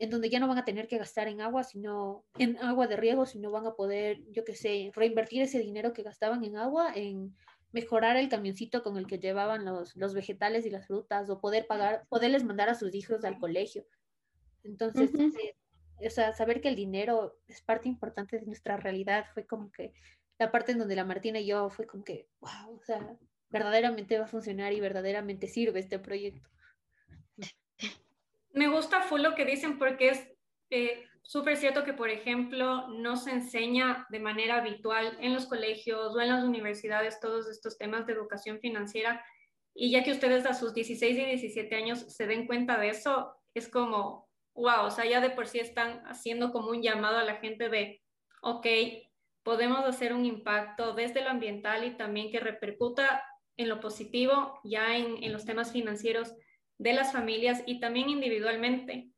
en 0.02 0.10
donde 0.10 0.28
ya 0.28 0.40
no 0.40 0.48
van 0.48 0.58
a 0.58 0.64
tener 0.64 0.88
que 0.88 0.98
gastar 0.98 1.28
en 1.28 1.40
agua, 1.40 1.62
sino 1.62 2.24
en 2.36 2.56
agua 2.58 2.88
de 2.88 2.96
riego, 2.96 3.24
sino 3.24 3.52
van 3.52 3.68
a 3.68 3.76
poder, 3.76 4.18
yo 4.32 4.44
qué 4.44 4.56
sé, 4.56 4.90
reinvertir 4.96 5.42
ese 5.42 5.60
dinero 5.60 5.92
que 5.92 6.02
gastaban 6.02 6.42
en 6.42 6.56
agua 6.56 6.92
en 6.92 7.36
mejorar 7.70 8.16
el 8.16 8.28
camioncito 8.28 8.82
con 8.82 8.98
el 8.98 9.06
que 9.06 9.20
llevaban 9.20 9.64
los, 9.64 9.94
los 9.94 10.12
vegetales 10.12 10.66
y 10.66 10.70
las 10.70 10.88
frutas 10.88 11.30
o 11.30 11.40
poder 11.40 11.68
pagar, 11.68 12.04
poderles 12.08 12.42
mandar 12.42 12.68
a 12.68 12.74
sus 12.74 12.92
hijos 12.96 13.24
al 13.24 13.38
colegio. 13.38 13.86
Entonces, 14.64 15.14
eh, 15.14 15.54
o 16.04 16.10
sea, 16.10 16.32
saber 16.32 16.60
que 16.60 16.70
el 16.70 16.74
dinero 16.74 17.38
es 17.46 17.62
parte 17.62 17.88
importante 17.88 18.40
de 18.40 18.44
nuestra 18.44 18.78
realidad 18.78 19.26
fue 19.32 19.46
como 19.46 19.70
que 19.70 19.92
la 20.36 20.50
parte 20.50 20.72
en 20.72 20.78
donde 20.78 20.96
la 20.96 21.04
Martina 21.04 21.38
y 21.38 21.46
yo 21.46 21.70
fue 21.70 21.86
como 21.86 22.02
que, 22.02 22.26
wow, 22.40 22.74
o 22.76 22.82
sea, 22.82 23.16
verdaderamente 23.50 24.18
va 24.18 24.24
a 24.24 24.28
funcionar 24.28 24.72
y 24.72 24.80
verdaderamente 24.80 25.46
sirve 25.46 25.78
este 25.78 26.00
proyecto 26.00 26.51
me 28.52 28.68
gusta 28.68 29.02
full 29.02 29.22
lo 29.22 29.34
que 29.34 29.44
dicen 29.44 29.78
porque 29.78 30.10
es 30.10 30.28
eh, 30.70 31.04
súper 31.22 31.56
cierto 31.56 31.84
que, 31.84 31.92
por 31.92 32.10
ejemplo, 32.10 32.88
no 32.88 33.16
se 33.16 33.30
enseña 33.30 34.06
de 34.10 34.20
manera 34.20 34.56
habitual 34.56 35.16
en 35.20 35.32
los 35.32 35.46
colegios 35.46 36.14
o 36.14 36.20
en 36.20 36.28
las 36.28 36.44
universidades 36.44 37.20
todos 37.20 37.48
estos 37.48 37.78
temas 37.78 38.06
de 38.06 38.12
educación 38.12 38.58
financiera. 38.60 39.24
Y 39.74 39.90
ya 39.90 40.04
que 40.04 40.12
ustedes 40.12 40.44
a 40.46 40.54
sus 40.54 40.74
16 40.74 41.16
y 41.16 41.24
17 41.24 41.74
años 41.74 42.00
se 42.00 42.26
den 42.26 42.46
cuenta 42.46 42.78
de 42.78 42.90
eso, 42.90 43.34
es 43.54 43.68
como, 43.68 44.28
wow, 44.54 44.84
o 44.84 44.90
sea, 44.90 45.06
ya 45.06 45.20
de 45.20 45.30
por 45.30 45.46
sí 45.46 45.58
están 45.58 46.02
haciendo 46.06 46.52
como 46.52 46.70
un 46.70 46.82
llamado 46.82 47.18
a 47.18 47.24
la 47.24 47.36
gente 47.36 47.68
de, 47.68 48.02
ok, 48.42 48.66
podemos 49.42 49.84
hacer 49.84 50.12
un 50.12 50.26
impacto 50.26 50.94
desde 50.94 51.22
lo 51.22 51.30
ambiental 51.30 51.84
y 51.84 51.96
también 51.96 52.30
que 52.30 52.40
repercuta 52.40 53.24
en 53.56 53.68
lo 53.68 53.80
positivo 53.80 54.60
ya 54.64 54.96
en, 54.96 55.22
en 55.22 55.32
los 55.32 55.44
temas 55.44 55.72
financieros 55.72 56.34
de 56.82 56.92
las 56.92 57.12
familias 57.12 57.62
y 57.64 57.78
también 57.78 58.08
individualmente, 58.08 59.08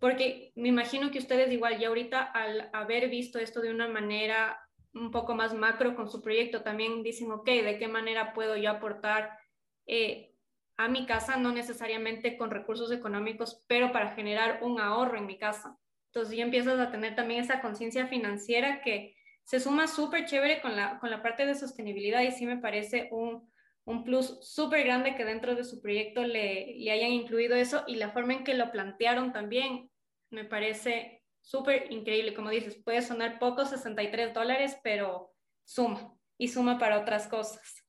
porque 0.00 0.52
me 0.56 0.68
imagino 0.68 1.12
que 1.12 1.20
ustedes 1.20 1.52
igual 1.52 1.78
ya 1.78 1.88
ahorita 1.88 2.20
al 2.20 2.68
haber 2.72 3.08
visto 3.08 3.38
esto 3.38 3.60
de 3.60 3.70
una 3.70 3.86
manera 3.86 4.58
un 4.92 5.12
poco 5.12 5.34
más 5.34 5.54
macro 5.54 5.94
con 5.94 6.10
su 6.10 6.20
proyecto, 6.20 6.62
también 6.62 7.04
dicen, 7.04 7.30
ok, 7.30 7.46
¿de 7.46 7.78
qué 7.78 7.86
manera 7.86 8.32
puedo 8.32 8.56
yo 8.56 8.70
aportar 8.70 9.38
eh, 9.86 10.34
a 10.76 10.88
mi 10.88 11.06
casa? 11.06 11.36
No 11.36 11.52
necesariamente 11.52 12.36
con 12.36 12.50
recursos 12.50 12.90
económicos, 12.90 13.64
pero 13.68 13.92
para 13.92 14.16
generar 14.16 14.58
un 14.62 14.80
ahorro 14.80 15.16
en 15.16 15.26
mi 15.26 15.38
casa. 15.38 15.78
Entonces 16.08 16.36
ya 16.36 16.42
empiezas 16.42 16.80
a 16.80 16.90
tener 16.90 17.14
también 17.14 17.40
esa 17.40 17.60
conciencia 17.60 18.08
financiera 18.08 18.82
que 18.82 19.14
se 19.44 19.60
suma 19.60 19.86
súper 19.86 20.26
chévere 20.26 20.60
con 20.60 20.74
la, 20.74 20.98
con 20.98 21.10
la 21.10 21.22
parte 21.22 21.46
de 21.46 21.54
sostenibilidad 21.54 22.22
y 22.22 22.32
sí 22.32 22.46
me 22.46 22.58
parece 22.58 23.08
un, 23.12 23.48
un 23.84 24.04
plus 24.04 24.38
súper 24.42 24.84
grande 24.84 25.14
que 25.16 25.24
dentro 25.24 25.54
de 25.54 25.64
su 25.64 25.80
proyecto 25.80 26.22
le, 26.24 26.76
le, 26.76 26.90
hayan 26.90 27.10
incluido 27.10 27.56
eso 27.56 27.84
y 27.86 27.96
la 27.96 28.10
forma 28.10 28.34
en 28.34 28.44
que 28.44 28.54
lo 28.54 28.70
plantearon 28.70 29.32
también 29.32 29.90
me 30.30 30.44
parece 30.44 31.22
súper 31.40 31.90
increíble. 31.92 32.34
Como 32.34 32.50
dices, 32.50 32.80
puede 32.82 33.02
sonar 33.02 33.38
poco, 33.38 33.64
63 33.64 34.32
dólares, 34.32 34.78
pero 34.82 35.32
suma 35.64 36.14
y 36.38 36.48
suma 36.48 36.78
para 36.78 37.00
otras 37.00 37.28
cosas. 37.28 37.84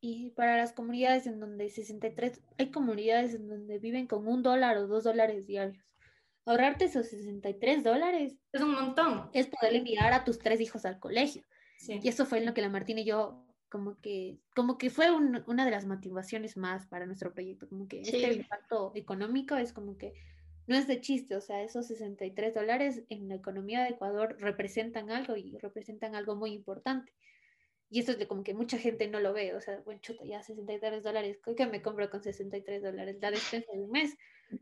Y 0.00 0.30
para 0.30 0.56
las 0.56 0.72
comunidades 0.72 1.26
en 1.26 1.40
donde 1.40 1.68
63, 1.68 2.40
hay 2.56 2.70
comunidades 2.70 3.34
en 3.34 3.48
donde 3.48 3.78
viven 3.80 4.06
con 4.06 4.28
un 4.28 4.42
dólar 4.42 4.78
o 4.78 4.86
dos 4.86 5.04
dólares 5.04 5.46
diarios. 5.46 5.96
Ahorrarte 6.44 6.84
esos 6.84 7.08
63 7.08 7.82
dólares. 7.82 8.36
Es 8.52 8.62
un 8.62 8.74
montón. 8.74 9.28
Es 9.32 9.48
poder 9.48 9.74
enviar 9.74 10.12
a 10.12 10.24
tus 10.24 10.38
tres 10.38 10.60
hijos 10.60 10.84
al 10.84 11.00
colegio. 11.00 11.42
Y 11.86 12.08
eso 12.08 12.26
fue 12.26 12.38
en 12.38 12.46
lo 12.46 12.54
que 12.54 12.62
la 12.62 12.68
Martina 12.68 13.00
y 13.00 13.04
yo 13.04 13.44
como 13.68 14.00
que, 14.00 14.38
como 14.54 14.78
que 14.78 14.90
fue 14.90 15.10
una 15.10 15.64
de 15.64 15.70
las 15.70 15.86
motivaciones 15.86 16.56
más 16.56 16.86
para 16.86 17.06
nuestro 17.06 17.32
proyecto, 17.32 17.68
como 17.68 17.86
que 17.86 18.00
este 18.00 18.32
impacto 18.32 18.92
económico 18.94 19.56
es 19.56 19.72
como 19.72 19.96
que 19.98 20.14
no 20.66 20.76
es 20.76 20.86
de 20.86 21.00
chiste, 21.00 21.36
o 21.36 21.40
sea, 21.40 21.62
esos 21.62 21.86
63 21.86 22.54
dólares 22.54 23.02
en 23.08 23.28
la 23.28 23.34
economía 23.34 23.82
de 23.82 23.90
Ecuador 23.90 24.36
representan 24.38 25.10
algo 25.10 25.36
y 25.36 25.56
representan 25.58 26.14
algo 26.14 26.36
muy 26.36 26.52
importante. 26.52 27.12
Y 27.90 28.00
eso 28.00 28.12
es 28.12 28.18
de 28.18 28.28
como 28.28 28.42
que 28.42 28.52
mucha 28.52 28.76
gente 28.76 29.08
no 29.08 29.18
lo 29.18 29.32
ve, 29.32 29.54
o 29.54 29.60
sea, 29.62 29.80
bueno, 29.80 30.00
chuta, 30.02 30.24
ya 30.26 30.42
63 30.42 31.02
dólares, 31.02 31.38
¿qué 31.56 31.66
me 31.66 31.80
compro 31.80 32.10
con 32.10 32.22
63 32.22 32.82
dólares? 32.82 33.16
La 33.20 33.30
despensa 33.30 33.72
de 33.72 33.80
un 33.82 33.90
mes, 33.90 34.14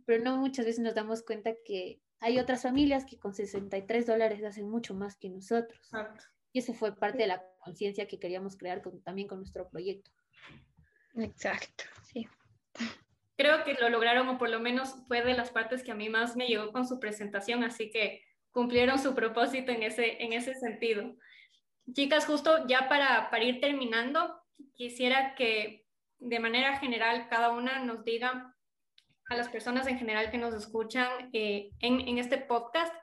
pero 0.05 0.23
no 0.23 0.37
muchas 0.37 0.65
veces 0.65 0.81
nos 0.81 0.95
damos 0.95 1.25
cuenta 1.25 1.53
que 1.65 2.01
hay 2.21 2.39
otras 2.39 2.63
familias 2.63 3.05
que 3.05 3.19
con 3.19 3.35
63 3.35 4.07
dólares 4.07 4.45
hacen 4.45 4.69
mucho 4.71 4.95
más 4.95 5.17
que 5.17 5.29
nosotros. 5.29 5.81
Exacto. 5.93 6.25
Y 6.53 6.61
ese 6.61 6.75
fue 6.75 6.97
parte 6.97 7.19
de 7.19 7.27
la 7.27 7.45
conciencia 7.59 8.07
que 8.07 8.19
queríamos 8.19 8.57
crear 8.57 8.83
también 9.05 9.29
con 9.29 9.39
nuestro 9.39 9.69
proyecto. 9.69 10.11
Exacto, 11.17 11.85
sí. 12.03 12.27
Creo 13.37 13.65
que 13.65 13.75
lo 13.75 13.89
lograron, 13.91 14.29
o 14.29 14.39
por 14.39 14.49
lo 14.49 14.61
menos 14.61 14.95
fue 15.09 15.23
de 15.23 15.35
las 15.35 15.51
partes 15.51 15.83
que 15.83 15.93
a 15.93 15.95
mí 15.95 16.09
más 16.09 16.37
me 16.37 16.47
llegó 16.47 16.73
con 16.73 16.87
su 16.87 16.99
presentación, 16.99 17.65
así 17.65 17.91
que 17.91 18.23
cumplieron 18.51 18.99
su 18.99 19.15
propósito 19.15 19.73
en 19.73 19.83
ese, 19.83 20.23
en 20.23 20.33
ese 20.33 20.55
sentido. 20.55 21.15
chicas, 21.93 22.25
justo 22.25 22.67
ya 22.67 22.89
para, 22.89 23.29
para 23.31 23.45
ir 23.45 23.61
terminando, 23.61 24.41
quisiera 24.75 25.35
que 25.35 25.87
de 26.19 26.41
manera 26.41 26.79
general 26.79 27.29
cada 27.29 27.51
una 27.51 27.85
nos 27.85 28.05
diga 28.05 28.57
a 29.29 29.37
las 29.37 29.49
personas 29.49 29.87
en 29.87 29.99
general 29.99 30.31
que 30.31 30.39
nos 30.39 30.55
escuchan 30.55 31.31
eh, 31.33 31.71
en, 31.81 32.01
en, 32.01 32.19
este 32.19 32.39
podcast 32.39 32.95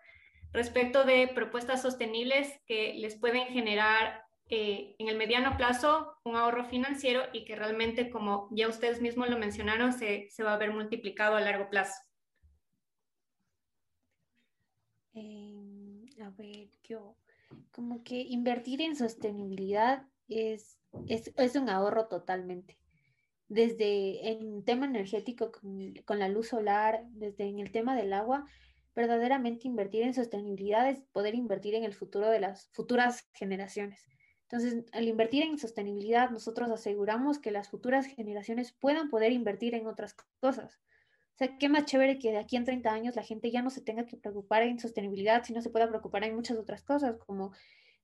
respecto 0.53 1.03
de 1.03 1.27
propuestas 1.27 1.81
sostenibles 1.81 2.47
que 2.65 2.93
les 2.95 3.15
pueden 3.15 3.47
generar 3.47 4.23
eh, 4.49 4.95
en 4.99 5.07
el 5.07 5.17
mediano 5.17 5.57
plazo 5.57 6.15
un 6.23 6.35
ahorro 6.35 6.65
financiero 6.65 7.23
y 7.33 7.43
que 7.43 7.55
realmente, 7.55 8.09
como 8.09 8.47
ya 8.51 8.67
ustedes 8.67 9.01
mismos 9.01 9.29
lo 9.29 9.37
mencionaron, 9.37 9.93
se, 9.93 10.29
se 10.29 10.43
va 10.43 10.53
a 10.53 10.57
ver 10.57 10.71
multiplicado 10.71 11.35
a 11.35 11.41
largo 11.41 11.69
plazo. 11.69 11.99
Eh, 15.15 16.05
a 16.21 16.29
ver, 16.31 16.69
yo, 16.83 17.17
como 17.71 18.03
que 18.03 18.21
invertir 18.21 18.81
en 18.81 18.95
sostenibilidad 18.95 20.05
es, 20.27 20.77
es, 21.07 21.33
es 21.35 21.55
un 21.55 21.69
ahorro 21.69 22.07
totalmente 22.07 22.77
desde 23.47 24.31
en 24.31 24.63
tema 24.65 24.85
energético 24.85 25.51
con, 25.51 25.93
con, 26.05 26.19
la 26.19 26.29
luz 26.29 26.49
solar, 26.49 27.03
desde 27.11 27.45
en 27.45 27.59
el 27.59 27.71
tema 27.71 27.95
del 27.95 28.13
agua, 28.13 28.47
verdaderamente 28.95 29.67
invertir 29.67 30.03
en 30.03 30.13
sostenibilidad 30.13 30.89
es 30.89 31.01
poder 31.11 31.35
invertir 31.35 31.75
en 31.75 31.83
el 31.83 31.93
futuro 31.93 32.29
de 32.29 32.39
las 32.39 32.67
futuras 32.71 33.27
generaciones. 33.33 34.07
Entonces, 34.43 34.85
al 34.91 35.07
invertir 35.07 35.43
en 35.43 35.57
sostenibilidad, 35.57 36.29
nosotros 36.29 36.69
aseguramos 36.69 37.39
que 37.39 37.51
las 37.51 37.69
futuras 37.69 38.05
generaciones 38.05 38.71
puedan 38.71 39.09
poder 39.09 39.31
invertir 39.31 39.73
en 39.73 39.87
otras 39.87 40.15
cosas. 40.39 40.79
O 41.33 41.37
sea, 41.37 41.57
qué 41.57 41.69
más 41.69 41.85
chévere 41.85 42.19
que 42.19 42.31
de 42.31 42.37
aquí 42.37 42.55
en 42.55 42.65
30 42.65 42.91
años 42.91 43.15
la 43.15 43.23
gente 43.23 43.49
ya 43.49 43.63
no 43.63 43.71
se 43.71 43.81
tenga 43.81 44.05
que 44.05 44.17
preocupar 44.17 44.61
en 44.61 44.79
sostenibilidad, 44.79 45.43
sino 45.43 45.61
se 45.61 45.71
pueda 45.71 45.89
preocupar 45.89 46.23
en 46.23 46.35
muchas 46.35 46.57
otras 46.59 46.83
cosas, 46.83 47.17
como 47.17 47.53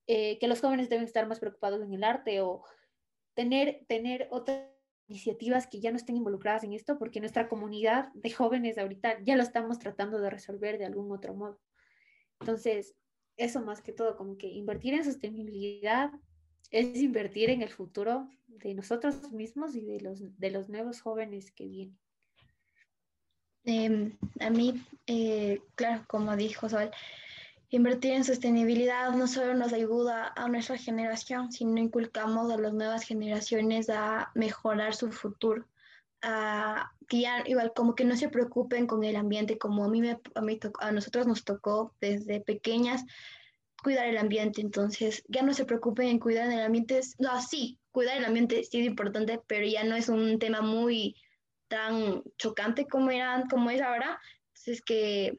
eh, 0.07 0.39
que 0.39 0.47
los 0.47 0.59
jóvenes 0.61 0.89
deben 0.89 1.05
estar 1.05 1.27
más 1.27 1.39
preocupados 1.39 1.83
en 1.83 1.93
el 1.93 2.03
arte 2.03 2.41
o 2.41 2.63
tener, 3.35 3.85
tener 3.87 4.27
otras 4.31 4.63
iniciativas 5.09 5.67
que 5.67 5.79
ya 5.79 5.91
no 5.91 5.97
estén 5.97 6.15
involucradas 6.15 6.63
en 6.63 6.73
esto, 6.73 6.97
porque 6.97 7.19
nuestra 7.19 7.49
comunidad 7.49 8.13
de 8.13 8.31
jóvenes 8.31 8.77
ahorita 8.77 9.21
ya 9.23 9.35
lo 9.35 9.43
estamos 9.43 9.79
tratando 9.79 10.19
de 10.19 10.29
resolver 10.29 10.77
de 10.77 10.85
algún 10.85 11.11
otro 11.11 11.33
modo. 11.33 11.59
Entonces, 12.39 12.95
eso 13.35 13.61
más 13.61 13.81
que 13.81 13.91
todo, 13.91 14.15
como 14.15 14.37
que 14.37 14.47
invertir 14.47 14.93
en 14.93 15.03
sostenibilidad 15.03 16.11
es 16.71 16.97
invertir 16.97 17.49
en 17.49 17.63
el 17.63 17.69
futuro 17.69 18.29
de 18.47 18.73
nosotros 18.75 19.31
mismos 19.31 19.75
y 19.75 19.81
de 19.81 19.99
los, 20.01 20.37
de 20.37 20.51
los 20.51 20.69
nuevos 20.69 21.01
jóvenes 21.01 21.51
que 21.51 21.67
vienen. 21.67 21.97
Em, 23.65 24.17
a 24.39 24.49
mí, 24.49 24.83
eh, 25.07 25.61
claro, 25.75 26.05
como 26.07 26.35
dijo 26.35 26.69
Sol, 26.69 26.91
Invertir 27.71 28.13
en 28.13 28.23
sostenibilidad 28.23 29.11
no 29.11 29.27
solo 29.27 29.53
nos 29.53 29.73
ayuda 29.73 30.33
a 30.35 30.47
nuestra 30.47 30.77
generación, 30.77 31.51
sino 31.51 31.79
inculcamos 31.79 32.51
a 32.51 32.57
las 32.57 32.73
nuevas 32.73 33.03
generaciones 33.03 33.89
a 33.89 34.31
mejorar 34.33 34.95
su 34.95 35.11
futuro, 35.11 35.65
a 36.23 36.91
que 37.07 37.21
ya 37.21 37.43
igual 37.45 37.71
como 37.75 37.93
que 37.93 38.05
no 38.05 38.15
se 38.15 38.29
preocupen 38.29 38.87
con 38.87 39.03
el 39.03 39.15
ambiente, 39.15 39.59
como 39.59 39.85
a 39.85 39.87
mí, 39.87 40.01
me, 40.01 40.19
a, 40.33 40.41
mí 40.41 40.59
a 40.79 40.91
nosotros 40.91 41.27
nos 41.27 41.43
tocó 41.43 41.93
desde 42.01 42.41
pequeñas 42.41 43.05
cuidar 43.83 44.07
el 44.07 44.17
ambiente, 44.17 44.61
entonces 44.61 45.23
ya 45.27 45.41
no 45.41 45.53
se 45.53 45.65
preocupen 45.65 46.07
en 46.07 46.19
cuidar 46.19 46.51
el 46.51 46.61
ambiente, 46.61 47.01
no, 47.17 47.41
sí, 47.41 47.79
cuidar 47.91 48.17
el 48.17 48.25
ambiente 48.25 48.63
sí 48.63 48.79
es 48.79 48.87
importante, 48.87 49.39
pero 49.47 49.65
ya 49.65 49.83
no 49.83 49.95
es 49.95 50.09
un 50.09 50.39
tema 50.39 50.61
muy 50.61 51.15
tan 51.67 52.23
chocante 52.37 52.87
como, 52.87 53.11
eran, 53.11 53.47
como 53.47 53.69
es 53.69 53.81
ahora, 53.81 54.19
entonces 54.47 54.81
que 54.81 55.37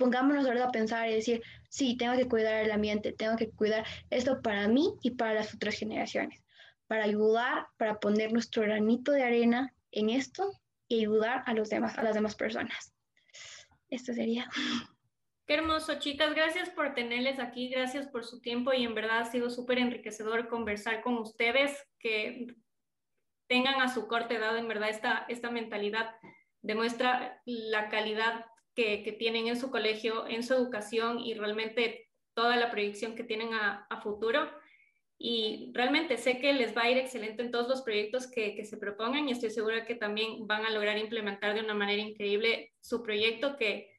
pongámonos 0.00 0.46
ahora 0.46 0.64
a 0.64 0.72
pensar 0.72 1.10
y 1.10 1.14
decir, 1.14 1.42
sí, 1.68 1.94
tengo 1.98 2.16
que 2.16 2.26
cuidar 2.26 2.64
el 2.64 2.70
ambiente, 2.70 3.12
tengo 3.12 3.36
que 3.36 3.50
cuidar 3.50 3.84
esto 4.08 4.40
para 4.40 4.66
mí 4.66 4.94
y 5.02 5.10
para 5.10 5.34
las 5.34 5.50
futuras 5.50 5.76
generaciones, 5.76 6.42
para 6.86 7.04
ayudar, 7.04 7.66
para 7.76 8.00
poner 8.00 8.32
nuestro 8.32 8.62
granito 8.62 9.12
de 9.12 9.24
arena 9.24 9.74
en 9.92 10.08
esto 10.08 10.52
y 10.88 11.00
ayudar 11.00 11.42
a, 11.44 11.52
los 11.52 11.68
demás, 11.68 11.98
a 11.98 12.02
las 12.02 12.14
demás 12.14 12.34
personas. 12.34 12.94
Esto 13.90 14.14
sería. 14.14 14.48
Qué 15.46 15.54
hermoso, 15.54 15.98
chicas. 15.98 16.34
Gracias 16.34 16.70
por 16.70 16.94
tenerles 16.94 17.38
aquí, 17.38 17.68
gracias 17.68 18.08
por 18.08 18.24
su 18.24 18.40
tiempo 18.40 18.72
y 18.72 18.84
en 18.84 18.94
verdad 18.94 19.18
ha 19.18 19.24
sido 19.26 19.50
súper 19.50 19.80
enriquecedor 19.80 20.48
conversar 20.48 21.02
con 21.02 21.18
ustedes, 21.18 21.76
que 21.98 22.46
tengan 23.48 23.82
a 23.82 23.92
su 23.92 24.08
corta 24.08 24.32
edad, 24.32 24.56
en 24.56 24.66
verdad, 24.66 24.88
esta, 24.88 25.26
esta 25.28 25.50
mentalidad 25.50 26.14
demuestra 26.62 27.42
la 27.44 27.90
calidad 27.90 28.46
que, 28.74 29.16
tienen 29.18 29.48
en 29.48 29.56
su 29.56 29.70
colegio, 29.70 30.26
en 30.26 30.42
su 30.42 30.54
educación 30.54 31.18
y 31.18 31.34
realmente 31.34 32.08
toda 32.34 32.56
la 32.56 32.70
proyección 32.70 33.14
que 33.14 33.24
tienen 33.24 33.52
a, 33.52 33.86
futuro. 34.02 34.50
Y 35.18 35.70
realmente 35.74 36.16
sé 36.16 36.38
que 36.38 36.54
les 36.54 36.74
va 36.74 36.82
a 36.82 36.90
ir 36.90 36.96
excelente 36.96 37.42
en 37.42 37.50
todos 37.50 37.68
los 37.68 37.82
proyectos 37.82 38.26
que, 38.26 38.64
se 38.64 38.76
propongan 38.78 39.28
y 39.28 39.32
estoy 39.32 39.50
segura 39.50 39.84
que 39.84 39.94
también 39.94 40.46
van 40.46 40.64
a 40.64 40.70
lograr 40.70 40.96
implementar 40.96 41.54
de 41.54 41.60
una 41.60 41.74
manera 41.74 42.00
increíble 42.00 42.72
su 42.80 43.02
proyecto 43.02 43.56
que 43.56 43.92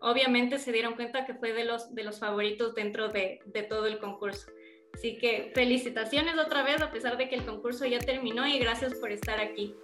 obviamente 0.00 0.58
se 0.58 0.72
dieron 0.72 0.94
cuenta 0.94 1.26
que 1.26 1.34
fue 1.34 1.52
de 1.52 1.64
los, 1.64 1.94
de 1.94 2.02
los 2.02 2.18
favoritos 2.18 2.74
dentro 2.74 3.08
de, 3.08 3.40
de 3.44 3.62
todo 3.62 3.86
el 3.86 3.98
concurso. 3.98 4.50
Así 4.94 5.18
que 5.18 5.52
felicitaciones 5.54 6.38
otra 6.38 6.62
vez 6.62 6.80
a 6.80 6.90
pesar 6.90 7.16
de 7.16 7.28
que 7.28 7.34
el 7.34 7.44
concurso 7.44 7.84
ya 7.84 7.98
terminó 7.98 8.46
y 8.46 8.58
gracias 8.58 8.94
por 8.94 9.10
estar 9.10 9.38
aquí. 9.38 9.74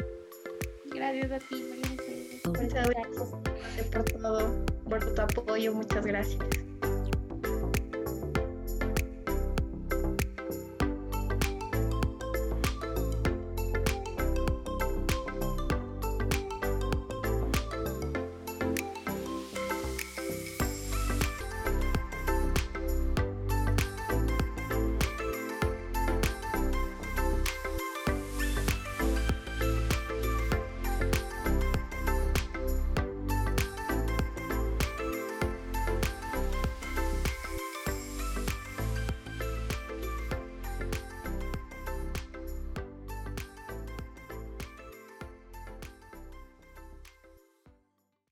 Gracias 0.86 1.30
a 1.30 1.38
ti, 1.38 1.56
María 1.56 1.87
por 3.92 4.04
todo, 4.04 4.64
por 4.88 5.14
tu 5.14 5.22
apoyo, 5.22 5.74
muchas 5.74 6.04
gracias. 6.04 6.67